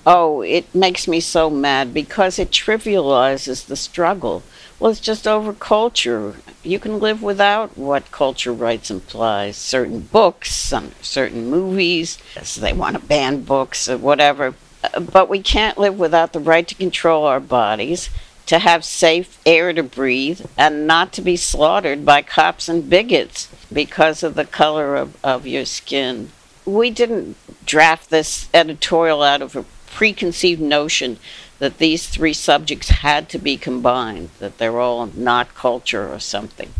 Oh, 0.06 0.42
it 0.42 0.74
makes 0.74 1.10
me 1.10 1.20
so 1.20 1.50
mad 1.50 1.94
because 1.94 2.40
it 2.40 2.52
trivializes 2.52 3.66
the 3.66 3.76
struggle. 3.76 4.44
Well, 4.80 4.92
it's 4.92 5.02
just 5.02 5.28
over 5.28 5.52
culture. 5.52 6.36
You 6.64 6.80
can 6.80 7.00
live 7.00 7.22
without 7.22 7.78
what 7.78 8.12
culture 8.12 8.54
rights 8.54 8.90
implies. 8.90 9.58
Certain 9.58 10.00
books, 10.00 10.54
some 10.54 10.94
certain 11.02 11.50
movies, 11.50 12.18
they 12.58 12.72
want 12.72 12.96
to 12.96 13.06
ban 13.06 13.44
books 13.44 13.90
or 13.90 13.98
whatever. 13.98 14.56
Uh, 14.82 15.02
but 15.02 15.28
we 15.28 15.42
can't 15.42 15.78
live 15.78 16.00
without 16.00 16.32
the 16.32 16.40
right 16.40 16.66
to 16.66 16.76
control 16.76 17.26
our 17.26 17.42
bodies 17.42 18.10
to 18.50 18.58
have 18.58 18.84
safe 18.84 19.40
air 19.46 19.72
to 19.74 19.84
breathe 19.84 20.42
and 20.58 20.88
not 20.88 21.14
to 21.14 21.22
be 21.22 21.36
slaughtered 21.36 22.04
by 22.04 22.20
cops 22.20 22.68
and 22.68 22.90
bigots 22.90 23.48
because 23.72 24.24
of 24.24 24.34
the 24.34 24.44
color 24.44 24.96
of, 24.96 25.16
of 25.24 25.46
your 25.46 25.66
skin. 25.66 26.32
We 26.66 26.90
didn't 26.90 27.38
draft 27.68 28.10
this 28.10 28.50
editorial 28.52 29.22
out 29.22 29.44
of 29.44 29.56
a 29.56 29.66
preconceived 29.86 30.62
notion 30.62 31.20
that 31.60 31.78
these 31.78 32.08
three 32.08 32.34
subjects 32.34 32.90
had 32.90 33.30
to 33.30 33.38
be 33.38 33.56
combined, 33.56 34.32
that 34.40 34.58
they're 34.58 34.80
all 34.80 35.06
not 35.06 35.54
culture 35.54 36.12
or 36.12 36.20
something. 36.20 36.74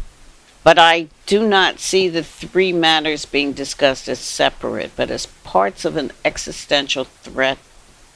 But 0.64 0.80
I 0.80 1.10
do 1.28 1.48
not 1.48 1.80
see 1.80 2.10
the 2.10 2.24
three 2.24 2.74
matters 2.74 3.26
being 3.26 3.54
discussed 3.54 4.10
as 4.10 4.18
separate, 4.18 4.96
but 4.96 5.12
as 5.12 5.28
parts 5.28 5.86
of 5.86 5.98
an 5.98 6.14
existential 6.26 7.04
threat 7.04 7.60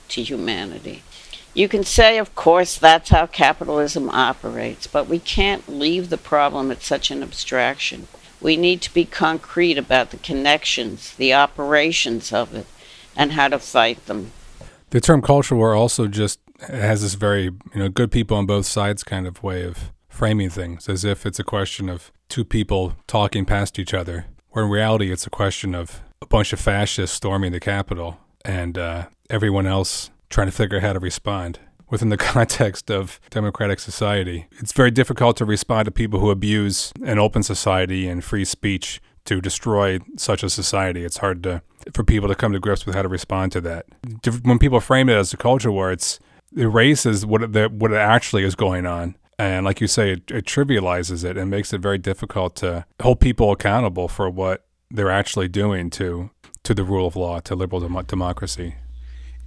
to 0.09 0.23
humanity. 0.23 1.03
You 1.53 1.67
can 1.67 1.83
say, 1.83 2.17
of 2.17 2.33
course, 2.33 2.77
that's 2.77 3.09
how 3.09 3.27
capitalism 3.27 4.09
operates, 4.09 4.87
but 4.87 5.07
we 5.07 5.19
can't 5.19 5.69
leave 5.69 6.09
the 6.09 6.17
problem 6.17 6.71
at 6.71 6.81
such 6.81 7.11
an 7.11 7.21
abstraction. 7.21 8.07
We 8.41 8.57
need 8.57 8.81
to 8.81 8.93
be 8.93 9.05
concrete 9.05 9.77
about 9.77 10.09
the 10.09 10.17
connections, 10.17 11.13
the 11.15 11.33
operations 11.33 12.33
of 12.33 12.55
it, 12.55 12.65
and 13.15 13.33
how 13.33 13.49
to 13.49 13.59
fight 13.59 14.03
them. 14.07 14.31
The 14.89 14.99
term 14.99 15.21
culture 15.21 15.55
war 15.55 15.75
also 15.75 16.07
just 16.07 16.39
has 16.67 17.03
this 17.03 17.13
very, 17.13 17.43
you 17.43 17.75
know, 17.75 17.89
good 17.89 18.11
people 18.11 18.35
on 18.37 18.47
both 18.47 18.65
sides 18.65 19.03
kind 19.03 19.27
of 19.27 19.43
way 19.43 19.63
of 19.63 19.91
framing 20.09 20.49
things 20.49 20.89
as 20.89 21.05
if 21.05 21.25
it's 21.25 21.39
a 21.39 21.43
question 21.43 21.87
of 21.87 22.11
two 22.29 22.43
people 22.43 22.95
talking 23.05 23.45
past 23.45 23.77
each 23.77 23.93
other, 23.93 24.25
where 24.49 24.65
in 24.65 24.71
reality 24.71 25.11
it's 25.11 25.27
a 25.27 25.31
question 25.31 25.75
of 25.75 26.01
a 26.21 26.25
bunch 26.25 26.51
of 26.51 26.59
fascists 26.59 27.15
storming 27.15 27.51
the 27.51 27.59
Capitol 27.59 28.17
and 28.43 28.77
uh, 28.77 29.07
everyone 29.29 29.67
else 29.67 30.09
trying 30.33 30.47
to 30.47 30.51
figure 30.51 30.77
out 30.77 30.83
how 30.83 30.93
to 30.93 30.99
respond. 30.99 31.59
Within 31.89 32.09
the 32.09 32.17
context 32.33 32.89
of 32.89 33.19
democratic 33.29 33.79
society, 33.79 34.47
it's 34.59 34.73
very 34.73 34.91
difficult 34.91 35.37
to 35.37 35.45
respond 35.45 35.85
to 35.85 35.91
people 35.91 36.19
who 36.19 36.31
abuse 36.31 36.91
an 37.05 37.19
open 37.19 37.43
society 37.43 38.07
and 38.07 38.23
free 38.23 38.45
speech 38.45 38.99
to 39.25 39.39
destroy 39.39 39.99
such 40.17 40.43
a 40.43 40.49
society. 40.49 41.05
It's 41.05 41.17
hard 41.17 41.43
to 41.43 41.61
for 41.93 42.03
people 42.03 42.29
to 42.29 42.35
come 42.35 42.53
to 42.53 42.59
grips 42.59 42.85
with 42.85 42.95
how 42.95 43.01
to 43.01 43.07
respond 43.07 43.51
to 43.53 43.61
that. 43.61 43.85
When 44.43 44.57
people 44.57 44.79
frame 44.79 45.09
it 45.09 45.15
as 45.15 45.33
a 45.33 45.37
culture 45.37 45.71
war, 45.71 45.91
it's 45.91 46.19
it 46.55 46.63
erases 46.63 47.25
what 47.25 47.43
it, 47.55 47.71
what 47.71 47.91
it 47.91 47.97
actually 47.97 48.43
is 48.43 48.55
going 48.55 48.85
on 48.85 49.15
and 49.39 49.65
like 49.65 49.81
you 49.81 49.87
say, 49.87 50.11
it, 50.11 50.31
it 50.31 50.45
trivializes 50.45 51.23
it 51.23 51.37
and 51.37 51.49
makes 51.49 51.73
it 51.73 51.81
very 51.81 51.97
difficult 51.97 52.55
to 52.57 52.85
hold 53.01 53.19
people 53.19 53.51
accountable 53.51 54.07
for 54.07 54.29
what 54.29 54.65
they're 54.91 55.11
actually 55.11 55.47
doing 55.47 55.89
to 55.91 56.29
to 56.63 56.73
the 56.73 56.83
rule 56.83 57.05
of 57.05 57.17
law, 57.17 57.39
to 57.41 57.55
liberal 57.55 57.81
dem- 57.81 58.05
democracy. 58.05 58.75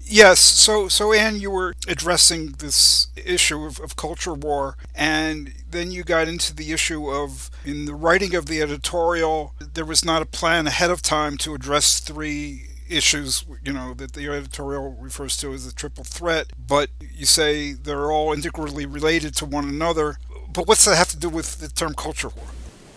Yes, 0.09 0.39
so 0.39 0.87
so 0.87 1.13
Anne, 1.13 1.41
you 1.41 1.51
were 1.51 1.75
addressing 1.89 2.53
this 2.53 3.09
issue 3.17 3.65
of, 3.65 3.81
of 3.81 3.97
culture 3.97 4.35
war, 4.35 4.77
and 4.95 5.53
then 5.69 5.91
you 5.91 6.05
got 6.05 6.29
into 6.29 6.55
the 6.55 6.71
issue 6.73 7.11
of 7.11 7.51
in 7.65 7.87
the 7.87 7.95
writing 7.95 8.35
of 8.37 8.47
the 8.47 8.63
editorial, 8.63 9.55
there 9.75 9.85
was 9.85 10.05
not 10.05 10.23
a 10.23 10.27
plan 10.27 10.69
ahead 10.69 10.91
of 10.91 11.03
time 11.03 11.37
to 11.39 11.55
address 11.55 11.99
three 11.99 12.69
issues, 12.89 13.45
you 13.65 13.73
know, 13.73 13.95
that 13.95 14.13
the 14.13 14.29
editorial 14.29 14.93
refers 15.01 15.37
to 15.39 15.53
as 15.53 15.67
a 15.67 15.75
triple 15.75 16.05
threat, 16.05 16.53
but 16.57 16.89
you 17.13 17.27
say 17.27 17.73
they're 17.73 18.13
all 18.13 18.33
integrally 18.33 18.87
related 18.87 19.35
to 19.37 19.45
one 19.45 19.69
another. 19.69 20.19
But 20.53 20.69
what's 20.69 20.85
that 20.85 20.97
have 20.97 21.09
to 21.09 21.17
do 21.17 21.29
with 21.29 21.59
the 21.59 21.69
term 21.69 21.95
culture 21.95 22.29
war? 22.29 22.47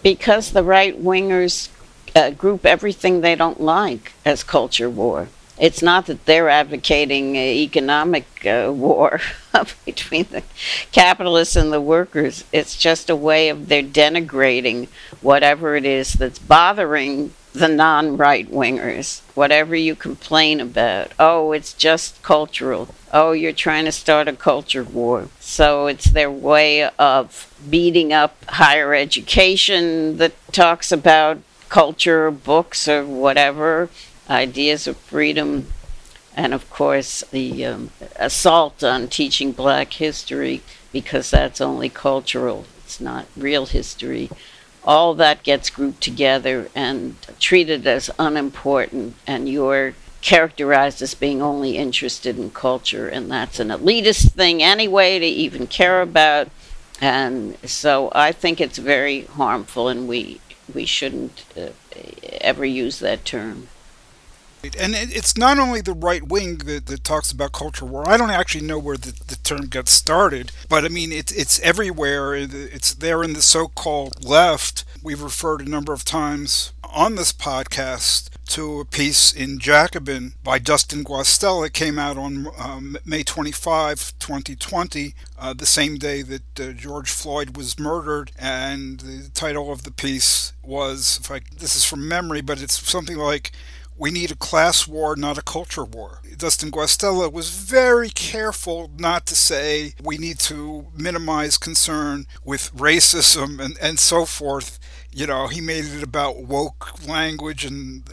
Because 0.04 0.52
the 0.52 0.64
right 0.64 1.02
wingers 1.02 1.70
uh, 2.16 2.30
group 2.30 2.68
everything 2.68 3.22
they 3.22 3.36
don't 3.36 3.60
like 3.60 4.14
as 4.26 4.44
culture 4.44 4.90
war. 4.90 5.28
It's 5.60 5.82
not 5.82 6.06
that 6.06 6.26
they're 6.26 6.50
advocating 6.50 7.36
economic 7.36 8.46
uh, 8.46 8.72
war 8.74 9.20
between 9.86 10.26
the 10.32 10.44
capitalists 10.92 11.56
and 11.56 11.74
the 11.74 11.82
workers. 11.82 12.46
It's 12.52 12.78
just 12.78 13.10
a 13.10 13.16
way 13.16 13.50
of 13.50 13.68
they're 13.68 13.84
denigrating 13.84 14.88
whatever 15.22 15.76
it 15.76 15.86
is 15.86 16.14
that's 16.14 16.40
bothering 16.40 17.34
the 17.54 17.68
non 17.68 18.16
right 18.16 18.50
wingers, 18.50 19.22
whatever 19.36 19.76
you 19.76 19.96
complain 19.96 20.62
about. 20.62 21.12
Oh, 21.20 21.52
it's 21.52 21.74
just 21.74 22.22
cultural. 22.24 22.94
Oh, 23.12 23.32
you're 23.32 23.52
trying 23.52 23.86
to 23.86 23.92
start 23.92 24.28
a 24.28 24.34
culture 24.34 24.84
war. 24.84 25.30
So 25.40 25.88
it's 25.88 26.12
their 26.12 26.32
way 26.32 26.84
of 26.84 27.54
beating 27.70 28.14
up 28.14 28.36
higher 28.46 28.94
education 28.94 30.18
that 30.18 30.34
talks 30.52 30.92
about 30.92 31.40
culture, 31.70 32.32
books, 32.32 32.88
or 32.88 33.06
whatever, 33.06 33.90
ideas 34.30 34.88
of 34.88 34.98
freedom. 34.98 35.68
And 36.36 36.54
of 36.54 36.70
course, 36.70 37.24
the 37.32 37.66
um, 37.66 37.92
assault 38.16 38.84
on 38.84 39.08
teaching 39.08 39.52
black 39.52 39.94
history 39.94 40.62
because 40.92 41.30
that's 41.30 41.62
only 41.62 41.90
cultural, 41.90 42.66
it's 42.84 43.02
not 43.02 43.26
real 43.36 43.66
history 43.66 44.30
all 44.84 45.14
that 45.14 45.44
gets 45.44 45.70
grouped 45.70 46.02
together 46.02 46.70
and 46.74 47.16
treated 47.40 47.86
as 47.86 48.10
unimportant, 48.18 49.16
and 49.28 49.50
you're 49.50 49.94
characterized 50.22 51.02
as 51.02 51.14
being 51.14 51.42
only 51.42 51.78
interested 51.78 52.38
in 52.38 52.52
culture, 52.52 53.08
and 53.08 53.32
that's 53.32 53.60
an 53.60 53.70
elitist 53.70 54.32
thing 54.32 54.62
anyway 54.62 55.20
to 55.20 55.26
even 55.26 55.68
care 55.68 56.02
about. 56.02 56.50
And 57.02 57.58
so 57.64 58.12
I 58.14 58.32
think 58.32 58.60
it's 58.60 58.78
very 58.78 59.22
harmful, 59.26 59.88
and 59.88 60.08
we 60.08 60.42
we 60.74 60.86
shouldn't 60.86 61.46
uh, 61.58 61.70
ever 62.42 62.66
use 62.66 63.00
that 63.00 63.26
term. 63.26 63.70
And 64.64 64.94
it's 64.94 65.38
not 65.38 65.58
only 65.58 65.82
the 65.82 65.94
right 65.94 66.24
wing 66.24 66.58
that, 66.60 66.88
that 66.88 67.04
talks 67.04 67.32
about 67.32 67.54
culture 67.54 67.86
war. 67.86 68.08
I 68.08 68.18
don't 68.18 68.30
actually 68.30 68.66
know 68.66 68.80
where 68.80 68.98
the, 68.98 69.12
the 69.28 69.38
term 69.38 69.68
got 69.68 69.88
started, 69.88 70.52
but 70.68 70.84
I 70.84 70.90
mean, 70.90 71.12
it's 71.12 71.32
it's 71.32 71.60
everywhere. 71.62 72.36
It's 72.36 72.94
there 72.94 73.24
in 73.24 73.34
the 73.34 73.42
so 73.42 73.68
called 73.68 74.24
left. 74.26 74.84
We've 75.02 75.22
referred 75.22 75.62
a 75.62 75.70
number 75.70 75.94
of 75.94 76.04
times 76.04 76.74
on 76.84 77.16
this 77.16 77.32
podcast 77.32 78.30
to 78.48 78.80
a 78.80 78.86
piece 78.86 79.32
in 79.32 79.60
Jacobin 79.60 80.34
by 80.44 80.58
Dustin 80.58 81.04
Guastella. 81.04 81.68
It 81.68 81.74
came 81.74 82.00
out 82.00 82.18
on 82.18 82.48
um, 82.58 82.98
May 83.06 83.24
25, 83.24 84.14
2020, 84.18 85.14
uh, 85.38 85.54
the 85.54 85.68
same 85.68 85.98
day 85.98 86.24
that 86.24 86.60
uh, 86.60 86.72
George 86.72 87.12
Floyd 87.12 87.56
was 87.56 87.80
murdered. 87.80 88.32
And 88.40 89.00
the 89.00 89.30
title 89.30 89.72
of 89.72 89.84
the 89.84 89.92
piece 89.92 90.54
was, 90.64 91.20
if 91.22 91.32
I, 91.32 91.42
this 91.60 91.76
is 91.76 91.86
from 91.86 92.08
memory, 92.08 92.42
but 92.42 92.62
it's 92.62 92.82
something 92.90 93.18
like 93.18 93.52
we 94.00 94.12
need 94.12 94.32
a 94.32 94.36
class 94.36 94.88
war, 94.88 95.16
not 95.18 95.38
a 95.38 95.42
culture 95.42 95.84
war. 95.84 96.22
Dustin 96.38 96.72
Guastella 96.72 97.32
was 97.32 97.50
very 97.50 98.10
careful 98.10 98.90
not 98.98 99.26
to 99.26 99.36
say 99.36 99.94
we 100.02 100.18
need 100.18 100.40
to 100.40 100.88
minimize 100.96 101.58
concern 101.58 102.26
with 102.46 102.74
racism 102.74 103.60
and, 103.60 103.78
and 103.82 104.00
so 104.00 104.26
forth. 104.26 104.80
You 105.12 105.28
know, 105.28 105.48
he 105.48 105.60
made 105.60 105.84
it 105.84 106.02
about 106.02 106.44
woke 106.44 107.06
language 107.06 107.66
and 107.66 108.06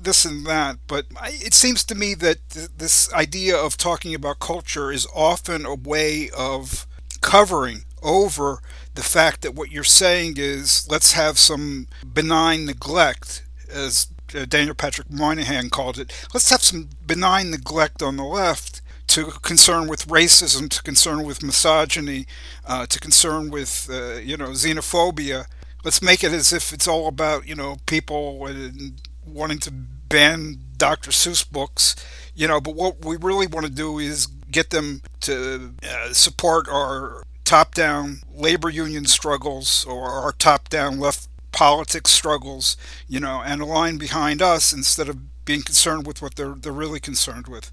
this 0.00 0.24
and 0.24 0.46
that. 0.46 0.78
But 0.86 1.06
it 1.24 1.52
seems 1.52 1.82
to 1.84 1.96
me 1.96 2.14
that 2.14 2.48
this 2.50 3.12
idea 3.12 3.56
of 3.56 3.76
talking 3.76 4.14
about 4.14 4.38
culture 4.38 4.92
is 4.92 5.06
often 5.12 5.66
a 5.66 5.74
way 5.74 6.30
of 6.30 6.86
covering 7.20 7.84
over 8.04 8.60
the 8.94 9.02
fact 9.02 9.42
that 9.42 9.54
what 9.54 9.72
you're 9.72 9.82
saying 9.82 10.34
is 10.36 10.86
let's 10.88 11.12
have 11.14 11.38
some 11.38 11.88
benign 12.12 12.66
neglect 12.66 13.42
as 13.68 14.06
uh, 14.34 14.44
Daniel 14.46 14.74
Patrick 14.74 15.10
Moynihan 15.10 15.70
called 15.70 15.98
it, 15.98 16.12
let's 16.32 16.50
have 16.50 16.62
some 16.62 16.88
benign 17.06 17.50
neglect 17.50 18.02
on 18.02 18.16
the 18.16 18.24
left 18.24 18.80
to 19.08 19.24
concern 19.42 19.86
with 19.88 20.08
racism, 20.08 20.68
to 20.70 20.82
concern 20.82 21.24
with 21.24 21.42
misogyny, 21.42 22.26
uh, 22.66 22.86
to 22.86 22.98
concern 22.98 23.50
with 23.50 23.88
uh, 23.90 24.14
you 24.16 24.36
know 24.36 24.48
xenophobia. 24.48 25.46
Let's 25.84 26.00
make 26.00 26.24
it 26.24 26.32
as 26.32 26.52
if 26.52 26.72
it's 26.72 26.88
all 26.88 27.06
about 27.06 27.46
you 27.46 27.54
know 27.54 27.76
people 27.86 28.38
wanting 29.26 29.58
to 29.60 29.70
ban 29.70 30.58
Dr. 30.76 31.10
Seuss 31.10 31.48
books, 31.48 31.94
you 32.34 32.48
know. 32.48 32.60
But 32.60 32.74
what 32.74 33.04
we 33.04 33.16
really 33.16 33.46
want 33.46 33.66
to 33.66 33.72
do 33.72 33.98
is 33.98 34.26
get 34.50 34.70
them 34.70 35.02
to 35.20 35.74
uh, 35.82 36.12
support 36.12 36.68
our 36.68 37.24
top-down 37.44 38.20
labor 38.34 38.70
union 38.70 39.04
struggles 39.04 39.84
or 39.84 40.08
our 40.08 40.32
top-down 40.32 40.98
left 40.98 41.28
politics 41.54 42.10
struggles, 42.10 42.76
you 43.08 43.20
know, 43.20 43.40
and 43.40 43.62
align 43.62 43.96
behind 43.96 44.42
us 44.42 44.72
instead 44.72 45.08
of 45.08 45.44
being 45.44 45.62
concerned 45.62 46.06
with 46.06 46.20
what 46.20 46.34
they're 46.34 46.54
they're 46.54 46.72
really 46.72 47.00
concerned 47.00 47.46
with. 47.46 47.70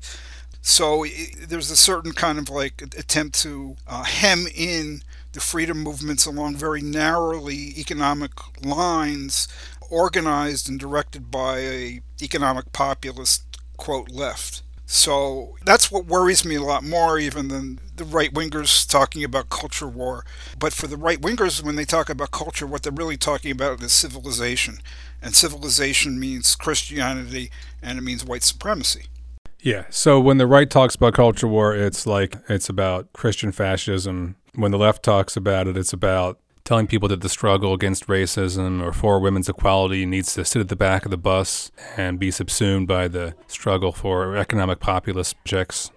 So 0.62 1.04
it, 1.04 1.50
there's 1.50 1.72
a 1.72 1.76
certain 1.76 2.12
kind 2.14 2.38
of 2.38 2.50
like 2.50 2.82
attempt 2.82 3.40
to 3.42 3.76
uh, 3.88 4.04
hem 4.04 4.46
in 4.56 5.02
the 5.34 5.40
freedom 5.40 5.80
movements 5.80 6.26
along 6.26 6.58
very 6.58 6.82
narrowly 6.82 7.74
economic 7.80 8.32
lines, 8.64 9.48
organized 9.90 10.70
and 10.70 10.80
directed 10.80 11.32
by 11.32 11.60
a 11.60 12.02
economic 12.22 12.72
populist 12.74 13.44
quote 13.78 14.12
left. 14.12 14.62
So 14.94 15.56
that's 15.64 15.90
what 15.90 16.06
worries 16.06 16.44
me 16.44 16.56
a 16.56 16.62
lot 16.62 16.84
more, 16.84 17.18
even 17.18 17.48
than 17.48 17.80
the 17.96 18.04
right 18.04 18.34
wingers 18.34 18.86
talking 18.86 19.24
about 19.24 19.48
culture 19.48 19.88
war. 19.88 20.26
But 20.60 20.74
for 20.74 20.88
the 20.88 20.98
right 20.98 21.20
wingers, 21.22 21.64
when 21.64 21.78
they 21.78 21.86
talk 21.86 22.10
about 22.10 22.32
culture, 22.32 22.68
what 22.68 22.84
they're 22.84 22.92
really 22.92 23.16
talking 23.16 23.52
about 23.52 23.82
is 23.82 23.94
civilization. 23.94 24.80
And 25.22 25.34
civilization 25.34 26.20
means 26.20 26.58
Christianity 26.58 27.52
and 27.82 28.00
it 28.00 28.02
means 28.02 28.26
white 28.26 28.44
supremacy. 28.44 29.06
Yeah. 29.62 29.86
So 29.92 30.20
when 30.20 30.40
the 30.40 30.48
right 30.48 30.70
talks 30.70 30.96
about 30.96 31.14
culture 31.14 31.48
war, 31.48 31.74
it's 31.74 32.06
like 32.06 32.36
it's 32.50 32.68
about 32.68 33.14
Christian 33.14 33.54
fascism. 33.54 34.36
When 34.56 34.72
the 34.72 34.78
left 34.78 35.04
talks 35.04 35.38
about 35.38 35.70
it, 35.70 35.78
it's 35.78 35.94
about 35.94 36.38
telling 36.72 36.88
people 36.88 37.10
that 37.10 37.20
the 37.20 37.28
struggle 37.28 37.74
against 37.74 38.08
racism 38.08 38.82
or 38.82 38.94
for 38.94 39.20
women's 39.20 39.50
equality 39.50 40.06
needs 40.06 40.34
to 40.34 40.46
sit 40.46 40.62
at 40.62 40.70
the 40.70 40.76
back 40.78 41.04
of 41.04 41.12
the 41.12 41.18
bus 41.18 41.70
and 41.98 42.18
be 42.18 42.32
subsumed 42.32 42.88
by 42.88 43.10
the 43.10 43.36
struggle 43.46 43.92
for 43.92 44.38
economic 44.38 44.80
populist 44.80 45.36
objects. 45.42 45.92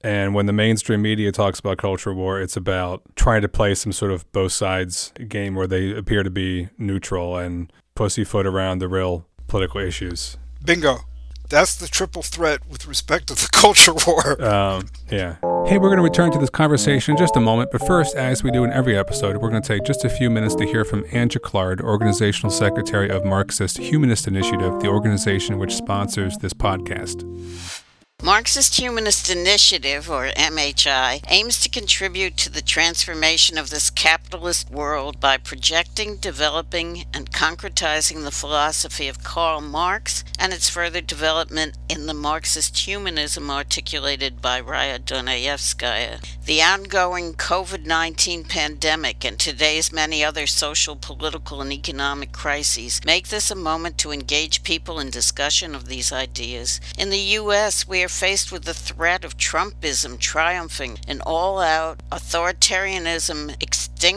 And 0.00 0.32
when 0.32 0.46
the 0.46 0.52
mainstream 0.54 1.02
media 1.02 1.30
talks 1.30 1.60
about 1.60 1.76
culture 1.76 2.14
war, 2.14 2.40
it's 2.40 2.56
about 2.56 3.02
trying 3.16 3.42
to 3.42 3.50
play 3.50 3.74
some 3.74 3.92
sort 3.92 4.10
of 4.10 4.24
both 4.32 4.52
sides 4.52 5.12
game 5.28 5.54
where 5.54 5.66
they 5.66 5.94
appear 5.94 6.22
to 6.22 6.30
be 6.30 6.70
neutral 6.78 7.36
and 7.36 7.70
pussyfoot 7.94 8.46
around 8.46 8.78
the 8.78 8.88
real 8.88 9.26
political 9.46 9.78
issues. 9.78 10.38
Bingo. 10.64 11.00
That's 11.48 11.76
the 11.76 11.88
triple 11.88 12.22
threat 12.22 12.60
with 12.68 12.86
respect 12.86 13.28
to 13.28 13.34
the 13.34 13.48
culture 13.52 13.94
war. 14.06 14.42
Um, 14.42 14.88
yeah. 15.10 15.36
Hey, 15.66 15.78
we're 15.78 15.88
going 15.88 15.96
to 15.96 16.02
return 16.02 16.30
to 16.32 16.38
this 16.38 16.50
conversation 16.50 17.12
in 17.12 17.18
just 17.18 17.36
a 17.36 17.40
moment, 17.40 17.70
but 17.72 17.86
first, 17.86 18.16
as 18.16 18.42
we 18.42 18.50
do 18.50 18.64
in 18.64 18.72
every 18.72 18.96
episode, 18.96 19.36
we're 19.38 19.50
going 19.50 19.62
to 19.62 19.68
take 19.68 19.84
just 19.84 20.04
a 20.04 20.10
few 20.10 20.30
minutes 20.30 20.54
to 20.56 20.66
hear 20.66 20.84
from 20.84 21.04
Anne 21.10 21.28
Jaclard, 21.28 21.80
Organizational 21.80 22.50
Secretary 22.50 23.10
of 23.10 23.24
Marxist 23.24 23.78
Humanist 23.78 24.26
Initiative, 24.26 24.80
the 24.80 24.88
organization 24.88 25.58
which 25.58 25.74
sponsors 25.74 26.36
this 26.38 26.52
podcast. 26.52 27.24
Marxist 28.22 28.80
Humanist 28.80 29.30
Initiative, 29.30 30.10
or 30.10 30.26
MHI, 30.30 31.24
aims 31.28 31.60
to 31.60 31.68
contribute 31.68 32.36
to 32.38 32.50
the 32.50 32.60
transformation 32.60 33.56
of 33.56 33.70
this 33.70 33.90
capitalist 34.28 34.70
world 34.70 35.18
by 35.20 35.38
projecting, 35.38 36.16
developing, 36.16 37.06
and 37.14 37.30
concretizing 37.30 38.24
the 38.24 38.30
philosophy 38.30 39.08
of 39.08 39.24
Karl 39.24 39.62
Marx 39.62 40.22
and 40.38 40.52
its 40.52 40.68
further 40.68 41.00
development 41.00 41.78
in 41.88 42.04
the 42.04 42.12
Marxist 42.12 42.76
humanism 42.76 43.50
articulated 43.50 44.42
by 44.42 44.60
Raya 44.60 44.98
Dunayevskaya. 44.98 46.22
The 46.44 46.60
ongoing 46.60 47.34
COVID 47.34 47.86
19 47.86 48.44
pandemic 48.44 49.24
and 49.24 49.38
today's 49.38 49.92
many 49.92 50.22
other 50.22 50.46
social, 50.46 50.96
political, 50.96 51.62
and 51.62 51.72
economic 51.72 52.30
crises 52.32 53.00
make 53.06 53.28
this 53.28 53.50
a 53.50 53.54
moment 53.54 53.96
to 53.98 54.12
engage 54.12 54.62
people 54.62 55.00
in 55.00 55.08
discussion 55.08 55.74
of 55.74 55.88
these 55.88 56.12
ideas. 56.12 56.80
In 56.98 57.08
the 57.08 57.34
U.S., 57.40 57.88
we 57.88 58.02
are 58.02 58.08
faced 58.08 58.52
with 58.52 58.64
the 58.64 58.74
threat 58.74 59.24
of 59.24 59.38
Trumpism 59.38 60.18
triumphing, 60.18 60.98
an 61.08 61.22
all 61.22 61.60
out 61.60 62.00
authoritarianism 62.12 63.56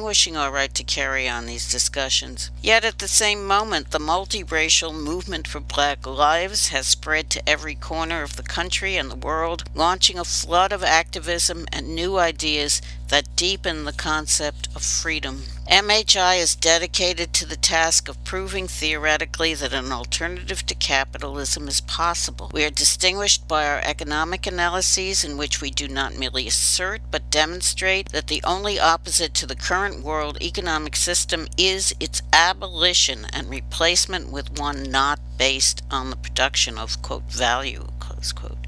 our 0.01 0.51
right 0.51 0.73
to 0.73 0.83
carry 0.83 1.29
on 1.29 1.45
these 1.45 1.71
discussions. 1.71 2.49
Yet 2.61 2.83
at 2.83 2.99
the 2.99 3.07
same 3.07 3.45
moment, 3.45 3.91
the 3.91 3.99
multiracial 3.99 4.93
movement 4.93 5.47
for 5.47 5.59
black 5.59 6.05
lives 6.05 6.69
has 6.69 6.87
spread 6.87 7.29
to 7.29 7.49
every 7.49 7.75
corner 7.75 8.23
of 8.23 8.35
the 8.35 8.43
country 8.43 8.97
and 8.97 9.11
the 9.11 9.15
world, 9.15 9.63
launching 9.75 10.17
a 10.17 10.25
flood 10.25 10.71
of 10.71 10.83
activism 10.83 11.67
and 11.71 11.95
new 11.95 12.17
ideas 12.17 12.81
that 13.11 13.35
deepen 13.35 13.83
the 13.83 13.91
concept 13.91 14.69
of 14.73 14.81
freedom. 14.81 15.43
MHI 15.69 16.41
is 16.41 16.55
dedicated 16.55 17.33
to 17.33 17.45
the 17.45 17.57
task 17.57 18.07
of 18.07 18.23
proving 18.23 18.67
theoretically 18.67 19.53
that 19.53 19.73
an 19.73 19.91
alternative 19.91 20.65
to 20.65 20.75
capitalism 20.75 21.67
is 21.67 21.81
possible. 21.81 22.49
We 22.53 22.63
are 22.63 22.69
distinguished 22.69 23.49
by 23.49 23.67
our 23.67 23.81
economic 23.83 24.47
analyses 24.47 25.25
in 25.25 25.37
which 25.37 25.61
we 25.61 25.69
do 25.69 25.89
not 25.89 26.17
merely 26.17 26.47
assert 26.47 27.01
but 27.11 27.29
demonstrate 27.29 28.13
that 28.13 28.27
the 28.27 28.41
only 28.45 28.79
opposite 28.79 29.33
to 29.35 29.45
the 29.45 29.55
current 29.55 30.03
world 30.03 30.41
economic 30.41 30.95
system 30.95 31.47
is 31.57 31.93
its 31.99 32.21
abolition 32.31 33.27
and 33.33 33.49
replacement 33.49 34.31
with 34.31 34.57
one 34.57 34.83
not 34.83 35.19
based 35.37 35.83
on 35.91 36.09
the 36.09 36.15
production 36.15 36.77
of 36.77 37.01
quote 37.01 37.29
value 37.29 37.87
close 37.99 38.31
quote. 38.31 38.60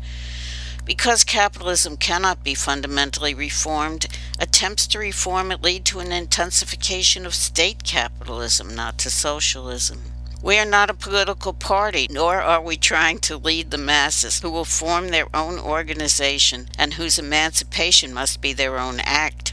Because 0.85 1.23
capitalism 1.23 1.95
cannot 1.95 2.43
be 2.43 2.55
fundamentally 2.55 3.33
reformed, 3.33 4.05
attempts 4.37 4.85
to 4.87 4.99
reform 4.99 5.51
it 5.51 5.61
lead 5.61 5.85
to 5.85 5.99
an 5.99 6.11
intensification 6.11 7.25
of 7.25 7.33
state 7.33 7.83
capitalism, 7.83 8.75
not 8.75 8.97
to 8.99 9.09
socialism. 9.09 10.01
We 10.41 10.59
are 10.59 10.65
not 10.65 10.89
a 10.89 10.93
political 10.93 11.53
party, 11.53 12.07
nor 12.09 12.41
are 12.41 12.61
we 12.61 12.75
trying 12.75 13.19
to 13.19 13.37
lead 13.37 13.71
the 13.71 13.77
masses 13.77 14.41
who 14.41 14.51
will 14.51 14.65
form 14.65 15.07
their 15.07 15.33
own 15.33 15.57
organization 15.57 16.67
and 16.77 16.95
whose 16.95 17.17
emancipation 17.17 18.13
must 18.13 18.41
be 18.41 18.51
their 18.51 18.77
own 18.77 18.99
act. 18.99 19.52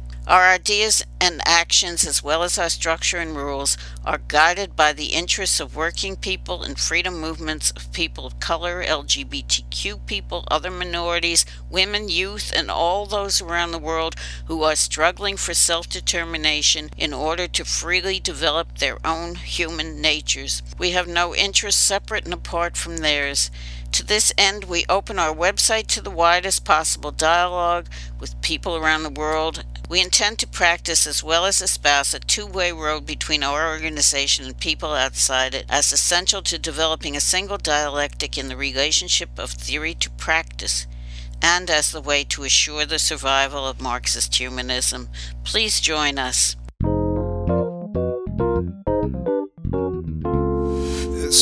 Our 0.27 0.49
ideas 0.49 1.03
and 1.19 1.41
actions, 1.45 2.05
as 2.05 2.21
well 2.21 2.43
as 2.43 2.59
our 2.59 2.69
structure 2.69 3.17
and 3.17 3.35
rules, 3.35 3.75
are 4.05 4.19
guided 4.19 4.75
by 4.75 4.93
the 4.93 5.07
interests 5.07 5.59
of 5.59 5.75
working 5.75 6.15
people 6.15 6.61
and 6.61 6.79
freedom 6.79 7.19
movements 7.19 7.71
of 7.71 7.91
people 7.91 8.27
of 8.27 8.39
color, 8.39 8.83
LGBTQ 8.83 10.05
people, 10.05 10.43
other 10.49 10.69
minorities, 10.69 11.43
women, 11.71 12.07
youth, 12.07 12.53
and 12.55 12.69
all 12.69 13.07
those 13.07 13.41
around 13.41 13.71
the 13.71 13.79
world 13.79 14.15
who 14.45 14.61
are 14.61 14.75
struggling 14.75 15.37
for 15.37 15.55
self 15.55 15.89
determination 15.89 16.91
in 16.97 17.13
order 17.13 17.47
to 17.47 17.65
freely 17.65 18.19
develop 18.19 18.77
their 18.77 18.99
own 19.03 19.35
human 19.35 20.01
natures. 20.01 20.61
We 20.77 20.91
have 20.91 21.07
no 21.07 21.35
interests 21.35 21.81
separate 21.81 22.25
and 22.25 22.33
apart 22.33 22.77
from 22.77 22.97
theirs. 22.97 23.49
To 23.93 24.05
this 24.05 24.31
end, 24.37 24.65
we 24.65 24.85
open 24.87 25.19
our 25.19 25.35
website 25.35 25.87
to 25.87 26.01
the 26.01 26.11
widest 26.11 26.63
possible 26.63 27.11
dialogue 27.11 27.87
with 28.19 28.39
people 28.41 28.77
around 28.77 29.03
the 29.03 29.09
world 29.09 29.65
we 29.91 29.99
intend 29.99 30.39
to 30.39 30.47
practice 30.47 31.05
as 31.05 31.21
well 31.21 31.45
as 31.45 31.61
espouse 31.61 32.13
a 32.13 32.19
two 32.21 32.47
way 32.47 32.71
road 32.71 33.05
between 33.05 33.43
our 33.43 33.69
organization 33.69 34.45
and 34.45 34.57
people 34.57 34.93
outside 34.93 35.53
it 35.53 35.65
as 35.67 35.91
essential 35.91 36.41
to 36.41 36.57
developing 36.57 37.17
a 37.17 37.19
single 37.19 37.57
dialectic 37.57 38.37
in 38.37 38.47
the 38.47 38.55
relationship 38.55 39.37
of 39.37 39.51
theory 39.51 39.93
to 39.93 40.09
practice 40.11 40.87
and 41.41 41.69
as 41.69 41.91
the 41.91 41.99
way 41.99 42.23
to 42.23 42.45
assure 42.45 42.85
the 42.85 42.97
survival 42.97 43.67
of 43.67 43.81
Marxist 43.81 44.33
humanism. 44.33 45.09
Please 45.43 45.81
join 45.81 46.17
us. 46.17 46.55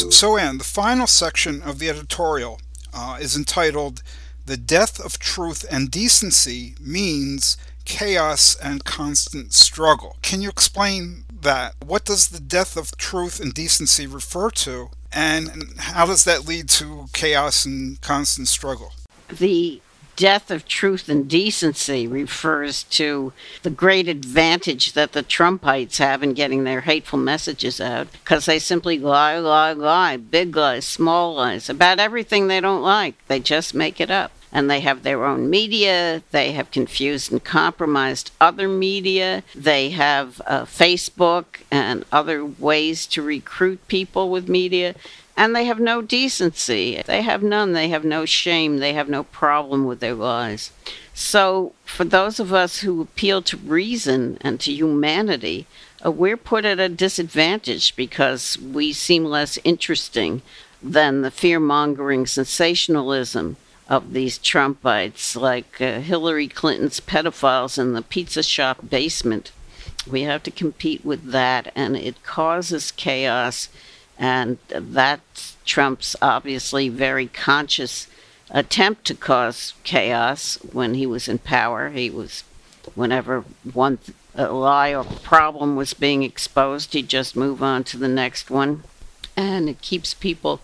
So, 0.10 0.38
Anne, 0.38 0.58
the 0.58 0.64
final 0.64 1.06
section 1.06 1.62
of 1.62 1.78
the 1.78 1.90
editorial 1.90 2.60
uh, 2.96 3.20
is 3.22 3.36
entitled 3.36 4.02
The 4.48 4.58
Death 4.58 5.00
of 5.00 5.20
Truth 5.20 5.66
and 5.70 5.92
Decency 5.92 6.74
Means 6.80 7.56
chaos 7.90 8.56
and 8.56 8.86
constant 8.86 9.52
struggle. 9.52 10.16
Can 10.22 10.42
you 10.42 10.50
explain 10.50 11.26
that? 11.42 11.74
What 11.86 12.06
does 12.06 12.30
the 12.30 12.40
death 12.40 12.78
of 12.78 12.96
truth 12.96 13.40
and 13.42 13.54
decency 13.54 14.06
refer 14.06 14.52
to? 14.52 14.92
And 15.12 15.74
how 15.78 16.06
does 16.06 16.24
that 16.24 16.48
lead 16.48 16.70
to 16.70 17.08
chaos 17.14 17.66
and 17.66 18.00
constant 18.00 18.48
struggle? 18.48 18.94
The 19.28 19.82
death 20.16 20.52
of 20.52 20.68
truth 20.68 21.10
and 21.10 21.28
decency 21.28 22.06
refers 22.06 22.84
to 22.84 23.34
the 23.64 23.70
great 23.72 24.08
advantage 24.08 24.94
that 24.94 25.14
the 25.14 25.24
Trumpites 25.24 25.98
have 25.98 26.22
in 26.22 26.34
getting 26.34 26.66
their 26.66 26.82
hateful 26.82 27.18
messages 27.18 27.82
out 27.82 28.12
because 28.12 28.46
they 28.46 28.60
simply 28.60 29.00
lie, 29.00 29.40
lie, 29.40 29.74
lie, 29.74 30.18
big 30.18 30.56
lies, 30.56 30.86
small 30.86 31.36
lies 31.36 31.70
about 31.70 32.00
everything 32.00 32.48
they 32.48 32.60
don't 32.60 32.84
like. 32.84 33.16
They 33.28 33.40
just 33.40 33.74
make 33.74 34.00
it 34.00 34.12
up 34.12 34.32
and 34.52 34.70
they 34.70 34.80
have 34.80 35.04
their 35.04 35.26
own 35.26 35.50
media. 35.50 36.24
They 36.32 36.54
have 36.54 36.72
confused 36.72 37.32
and 37.32 37.44
compromised 37.44 38.32
other 38.42 38.68
media. 38.68 39.44
They 39.54 39.92
have 39.92 40.42
uh, 40.46 40.64
Facebook 40.64 41.62
and 41.70 42.06
other 42.12 42.44
ways 42.44 43.06
to 43.08 43.22
recruit 43.22 43.88
people 43.88 44.30
with 44.30 44.50
media. 44.50 44.96
And 45.38 45.56
they 45.56 45.66
have 45.66 45.80
no 45.80 46.02
decency. 46.02 47.02
They 47.06 47.22
have 47.22 47.44
none. 47.44 47.74
They 47.74 47.90
have 47.90 48.04
no 48.04 48.26
shame. 48.26 48.78
They 48.78 48.94
have 48.94 49.08
no 49.08 49.24
problem 49.24 49.86
with 49.86 50.00
their 50.00 50.16
lies. 50.16 50.72
So, 51.14 51.74
for 51.86 52.04
those 52.04 52.40
of 52.40 52.54
us 52.54 52.80
who 52.80 53.02
appeal 53.02 53.42
to 53.44 53.58
reason 53.58 54.38
and 54.42 54.60
to 54.62 54.72
humanity, 54.72 55.66
uh, 56.06 56.12
we're 56.12 56.38
put 56.38 56.66
at 56.66 56.80
a 56.80 56.90
disadvantage 56.90 57.96
because 57.96 58.58
we 58.58 58.92
seem 58.94 59.26
less 59.26 59.60
interesting 59.64 60.42
than 60.82 61.22
the 61.22 61.32
fear 61.32 61.60
mongering 61.60 62.26
sensationalism 62.26 63.58
of 63.90 64.14
these 64.14 64.38
Trumpites, 64.38 65.36
like 65.36 65.82
uh, 65.82 66.00
Hillary 66.00 66.48
Clinton's 66.48 67.00
pedophiles 67.00 67.80
in 67.80 67.94
the 67.94 68.04
pizza 68.04 68.44
shop 68.44 68.88
basement. 68.88 69.52
We 70.10 70.22
have 70.22 70.44
to 70.44 70.52
compete 70.52 71.04
with 71.04 71.32
that, 71.32 71.72
and 71.76 71.98
it 71.98 72.24
causes 72.24 72.92
chaos. 72.92 73.68
And 74.18 74.60
that's 74.70 75.58
Trump's 75.66 76.16
obviously 76.22 76.88
very 76.88 77.28
conscious 77.28 78.08
attempt 78.52 79.06
to 79.06 79.16
cause 79.16 79.74
chaos 79.84 80.58
when 80.72 80.94
he 80.94 81.06
was 81.06 81.28
in 81.28 81.40
power. 81.40 81.90
He 81.90 82.10
was, 82.10 82.44
whenever 82.96 83.44
one 83.74 83.98
lie 84.36 84.94
or 84.94 85.04
problem 85.04 85.76
was 85.76 85.94
being 85.94 86.24
exposed, 86.24 86.94
he'd 86.94 87.10
just 87.10 87.36
move 87.36 87.64
on 87.64 87.84
to 87.86 87.98
the 87.98 88.08
next 88.08 88.52
one. 88.52 88.84
And 89.36 89.70
it 89.70 89.82
keeps 89.82 90.14
people 90.14 90.60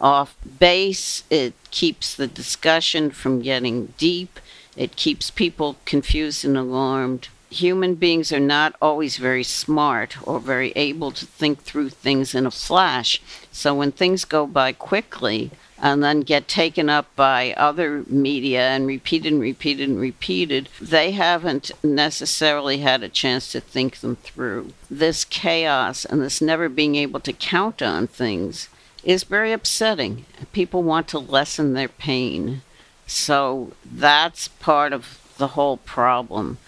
off 0.00 0.36
base. 0.58 1.24
It 1.30 1.54
keeps 1.70 2.14
the 2.14 2.26
discussion 2.26 3.10
from 3.10 3.42
getting 3.42 3.94
deep. 3.98 4.40
It 4.76 4.96
keeps 4.96 5.30
people 5.30 5.76
confused 5.84 6.44
and 6.44 6.56
alarmed. 6.56 7.28
human 7.50 7.96
beings 7.96 8.32
are 8.32 8.40
not 8.40 8.74
always 8.80 9.16
very 9.16 9.42
smart 9.42 10.16
or 10.26 10.38
very 10.38 10.72
able 10.76 11.10
to 11.10 11.26
think 11.26 11.62
through 11.62 11.90
things 11.90 12.34
in 12.34 12.46
a 12.46 12.50
flash. 12.50 13.20
So 13.50 13.74
when 13.74 13.92
things 13.92 14.24
go 14.24 14.46
by 14.46 14.72
quickly, 14.72 15.50
and 15.82 16.04
then 16.04 16.20
get 16.20 16.46
taken 16.46 16.90
up 16.90 17.06
by 17.16 17.52
other 17.54 18.04
media 18.06 18.68
and 18.68 18.86
repeated 18.86 19.32
and 19.32 19.40
repeated 19.40 19.88
and 19.88 19.98
repeated, 19.98 20.68
they 20.80 21.12
haven't 21.12 21.70
necessarily 21.82 22.78
had 22.78 23.02
a 23.02 23.08
chance 23.08 23.50
to 23.52 23.60
think 23.60 24.00
them 24.00 24.16
through. 24.16 24.72
This 24.90 25.24
chaos 25.24 26.04
and 26.04 26.20
this 26.20 26.42
never 26.42 26.68
being 26.68 26.96
able 26.96 27.20
to 27.20 27.32
count 27.32 27.80
on 27.80 28.06
things 28.06 28.68
is 29.04 29.24
very 29.24 29.52
upsetting. 29.52 30.26
People 30.52 30.82
want 30.82 31.08
to 31.08 31.18
lessen 31.18 31.74
their 31.74 31.88
pain. 31.88 32.62
So 33.06 33.72
that's 33.84 34.48
part 34.48 34.92
of 34.92 35.20
the 35.38 35.48
whole 35.48 35.78
problem. 35.78 36.58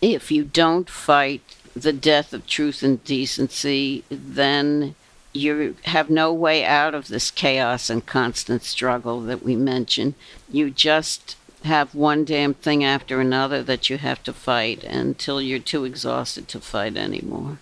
If 0.00 0.30
you 0.30 0.44
don't 0.44 0.88
fight 0.88 1.42
the 1.74 1.92
death 1.92 2.32
of 2.32 2.46
truth 2.46 2.82
and 2.82 3.02
decency, 3.04 4.04
then 4.10 4.94
you 5.32 5.76
have 5.84 6.10
no 6.10 6.32
way 6.32 6.64
out 6.64 6.94
of 6.94 7.08
this 7.08 7.30
chaos 7.30 7.88
and 7.88 8.04
constant 8.04 8.62
struggle 8.62 9.20
that 9.22 9.42
we 9.42 9.56
mentioned. 9.56 10.14
You 10.50 10.70
just 10.70 11.36
have 11.64 11.94
one 11.94 12.24
damn 12.24 12.54
thing 12.54 12.84
after 12.84 13.20
another 13.20 13.62
that 13.62 13.88
you 13.88 13.98
have 13.98 14.22
to 14.24 14.32
fight 14.32 14.84
until 14.84 15.40
you're 15.40 15.58
too 15.58 15.84
exhausted 15.84 16.48
to 16.48 16.60
fight 16.60 16.96
anymore. 16.96 17.58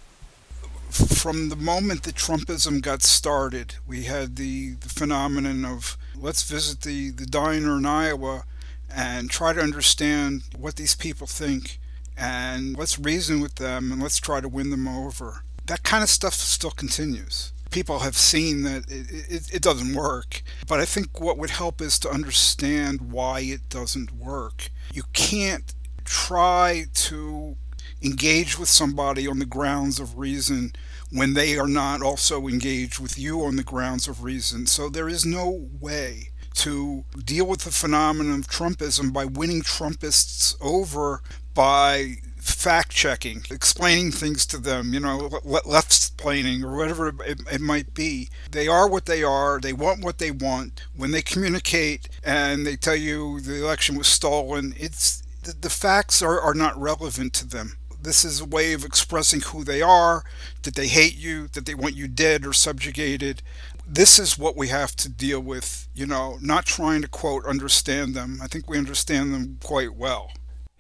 From 0.91 1.49
the 1.49 1.57
moment 1.57 2.03
that 2.03 2.17
Trumpism 2.17 2.83
got 2.83 3.03
started, 3.03 3.77
we 3.87 4.05
had 4.05 4.37
the, 4.37 4.75
the 4.75 4.89
phenomenon 4.89 5.65
of 5.65 5.97
let's 6.17 6.43
visit 6.43 6.81
the, 6.81 7.11
the 7.11 7.27
diner 7.27 7.79
in 7.79 7.87
Iowa 7.87 8.45
and 8.93 9.31
try 9.31 9.53
to 9.53 9.61
understand 9.61 10.43
what 10.57 10.77
these 10.77 10.95
people 10.95 11.27
think 11.27 11.79
and 12.17 12.77
let's 12.77 12.99
reason 12.99 13.41
with 13.41 13.55
them 13.55 13.93
and 13.93 14.03
let's 14.03 14.19
try 14.19 14.41
to 14.41 14.49
win 14.49 14.71
them 14.71 14.89
over. 14.89 15.45
That 15.67 15.83
kind 15.85 16.03
of 16.03 16.09
stuff 16.09 16.35
still 16.35 16.73
continues 16.73 17.53
people 17.71 18.01
have 18.01 18.17
seen 18.17 18.63
that 18.63 18.91
it, 18.91 19.07
it, 19.29 19.55
it, 19.55 19.63
doesn't 19.63 19.95
work. 19.95 20.43
But 20.67 20.81
I 20.81 20.85
think 20.85 21.21
what 21.21 21.39
would 21.39 21.51
help 21.51 21.81
is 21.81 21.99
to 22.01 22.11
understand 22.11 23.13
why 23.13 23.41
it 23.41 23.69
doesn't 23.69 24.13
work. 24.13 24.71
You 24.93 25.05
can't 25.13 25.73
try 26.05 26.87
to 26.95 27.57
engage 28.03 28.59
with 28.59 28.69
somebody 28.69 29.27
on 29.27 29.39
the 29.39 29.47
grounds 29.47 30.01
of 30.01 30.19
reason 30.19 30.73
when 31.13 31.35
they 31.35 31.59
are 31.59 31.69
not 31.69 32.03
also 32.03 32.47
engaged 32.47 32.99
with 32.99 33.19
you 33.19 33.43
on 33.43 33.57
the 33.57 33.63
grounds 33.63 34.09
of 34.09 34.23
reason. 34.23 34.67
So 34.67 34.89
there 34.89 35.09
is 35.09 35.27
no 35.27 35.69
way 35.81 36.31
to 36.55 37.05
deal 37.25 37.47
with 37.47 37.61
the 37.61 37.71
phenomenon 37.71 38.41
of 38.41 38.47
Trumpism 38.49 39.13
by 39.13 39.25
winning 39.25 39.63
Trumpists 39.63 40.57
over 40.61 41.23
by 41.55 42.17
fact 42.37 42.91
checking, 42.91 43.45
explaining 43.51 44.11
things 44.13 44.47
to 44.47 44.59
them, 44.59 44.95
you 44.95 45.01
know, 45.01 45.31
left 45.45 46.11
explaining 46.21 46.63
or 46.63 46.77
whatever 46.77 47.09
it, 47.09 47.41
it, 47.51 47.61
might 47.61 47.95
be. 47.95 48.29
They 48.51 48.69
are 48.69 48.89
what 48.89 49.07
they 49.07 49.23
are. 49.23 49.61
They 49.61 49.73
want 49.73 50.05
what 50.05 50.19
they 50.19 50.31
want. 50.31 50.87
When 50.95 51.11
they 51.11 51.23
communicate 51.23 52.09
and 52.23 52.67
they 52.67 52.77
tell 52.77 52.97
you 52.97 53.41
the 53.41 53.63
election 53.63 53.97
was 53.97 54.09
stolen, 54.09 54.75
it's 54.77 55.23
the, 55.43 55.55
the 55.59 55.71
facts 55.71 56.23
are, 56.23 56.41
are 56.41 56.55
not 56.55 56.81
relevant 56.81 57.33
to 57.35 57.47
them. 57.47 57.77
This 58.03 58.25
is 58.25 58.41
a 58.41 58.47
way 58.47 58.73
of 58.73 58.85
expressing 58.85 59.41
who 59.41 59.63
they 59.63 59.83
are, 59.83 60.25
that 60.63 60.75
they 60.75 60.87
hate 60.89 61.17
you, 61.17 61.49
that 61.49 61.67
they 61.67 61.75
want 61.75 61.95
you 61.95 62.09
dead 62.09 62.47
or 62.47 62.53
subjugated. 62.53 63.43
This 63.87 64.19
is 64.19 64.39
what 64.39 64.57
we 64.57 64.69
have 64.69 64.97
to 64.97 65.09
deal 65.09 65.41
with, 65.41 65.89
you 65.95 66.07
know, 66.07 66.39
not 66.41 66.65
trying 66.65 67.03
to 67.03 67.09
quote 67.09 67.45
understand 67.45 68.15
them. 68.15 68.39
I 68.43 68.47
think 68.47 68.69
we 68.69 68.79
understand 68.79 69.35
them 69.35 69.59
quite 69.63 69.95
well. 69.95 70.33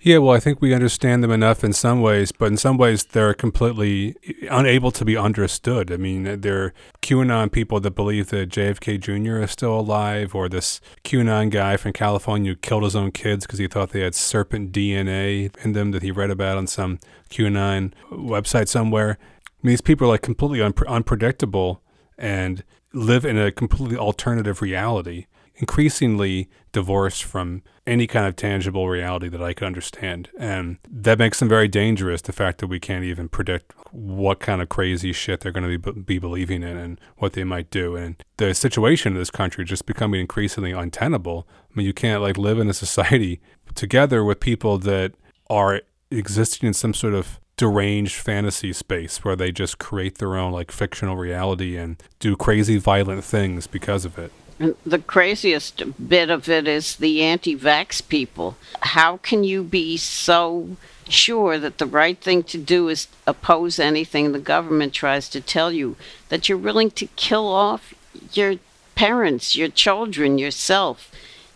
Yeah, 0.03 0.17
well, 0.17 0.35
I 0.35 0.41
think 0.41 0.63
we 0.63 0.73
understand 0.73 1.23
them 1.23 1.31
enough 1.31 1.63
in 1.63 1.75
some 1.75 2.01
ways, 2.01 2.33
but 2.33 2.47
in 2.47 2.57
some 2.57 2.79
ways 2.79 3.05
they're 3.05 3.35
completely 3.35 4.17
unable 4.51 4.91
to 4.93 5.05
be 5.05 5.15
understood. 5.15 5.93
I 5.93 5.99
mean, 5.99 6.41
they're 6.41 6.73
QAnon 7.03 7.53
people 7.53 7.81
that 7.81 7.91
believe 7.91 8.31
that 8.31 8.49
JFK 8.49 8.99
Jr. 8.99 9.45
is 9.45 9.51
still 9.51 9.79
alive, 9.79 10.35
or 10.35 10.49
this 10.49 10.81
QAnon 11.05 11.51
guy 11.51 11.77
from 11.77 11.93
California 11.93 12.53
who 12.53 12.57
killed 12.57 12.85
his 12.85 12.97
own 12.97 13.13
kids 13.13 13.45
because 13.45 13.59
he 13.59 13.67
thought 13.67 13.91
they 13.91 14.01
had 14.01 14.15
serpent 14.15 14.73
DNA 14.73 15.55
in 15.63 15.75
them 15.75 15.91
that 15.91 16.03
he 16.03 16.11
read 16.11 16.31
about 16.31 16.57
on 16.57 16.67
some 16.67 16.99
QAnon 17.29 17.93
website 18.11 18.69
somewhere. 18.69 19.19
I 19.21 19.67
mean, 19.67 19.73
these 19.73 19.83
people 19.83 20.07
are 20.07 20.11
like 20.13 20.23
completely 20.23 20.63
un- 20.63 20.73
unpredictable 20.89 21.83
and 22.17 22.65
live 22.95 23.27
in 23.27 23.37
a 23.37 23.53
completely 23.53 23.99
alternative 23.99 24.63
reality 24.63 25.27
increasingly 25.61 26.49
divorced 26.73 27.23
from 27.23 27.63
any 27.87 28.07
kind 28.07 28.27
of 28.27 28.35
tangible 28.35 28.89
reality 28.89 29.29
that 29.29 29.43
I 29.43 29.53
could 29.53 29.67
understand. 29.67 30.31
And 30.39 30.79
that 30.91 31.19
makes 31.19 31.39
them 31.39 31.49
very 31.49 31.69
dangerous, 31.69 32.23
the 32.23 32.33
fact 32.33 32.59
that 32.59 32.69
we 32.69 32.81
can't 32.81 33.05
even 33.05 33.29
predict 33.29 33.75
what 33.93 34.41
kind 34.41 34.63
of 34.63 34.69
crazy 34.69 35.13
shit 35.13 35.41
they're 35.41 35.53
going 35.53 35.71
to 35.71 35.79
be, 35.79 36.01
be 36.01 36.19
believing 36.19 36.63
in 36.63 36.77
and 36.77 37.01
what 37.19 37.35
they 37.35 37.45
might 37.45 37.71
do. 37.71 37.95
And 37.95 38.23
the 38.39 38.55
situation 38.55 39.13
in 39.13 39.19
this 39.19 39.31
country 39.31 39.65
just 39.65 39.87
becoming 39.87 40.21
increasingly 40.21 40.73
untenable. 40.73 41.47
I 41.71 41.73
mean, 41.75 41.87
you 41.87 41.93
can't 41.93 42.23
like 42.23 42.39
live 42.39 42.59
in 42.59 42.71
a 42.71 42.75
society 42.75 43.41
together 43.75 44.25
with 44.25 44.41
people 44.41 44.79
that 44.79 45.13
are 45.51 45.83
existing 46.11 46.69
in 46.69 46.75
some 46.75 46.95
sort 46.95 47.15
of 47.15 47.39
deranged 47.57 48.17
fantasy 48.17 48.73
space 48.73 49.23
where 49.23 49.37
they 49.37 49.53
just 49.53 49.79
create 49.79 50.17
their 50.17 50.37
own 50.37 50.51
like 50.51 50.73
fictional 50.73 51.17
reality 51.17 51.77
and 51.77 52.03
do 52.19 52.35
crazy 52.35 52.79
violent 52.79 53.23
things 53.23 53.67
because 53.67 54.07
of 54.07 54.19
it. 54.19 54.33
The 54.61 54.99
craziest 54.99 55.83
bit 56.07 56.29
of 56.29 56.47
it 56.47 56.69
is 56.69 56.97
the 56.97 57.23
anti 57.23 57.57
vax 57.57 58.07
people. 58.07 58.57
How 58.81 59.17
can 59.17 59.43
you 59.43 59.63
be 59.63 59.97
so 59.97 60.77
sure 61.09 61.59
that 61.59 61.79
the 61.79 61.87
right 61.87 62.21
thing 62.21 62.43
to 62.43 62.59
do 62.59 62.89
is 62.91 63.09
oppose 63.27 63.79
anything 63.79 64.33
the 64.33 64.39
government 64.39 64.93
tries 64.93 65.31
to 65.31 65.41
tell 65.41 65.73
you? 65.73 65.97
That 66.29 66.49
you're 66.49 66.59
willing 66.59 66.91
to 66.93 67.07
kill 67.17 67.49
off 67.49 67.95
your 68.33 68.57
parents, 68.97 69.57
your 69.57 69.69
children, 69.69 70.37
yourself? 70.37 71.11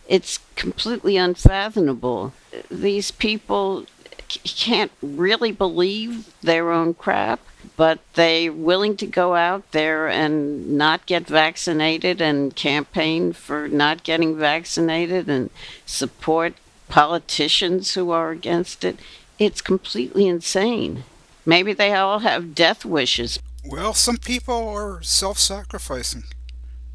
It's 0.07 0.39
completely 0.55 1.15
unfathomable. 1.15 2.33
These 2.71 3.11
people 3.11 3.85
can't 4.27 4.91
really 5.03 5.51
believe 5.51 6.33
their 6.41 6.71
own 6.71 6.95
crap 6.95 7.39
but 7.77 7.99
they're 8.13 8.51
willing 8.53 8.95
to 8.97 9.05
go 9.05 9.35
out 9.35 9.71
there 9.71 10.07
and 10.07 10.77
not 10.77 11.05
get 11.05 11.27
vaccinated 11.27 12.21
and 12.21 12.55
campaign 12.55 13.33
for 13.33 13.67
not 13.67 14.03
getting 14.03 14.37
vaccinated 14.37 15.29
and 15.29 15.49
support 15.85 16.53
politicians 16.87 17.93
who 17.93 18.11
are 18.11 18.31
against 18.31 18.83
it. 18.83 18.99
It's 19.37 19.61
completely 19.61 20.27
insane. 20.27 21.03
Maybe 21.45 21.73
they 21.73 21.93
all 21.93 22.19
have 22.19 22.55
death 22.55 22.85
wishes. 22.85 23.39
Well, 23.65 23.93
some 23.93 24.17
people 24.17 24.69
are 24.69 25.01
self 25.01 25.37
sacrificing, 25.37 26.23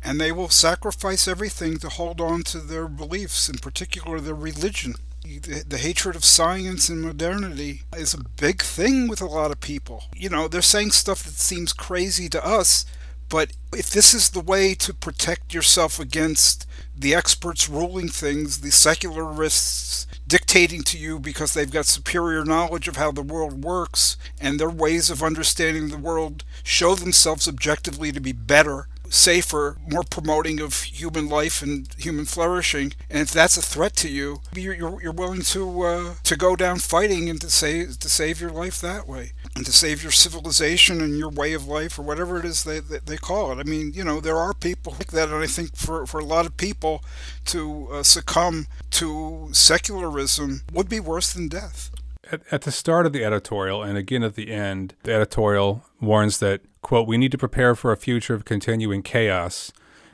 and 0.03 0.21
they 0.21 0.33
will 0.33 0.49
sacrifice 0.49 1.29
everything 1.29 1.79
to 1.79 1.89
hold 1.89 2.21
on 2.21 2.43
to 2.45 2.59
their 2.59 2.89
beliefs, 2.89 3.49
in 3.49 3.59
particular 3.59 4.21
their 4.21 4.35
religion 4.35 4.95
the, 5.23 5.79
hatred 5.79 6.17
of 6.17 6.25
science 6.25 6.89
and 6.89 7.03
modernity 7.03 7.83
is 7.97 8.15
a 8.15 8.25
big 8.41 8.63
thing 8.63 9.09
with 9.09 9.21
a 9.21 9.27
lot 9.27 9.51
of 9.51 9.61
people. 9.61 10.05
You 10.15 10.29
know, 10.29 10.49
they're 10.49 10.63
saying 10.63 10.93
stuff 10.93 11.23
that 11.25 11.35
seems 11.35 11.73
crazy 11.73 12.29
to 12.31 12.45
us, 12.45 12.85
but 13.29 13.53
if 13.73 13.91
this 13.91 14.13
is 14.13 14.31
the 14.31 14.41
way 14.41 14.75
to 14.75 14.93
protect 14.93 15.55
yourself 15.55 16.01
against 16.01 16.67
the 16.97 17.15
experts 17.15 17.69
ruling 17.69 18.09
things, 18.09 18.61
the 18.61 18.71
secularists 18.71 20.07
dictating 20.27 20.83
to 20.83 20.99
you 20.99 21.19
because 21.19 21.55
they've 21.55 21.71
got 21.71 21.87
superior 21.87 22.45
knowledge 22.45 22.89
of 22.89 22.97
how 22.97 23.13
the 23.13 23.23
world 23.23 23.65
works, 23.65 24.17
and 24.41 24.59
their 24.59 24.71
ways 24.71 25.11
of 25.11 25.23
understanding 25.23 25.89
the 25.89 25.99
world 25.99 26.45
show 26.63 26.95
themselves 26.95 27.47
objectively 27.47 28.11
to 28.13 28.21
be 28.21 28.33
better 28.33 28.89
safer, 29.11 29.77
more 29.87 30.05
promoting 30.05 30.61
of 30.61 30.83
human 30.83 31.29
life 31.29 31.61
and 31.61 31.93
human 31.99 32.25
flourishing. 32.25 32.95
And 33.11 33.21
if 33.21 33.33
that's 33.33 33.57
a 33.57 33.63
threat 33.63 33.95
to 33.97 34.09
you, 34.09 34.41
you're, 34.55 34.75
you're, 34.75 35.13
willing 35.13 35.43
to 35.43 35.83
uh, 35.83 36.15
to 36.23 36.37
go 36.37 36.57
down 36.57 36.79
fighting 36.79 37.29
and 37.29 37.41
to 37.41 37.51
save 37.51 37.99
to 37.99 38.09
save 38.09 38.41
your 38.41 38.51
life 38.51 38.81
that 38.81 39.07
way, 39.07 39.33
and 39.55 39.67
to 39.67 39.73
save 39.73 40.03
your 40.03 40.13
civilization 40.13 41.01
and 41.01 41.19
your 41.19 41.29
way 41.29 41.53
of 41.53 41.67
life 41.67 41.99
or 41.99 42.03
whatever 42.03 42.39
it 42.39 42.45
is 42.45 42.65
they, 42.65 42.81
they, 42.81 42.99
they 42.99 43.17
call 43.17 43.53
it. 43.53 43.59
I 43.59 43.65
mean, 43.65 43.93
you 43.93 44.05
know, 44.05 44.21
there 44.21 44.37
are 44.37 44.55
people 44.55 44.93
like 44.93 45.09
that, 45.09 45.29
and 45.29 45.43
I 45.43 45.47
think 45.47 45.77
for, 45.77 46.07
for 46.07 46.21
a 46.21 46.25
lot 46.25 46.47
of 46.47 46.57
people 46.57 47.05
to 47.47 47.89
uh, 47.93 48.03
succumb 48.03 48.67
to 48.93 49.49
secularism 49.53 50.63
would 50.73 50.89
be 50.89 51.01
worse 51.01 51.33
than 51.33 51.49
death. 51.49 51.91
At, 52.31 52.43
at 52.51 52.63
the 52.63 52.73
start 52.73 53.07
of 53.07 53.13
the 53.13 53.25
editorial, 53.25 53.83
and 53.83 53.99
again 53.99 54.23
at 54.23 54.37
the 54.37 54.51
end, 54.51 54.95
the 55.03 55.13
editorial 55.13 55.85
warns 56.01 56.39
that 56.39 56.63
quote, 56.83 57.07
we 57.07 57.19
need 57.19 57.33
to 57.33 57.39
prepare 57.39 57.75
for 57.75 57.93
a 57.93 57.97
future 57.97 58.35
of 58.35 58.45
continuing 58.45 59.03
chaos 59.03 59.73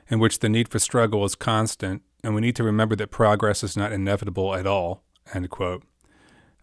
in 0.09 0.19
which 0.19 0.39
the 0.39 0.49
need 0.49 0.69
for 0.69 0.79
struggle 0.79 1.25
is 1.25 1.35
constant, 1.35 2.03
and 2.23 2.35
we 2.35 2.41
need 2.41 2.57
to 2.57 2.65
remember 2.65 2.97
that 2.97 3.11
progress 3.11 3.63
is 3.65 3.77
not 3.77 3.93
inevitable 3.93 4.55
at 4.55 4.67
all, 4.67 5.03
end 5.35 5.51
quote. 5.51 5.83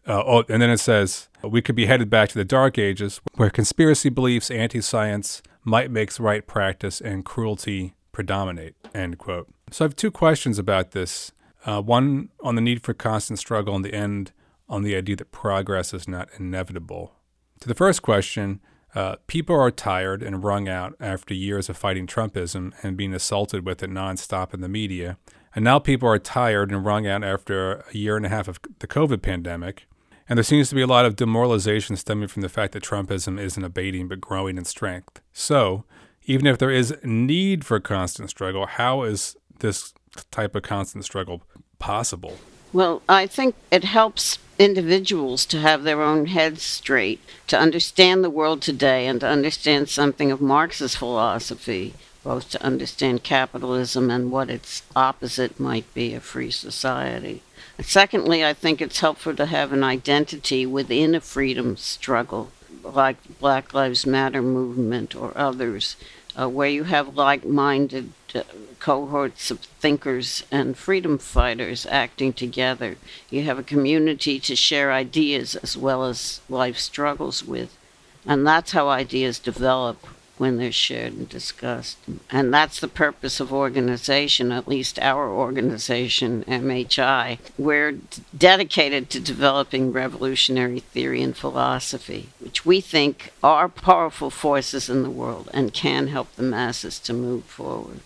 Uh, 0.05 0.21
oh, 0.25 0.43
and 0.49 0.61
then 0.61 0.69
it 0.69 0.79
says, 0.79 1.29
we 1.41 1.61
could 1.61 1.75
be 1.75 1.85
headed 1.85 2.09
back 2.09 2.29
to 2.29 2.37
the 2.37 2.45
dark 2.45 2.77
ages 2.77 3.21
where 3.35 3.49
conspiracy 3.49 4.09
beliefs, 4.09 4.51
anti 4.51 4.81
science, 4.81 5.41
might 5.63 5.89
makes 5.91 6.19
right 6.19 6.45
practice, 6.45 6.99
and 6.99 7.23
cruelty 7.23 7.93
predominate, 8.11 8.75
end 8.93 9.17
quote. 9.17 9.47
So 9.71 9.85
I 9.85 9.87
have 9.87 9.95
two 9.95 10.11
questions 10.11 10.59
about 10.59 10.91
this. 10.91 11.31
Uh, 11.65 11.81
one 11.81 12.29
on 12.41 12.55
the 12.55 12.61
need 12.61 12.83
for 12.83 12.93
constant 12.93 13.39
struggle 13.39 13.75
and 13.75 13.85
the 13.85 13.93
end 13.93 14.33
on 14.67 14.83
the 14.83 14.95
idea 14.95 15.15
that 15.15 15.31
progress 15.31 15.93
is 15.93 16.07
not 16.07 16.27
inevitable. 16.37 17.13
To 17.61 17.67
the 17.67 17.75
first 17.75 18.01
question, 18.01 18.59
uh, 18.95 19.15
people 19.27 19.55
are 19.55 19.71
tired 19.71 20.21
and 20.21 20.43
wrung 20.43 20.67
out 20.67 20.95
after 20.99 21.33
years 21.33 21.69
of 21.69 21.77
fighting 21.77 22.07
Trumpism 22.07 22.73
and 22.83 22.97
being 22.97 23.13
assaulted 23.13 23.65
with 23.65 23.81
it 23.81 23.89
nonstop 23.89 24.53
in 24.53 24.61
the 24.61 24.69
media. 24.69 25.17
And 25.55 25.63
now 25.63 25.79
people 25.79 26.09
are 26.09 26.19
tired 26.19 26.71
and 26.71 26.85
wrung 26.85 27.07
out 27.07 27.23
after 27.23 27.83
a 27.91 27.97
year 27.97 28.17
and 28.17 28.25
a 28.25 28.29
half 28.29 28.47
of 28.47 28.59
the 28.79 28.87
COVID 28.87 29.21
pandemic. 29.21 29.87
And 30.27 30.37
there 30.37 30.43
seems 30.43 30.69
to 30.69 30.75
be 30.75 30.81
a 30.81 30.87
lot 30.87 31.05
of 31.05 31.15
demoralization 31.15 31.95
stemming 31.95 32.29
from 32.29 32.41
the 32.41 32.49
fact 32.49 32.73
that 32.73 32.83
Trumpism 32.83 33.39
isn't 33.39 33.63
abating 33.63 34.07
but 34.07 34.21
growing 34.21 34.57
in 34.57 34.65
strength. 34.65 35.21
So, 35.33 35.83
even 36.25 36.47
if 36.47 36.57
there 36.57 36.71
is 36.71 36.95
need 37.03 37.65
for 37.65 37.79
constant 37.81 38.29
struggle, 38.29 38.65
how 38.65 39.03
is 39.03 39.35
this 39.59 39.93
type 40.31 40.55
of 40.55 40.63
constant 40.63 41.03
struggle 41.03 41.43
possible? 41.77 42.37
Well, 42.73 43.03
I 43.07 43.27
think 43.27 43.53
it 43.69 43.83
helps 43.83 44.39
individuals 44.57 45.45
to 45.45 45.59
have 45.59 45.83
their 45.83 46.01
own 46.01 46.25
heads 46.25 46.63
straight, 46.63 47.19
to 47.47 47.59
understand 47.59 48.23
the 48.23 48.31
world 48.31 48.63
today, 48.63 49.05
and 49.05 49.19
to 49.19 49.27
understand 49.27 49.89
something 49.89 50.31
of 50.31 50.41
Marx's 50.41 50.95
philosophy, 50.95 51.93
both 52.23 52.49
to 52.49 52.63
understand 52.63 53.23
capitalism 53.23 54.09
and 54.09 54.31
what 54.31 54.49
its 54.49 54.81
opposite 54.95 55.59
might 55.59 55.91
be 55.93 56.15
a 56.15 56.19
free 56.19 56.49
society. 56.49 57.43
Secondly, 57.79 58.43
I 58.43 58.53
think 58.53 58.81
it's 58.81 59.01
helpful 59.01 59.35
to 59.35 59.45
have 59.45 59.71
an 59.71 59.83
identity 59.83 60.65
within 60.65 61.13
a 61.13 61.21
freedom 61.21 61.77
struggle, 61.77 62.51
like 62.83 63.21
the 63.21 63.33
Black 63.33 63.75
Lives 63.75 64.07
Matter 64.07 64.41
movement 64.41 65.15
or 65.15 65.31
others, 65.35 65.95
uh, 66.39 66.49
where 66.49 66.69
you 66.69 66.83
have 66.83 67.15
like 67.15 67.45
minded 67.45 68.11
uh, 68.33 68.41
cohorts 68.79 69.51
of 69.51 69.59
thinkers 69.59 70.43
and 70.51 70.77
freedom 70.77 71.17
fighters 71.17 71.85
acting 71.85 72.33
together. 72.33 72.97
You 73.29 73.43
have 73.43 73.59
a 73.59 73.63
community 73.63 74.39
to 74.41 74.55
share 74.55 74.91
ideas 74.91 75.55
as 75.55 75.77
well 75.77 76.03
as 76.05 76.41
life 76.49 76.77
struggles 76.77 77.43
with. 77.43 77.77
And 78.25 78.47
that's 78.47 78.71
how 78.71 78.89
ideas 78.89 79.39
develop 79.39 80.05
when 80.37 80.57
they're 80.57 80.71
shared 80.71 81.13
and 81.13 81.29
discussed. 81.29 81.97
And 82.29 82.53
that's 82.53 82.79
the 82.79 82.87
purpose 82.87 83.39
of 83.39 83.53
organization, 83.53 84.51
at 84.51 84.67
least 84.67 84.99
our 84.99 85.29
organization, 85.29 86.43
MHI. 86.47 87.39
We're 87.57 87.99
dedicated 88.37 89.09
to 89.11 89.19
developing 89.19 89.91
revolutionary 89.91 90.79
theory 90.79 91.21
and 91.21 91.35
philosophy, 91.35 92.29
which 92.39 92.65
we 92.65 92.81
think 92.81 93.31
are 93.43 93.69
powerful 93.69 94.29
forces 94.29 94.89
in 94.89 95.03
the 95.03 95.09
world 95.09 95.49
and 95.53 95.73
can 95.73 96.07
help 96.07 96.35
the 96.35 96.43
masses 96.43 96.99
to 96.99 97.13
move 97.13 97.45
forward. 97.45 97.99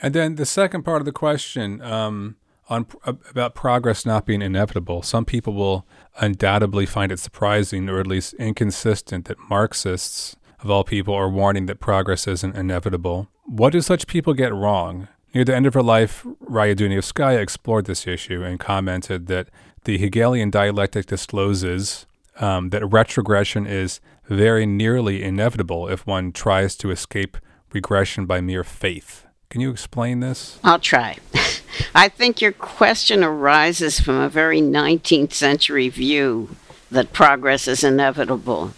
And 0.00 0.14
then 0.14 0.34
the 0.34 0.46
second 0.46 0.82
part 0.82 1.00
of 1.00 1.04
the 1.06 1.12
question 1.12 1.80
um, 1.82 2.36
on 2.68 2.86
about 3.04 3.54
progress 3.54 4.06
not 4.06 4.24
being 4.24 4.42
inevitable. 4.42 5.02
Some 5.02 5.24
people 5.24 5.52
will 5.52 5.86
undoubtedly 6.18 6.86
find 6.86 7.12
it 7.12 7.18
surprising, 7.18 7.88
or 7.88 8.00
at 8.00 8.06
least 8.06 8.34
inconsistent, 8.34 9.26
that 9.26 9.38
Marxists 9.48 10.36
of 10.62 10.70
all 10.70 10.84
people, 10.84 11.14
are 11.14 11.28
warning 11.28 11.66
that 11.66 11.80
progress 11.80 12.26
isn't 12.26 12.56
inevitable. 12.56 13.28
What 13.44 13.72
do 13.72 13.80
such 13.80 14.06
people 14.06 14.34
get 14.34 14.54
wrong? 14.54 15.08
Near 15.34 15.44
the 15.44 15.56
end 15.56 15.66
of 15.66 15.74
her 15.74 15.82
life, 15.82 16.24
Raya 16.44 16.76
Dunayevskaya 16.76 17.38
explored 17.38 17.86
this 17.86 18.06
issue 18.06 18.42
and 18.42 18.60
commented 18.60 19.26
that 19.28 19.48
the 19.84 19.98
Hegelian 19.98 20.50
dialectic 20.50 21.06
discloses 21.06 22.06
um, 22.38 22.70
that 22.70 22.86
retrogression 22.86 23.66
is 23.66 24.00
very 24.28 24.66
nearly 24.66 25.22
inevitable 25.22 25.88
if 25.88 26.06
one 26.06 26.32
tries 26.32 26.76
to 26.76 26.90
escape 26.90 27.36
regression 27.72 28.26
by 28.26 28.40
mere 28.40 28.64
faith. 28.64 29.24
Can 29.50 29.60
you 29.60 29.70
explain 29.70 30.20
this? 30.20 30.58
I'll 30.62 30.78
try. 30.78 31.18
I 31.94 32.08
think 32.08 32.40
your 32.40 32.52
question 32.52 33.24
arises 33.24 34.00
from 34.00 34.18
a 34.18 34.28
very 34.28 34.60
19th 34.60 35.32
century 35.32 35.88
view 35.88 36.56
that 36.90 37.12
progress 37.12 37.66
is 37.68 37.82
inevitable. 37.82 38.72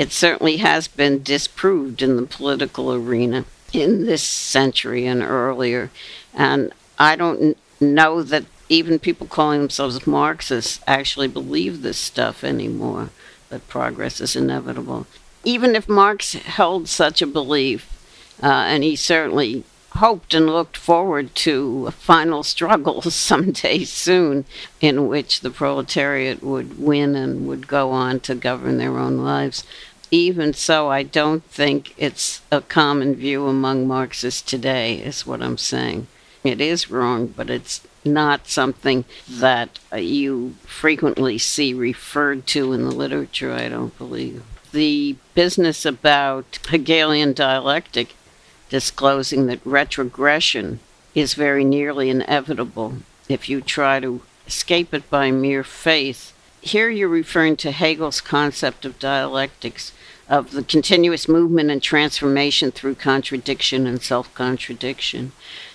It 0.00 0.12
certainly 0.12 0.56
has 0.56 0.88
been 0.88 1.22
disproved 1.22 2.00
in 2.00 2.16
the 2.16 2.22
political 2.22 2.94
arena 2.94 3.44
in 3.70 4.06
this 4.06 4.22
century 4.22 5.06
and 5.06 5.22
earlier. 5.22 5.90
And 6.32 6.72
I 6.98 7.16
don't 7.16 7.58
know 7.82 8.22
that 8.22 8.46
even 8.70 8.98
people 8.98 9.26
calling 9.26 9.60
themselves 9.60 10.06
Marxists 10.06 10.80
actually 10.86 11.28
believe 11.28 11.82
this 11.82 11.98
stuff 11.98 12.42
anymore, 12.42 13.10
that 13.50 13.68
progress 13.68 14.22
is 14.22 14.34
inevitable. 14.34 15.06
Even 15.44 15.76
if 15.76 15.86
Marx 15.86 16.32
held 16.32 16.88
such 16.88 17.20
a 17.20 17.26
belief, 17.26 17.86
uh, 18.42 18.46
and 18.46 18.82
he 18.82 18.96
certainly 18.96 19.64
hoped 19.92 20.34
and 20.34 20.46
looked 20.46 20.76
forward 20.76 21.34
to 21.34 21.86
a 21.86 21.90
final 21.90 22.42
struggle 22.42 23.02
someday 23.10 23.84
soon 23.84 24.44
in 24.80 25.08
which 25.08 25.40
the 25.40 25.50
proletariat 25.50 26.42
would 26.42 26.78
win 26.78 27.16
and 27.16 27.46
would 27.46 27.66
go 27.66 27.90
on 27.90 28.20
to 28.20 28.34
govern 28.34 28.78
their 28.78 28.98
own 28.98 29.18
lives. 29.18 29.64
Even 30.10 30.52
so, 30.52 30.88
I 30.88 31.02
don't 31.04 31.44
think 31.44 31.94
it's 31.96 32.40
a 32.50 32.60
common 32.60 33.14
view 33.14 33.46
among 33.46 33.86
Marxists 33.86 34.42
today, 34.42 34.96
is 34.96 35.24
what 35.26 35.40
I'm 35.40 35.58
saying. 35.58 36.08
It 36.42 36.60
is 36.60 36.90
wrong, 36.90 37.28
but 37.28 37.48
it's 37.48 37.82
not 38.04 38.48
something 38.48 39.04
that 39.28 39.78
you 39.94 40.56
frequently 40.64 41.38
see 41.38 41.74
referred 41.74 42.46
to 42.48 42.72
in 42.72 42.82
the 42.84 42.90
literature, 42.90 43.52
I 43.52 43.68
don't 43.68 43.96
believe. 43.98 44.42
The 44.72 45.16
business 45.34 45.84
about 45.84 46.58
Hegelian 46.68 47.32
dialectic 47.32 48.14
disclosing 48.68 49.46
that 49.46 49.64
retrogression 49.64 50.80
is 51.14 51.34
very 51.34 51.64
nearly 51.64 52.08
inevitable 52.08 52.94
if 53.28 53.48
you 53.48 53.60
try 53.60 54.00
to 54.00 54.22
escape 54.46 54.94
it 54.94 55.10
by 55.10 55.30
mere 55.30 55.64
faith. 55.64 56.32
Here 56.62 56.90
you're 56.90 57.08
referring 57.08 57.56
to 57.58 57.70
Hegel's 57.70 58.20
concept 58.20 58.84
of 58.84 58.98
dialectics, 58.98 59.92
of 60.28 60.50
the 60.50 60.62
continuous 60.62 61.26
movement 61.26 61.70
and 61.70 61.82
transformation 61.82 62.70
through 62.70 62.96
contradiction 62.96 63.86
and 63.86 64.02
self 64.02 64.32
contradiction. 64.34 65.32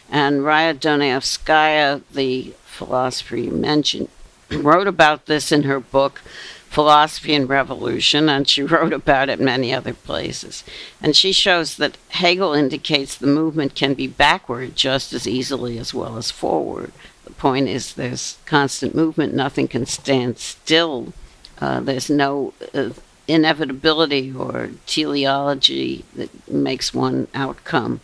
And 0.09 0.41
Raya 0.41 0.75
Dunayevskaya, 0.75 2.03
the 2.11 2.53
philosopher 2.65 3.37
you 3.37 3.51
mentioned, 3.51 4.09
wrote 4.51 4.87
about 4.87 5.25
this 5.25 5.51
in 5.51 5.63
her 5.63 5.79
book, 5.79 6.21
Philosophy 6.69 7.33
and 7.33 7.49
Revolution, 7.49 8.29
and 8.29 8.47
she 8.47 8.61
wrote 8.63 8.93
about 8.93 9.29
it 9.29 9.39
many 9.39 9.73
other 9.73 9.93
places. 9.93 10.63
And 11.01 11.15
she 11.15 11.31
shows 11.31 11.77
that 11.77 11.97
Hegel 12.09 12.53
indicates 12.53 13.15
the 13.15 13.27
movement 13.27 13.75
can 13.75 13.93
be 13.95 14.07
backward 14.07 14.75
just 14.75 15.13
as 15.13 15.27
easily 15.27 15.77
as 15.79 15.93
well 15.93 16.17
as 16.17 16.31
forward. 16.31 16.91
The 17.25 17.33
point 17.33 17.67
is 17.67 17.93
there's 17.93 18.37
constant 18.45 18.95
movement, 18.95 19.33
nothing 19.33 19.67
can 19.67 19.85
stand 19.85 20.37
still. 20.37 21.13
Uh, 21.59 21.79
there's 21.81 22.09
no 22.09 22.53
uh, 22.73 22.91
inevitability 23.27 24.33
or 24.33 24.69
teleology 24.85 26.05
that 26.15 26.47
makes 26.47 26.93
one 26.93 27.27
outcome 27.33 27.99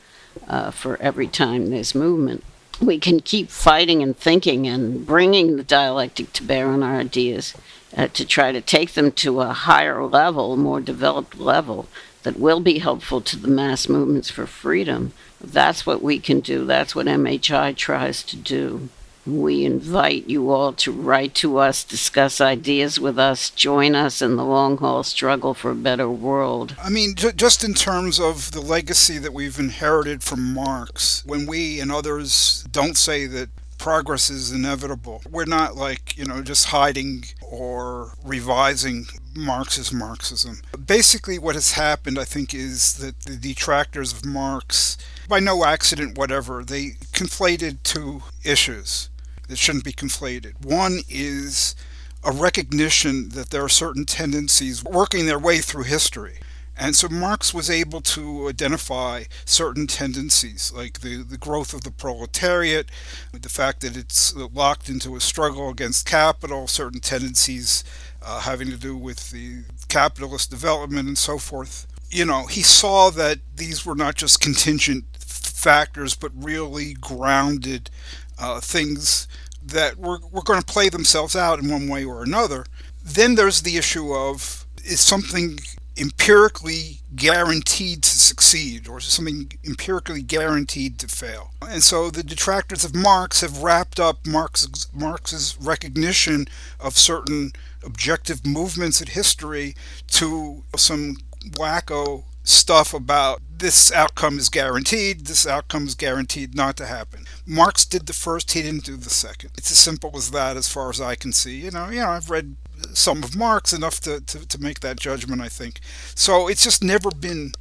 uh, 0.48 0.72
for 0.72 0.98
every 1.02 1.28
time 1.28 1.70
there's 1.70 1.96
movement. 1.96 2.44
We 2.82 2.98
can 2.98 3.20
keep 3.20 3.50
fighting 3.50 4.02
and 4.02 4.18
thinking 4.18 4.68
and 4.68 5.06
bringing 5.06 5.56
the 5.56 5.64
dialectic 5.64 6.34
to 6.34 6.44
bear 6.44 6.68
on 6.68 6.82
our 6.82 6.96
ideas 6.96 7.54
uh, 7.96 8.08
to 8.08 8.26
try 8.26 8.52
to 8.52 8.62
take 8.62 8.94
them 8.94 9.12
to 9.12 9.42
a 9.42 9.54
higher 9.54 10.04
level, 10.04 10.58
more 10.58 10.82
developed 10.82 11.38
level 11.38 11.88
that 12.24 12.40
will 12.40 12.60
be 12.60 12.80
helpful 12.80 13.22
to 13.22 13.36
the 13.36 13.48
mass 13.48 13.88
movements 13.88 14.32
for 14.32 14.48
freedom. 14.48 15.14
That's 15.40 15.86
what 15.86 16.02
we 16.02 16.20
can 16.20 16.40
do. 16.40 16.66
That's 16.66 16.96
what 16.96 17.06
MHI 17.06 17.76
tries 17.76 18.24
to 18.24 18.36
do. 18.36 18.90
We 19.26 19.66
invite 19.66 20.28
you 20.28 20.50
all 20.52 20.74
to 20.74 20.92
write 20.92 21.36
to 21.36 21.58
us, 21.58 21.84
discuss 21.84 22.42
ideas 22.42 23.00
with 23.00 23.20
us, 23.20 23.52
join 23.52 23.94
us 23.94 24.22
in 24.22 24.36
the 24.36 24.46
long 24.46 24.78
haul 24.78 25.04
struggle 25.04 25.54
for 25.54 25.72
a 25.72 25.76
better 25.76 26.10
world. 26.10 26.76
I 26.82 26.90
mean, 26.90 27.16
j- 27.16 27.32
just 27.34 27.64
in 27.64 27.74
terms 27.76 28.20
of 28.20 28.52
the 28.52 28.62
legacy 28.62 29.20
that 29.20 29.34
we've 29.34 29.60
inherited 29.60 30.24
from 30.24 30.54
Marx, 30.54 31.24
when 31.26 31.46
we 31.46 31.80
and 31.80 31.92
others 31.92 32.66
don't 32.72 32.98
say 32.98 33.28
that 33.28 33.50
progress 33.82 34.30
is 34.30 34.52
inevitable. 34.52 35.24
We're 35.30 35.46
not 35.46 35.76
like, 35.76 36.16
you 36.16 36.26
know, 36.26 36.44
just 36.44 36.68
hiding 36.68 37.26
or 37.42 38.14
revising 38.24 39.08
Marx's 39.36 39.92
Marxism. 39.92 40.62
Basically, 40.86 41.40
what 41.40 41.56
has 41.56 41.72
happened, 41.72 42.20
I 42.20 42.24
think, 42.24 42.54
is 42.54 42.94
that 42.98 43.20
the 43.22 43.36
detractors 43.38 44.14
of 44.14 44.24
Marx, 44.24 44.98
by 45.28 45.40
no 45.40 45.66
accident 45.66 46.16
whatever, 46.16 46.64
they 46.64 46.92
conflated 47.12 47.82
two 47.82 48.22
issues 48.44 49.10
that 49.52 49.60
shouldn't 49.60 49.86
be 49.86 49.93
conflated. 49.93 50.66
One 50.66 51.02
is 51.08 51.76
a 52.24 52.32
recognition 52.32 53.30
that 53.30 53.52
there 53.52 53.64
are 53.64 53.70
certain 53.70 54.06
tendencies 54.06 54.84
working 54.84 55.28
their 55.28 55.39
way 55.39 55.60
through 55.60 55.84
history 55.84 56.39
and 56.82 56.95
so 56.95 57.10
Marx 57.10 57.54
was 57.54 57.70
able 57.70 58.02
to 58.02 58.47
identify 58.47 59.26
certain 59.45 59.86
tendencies, 59.86 60.74
like 60.76 61.02
the, 61.02 61.18
the 61.18 61.38
growth 61.38 61.74
of 61.74 61.84
the 61.84 61.91
proletariat, 61.91 62.89
the 63.34 63.49
fact 63.49 63.82
that 63.82 63.95
it's 63.95 64.36
locked 64.36 64.89
into 64.89 65.16
a 65.16 65.22
struggle 65.22 65.70
against 65.70 66.08
capital, 66.08 66.68
certain 66.68 66.99
tendencies 66.99 67.84
uh, 68.24 68.39
having 68.39 68.70
to 68.72 68.78
do 68.78 68.97
with 68.97 69.30
the 69.30 69.64
capitalist 69.89 70.49
development 70.49 71.08
and 71.08 71.20
so 71.20 71.38
forth. 71.38 71.86
You 72.10 72.26
know, 72.26 72.47
he 72.47 72.64
saw 72.64 73.12
that 73.12 73.39
these 73.56 73.86
were 73.86 73.95
not 73.95 74.16
just 74.16 74.41
contingent 74.41 75.06
factors, 75.20 76.16
but 76.16 76.32
really 76.34 76.93
grounded 76.93 77.91
uh, 78.39 78.60
things 78.60 79.28
that 79.64 79.97
were, 79.97 80.20
were 80.32 80.41
going 80.41 80.59
to 80.59 80.66
play 80.66 80.89
themselves 80.89 81.36
out 81.36 81.59
in 81.59 81.70
one 81.70 81.88
way 81.88 82.03
or 82.03 82.24
another. 82.24 82.66
Then 83.03 83.36
there's 83.36 83.62
the 83.62 83.78
issue 83.78 84.14
of 84.14 84.66
is 84.84 84.99
something 84.99 85.59
empirically 85.97 87.01
guaranteed 87.16 88.01
to 88.01 88.18
succeed 88.18 88.88
or 88.88 88.99
something 88.99 89.51
empirically 89.66 90.22
guaranteed 90.22 90.97
to 90.99 91.07
fail. 91.07 91.51
And 91.62 91.84
so 91.84 92.09
the 92.09 92.24
detractors 92.24 92.84
of 92.84 92.95
Marx 92.95 93.41
have 93.41 93.62
wrapped 93.62 93.99
up 93.99 94.26
Marx's, 94.26 94.88
Marx's 94.93 95.57
recognition 95.59 96.47
of 96.80 96.97
certain 96.97 97.51
objective 97.84 98.45
movements 98.45 99.01
in 99.01 99.07
history 99.07 99.76
to 100.07 100.64
some 100.76 101.18
wacko 101.51 102.24
stuff 102.44 102.94
about 102.94 103.42
this 103.58 103.92
outcome 103.92 104.38
is 104.38 104.50
guaranteed, 104.50 105.26
this 105.26 105.46
outcome 105.46 105.86
is 105.86 105.96
guaranteed 105.96 106.56
not 106.56 106.76
to 106.78 106.86
happen. 106.86 107.26
Marx 107.46 107.86
did 107.86 108.08
the 108.08 108.14
first, 108.14 108.52
he 108.54 108.62
didn't 108.62 108.86
do 108.86 108.98
the 108.98 109.10
second. 109.10 109.52
It's 109.58 109.72
as 109.72 109.78
simple 109.78 110.12
as 110.16 110.32
that 110.32 110.58
as 110.58 110.68
far 110.68 110.89
as 110.89 111.00
I 111.00 111.16
can 111.16 111.32
see. 111.32 111.58
You 111.58 111.72
know, 111.72 111.89
you 111.89 112.00
know, 112.00 112.10
I've 112.10 112.30
read 112.30 112.56
some 112.94 113.24
of 113.24 113.36
Marx 113.36 113.74
enough 113.74 114.00
to, 114.02 114.20
to, 114.22 114.48
to 114.48 114.62
make 114.62 114.80
that 114.80 115.00
judgment, 115.00 115.42
I 115.42 115.50
think. 115.50 115.80
So 116.16 116.48
it's 116.48 116.64
just 116.64 116.84
never 116.84 117.12
been 117.12 117.52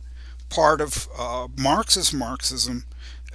part 0.48 0.80
of 0.80 1.08
uh, 1.16 1.48
Marxist 1.56 2.14
Marxism 2.14 2.84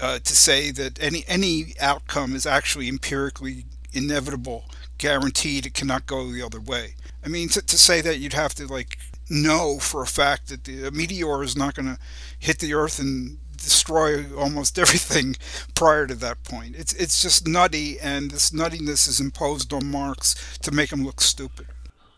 uh, 0.01 0.19
to 0.19 0.35
say 0.35 0.71
that 0.71 1.01
any 1.01 1.23
any 1.27 1.73
outcome 1.79 2.35
is 2.35 2.45
actually 2.45 2.89
empirically 2.89 3.65
inevitable, 3.93 4.65
guaranteed, 4.97 5.65
it 5.65 5.73
cannot 5.73 6.05
go 6.05 6.31
the 6.31 6.41
other 6.41 6.59
way. 6.59 6.95
I 7.23 7.29
mean, 7.29 7.47
to, 7.49 7.61
to 7.61 7.77
say 7.77 8.01
that 8.01 8.19
you'd 8.19 8.33
have 8.33 8.53
to 8.55 8.67
like 8.67 8.97
know 9.29 9.79
for 9.79 10.01
a 10.01 10.07
fact 10.07 10.47
that 10.49 10.63
the 10.65 10.91
meteor 10.91 11.43
is 11.43 11.55
not 11.55 11.73
going 11.75 11.87
to 11.87 11.97
hit 12.39 12.59
the 12.59 12.73
Earth 12.73 12.99
and 12.99 13.37
destroy 13.57 14.25
almost 14.35 14.77
everything 14.83 15.35
prior 15.73 16.07
to 16.07 16.15
that 16.15 16.43
point. 16.43 16.75
It's 16.75 16.93
it's 16.93 17.21
just 17.21 17.47
nutty, 17.47 17.99
and 17.99 18.31
this 18.31 18.51
nuttiness 18.51 19.07
is 19.07 19.19
imposed 19.19 19.73
on 19.73 19.89
Marx 19.89 20.57
to 20.59 20.71
make 20.71 20.91
him 20.91 21.05
look 21.05 21.21
stupid. 21.21 21.67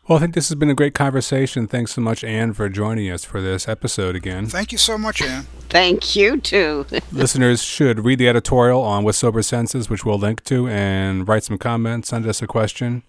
Well, 0.07 0.19
I 0.19 0.21
think 0.21 0.35
this 0.35 0.47
has 0.47 0.55
been 0.55 0.69
a 0.69 0.73
great 0.73 0.93
conversation. 0.93 1.67
Thanks 1.67 1.91
so 1.91 1.99
much, 1.99 2.23
Anne, 2.23 2.53
for 2.53 2.69
joining 2.69 3.11
us 3.11 3.25
for 3.25 3.41
this 3.41 3.67
episode 3.67 4.15
again. 4.15 4.45
Thank 4.45 4.71
you 4.71 4.77
so 4.77 4.97
much, 4.97 5.21
Anne. 5.21 5.47
Thank 5.67 6.15
you, 6.15 6.39
too. 6.39 6.85
Listeners 7.11 7.61
should 7.61 8.05
read 8.05 8.19
the 8.19 8.29
editorial 8.29 8.81
on 8.83 9.03
With 9.03 9.17
Sober 9.17 9.41
Senses, 9.41 9.89
which 9.89 10.05
we'll 10.05 10.17
link 10.17 10.45
to, 10.45 10.65
and 10.69 11.27
write 11.27 11.43
some 11.43 11.57
comments, 11.57 12.07
send 12.07 12.25
us 12.25 12.41
a 12.41 12.47
question, 12.47 13.03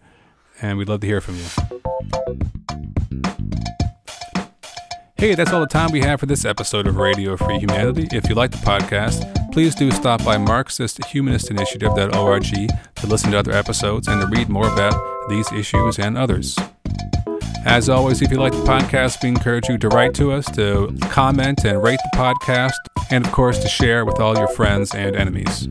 and 0.60 0.76
we'd 0.76 0.88
love 0.88 1.00
to 1.02 1.06
hear 1.06 1.20
from 1.20 1.36
you. 1.36 1.44
Hey, 5.20 5.34
that's 5.34 5.52
all 5.52 5.58
the 5.58 5.66
time 5.66 5.90
we 5.90 5.98
have 6.02 6.20
for 6.20 6.26
this 6.26 6.44
episode 6.44 6.86
of 6.86 6.94
Radio 6.94 7.36
Free 7.36 7.58
Humanity. 7.58 8.06
If 8.12 8.28
you 8.28 8.36
like 8.36 8.52
the 8.52 8.58
podcast, 8.58 9.50
please 9.50 9.74
do 9.74 9.90
stop 9.90 10.24
by 10.24 10.36
MarxistHumanistInitiative.org 10.36 12.44
to 12.94 13.06
listen 13.08 13.32
to 13.32 13.38
other 13.40 13.50
episodes 13.50 14.06
and 14.06 14.20
to 14.20 14.28
read 14.28 14.48
more 14.48 14.72
about 14.72 14.94
these 15.28 15.50
issues 15.50 15.98
and 15.98 16.16
others. 16.16 16.56
As 17.64 17.88
always, 17.88 18.22
if 18.22 18.30
you 18.30 18.36
like 18.36 18.52
the 18.52 18.62
podcast, 18.62 19.20
we 19.20 19.30
encourage 19.30 19.68
you 19.68 19.76
to 19.78 19.88
write 19.88 20.14
to 20.14 20.30
us, 20.30 20.48
to 20.52 20.96
comment 21.10 21.64
and 21.64 21.82
rate 21.82 21.98
the 22.12 22.16
podcast, 22.16 22.74
and 23.10 23.26
of 23.26 23.32
course 23.32 23.58
to 23.58 23.66
share 23.66 24.04
with 24.04 24.20
all 24.20 24.38
your 24.38 24.46
friends 24.46 24.94
and 24.94 25.16
enemies. 25.16 25.66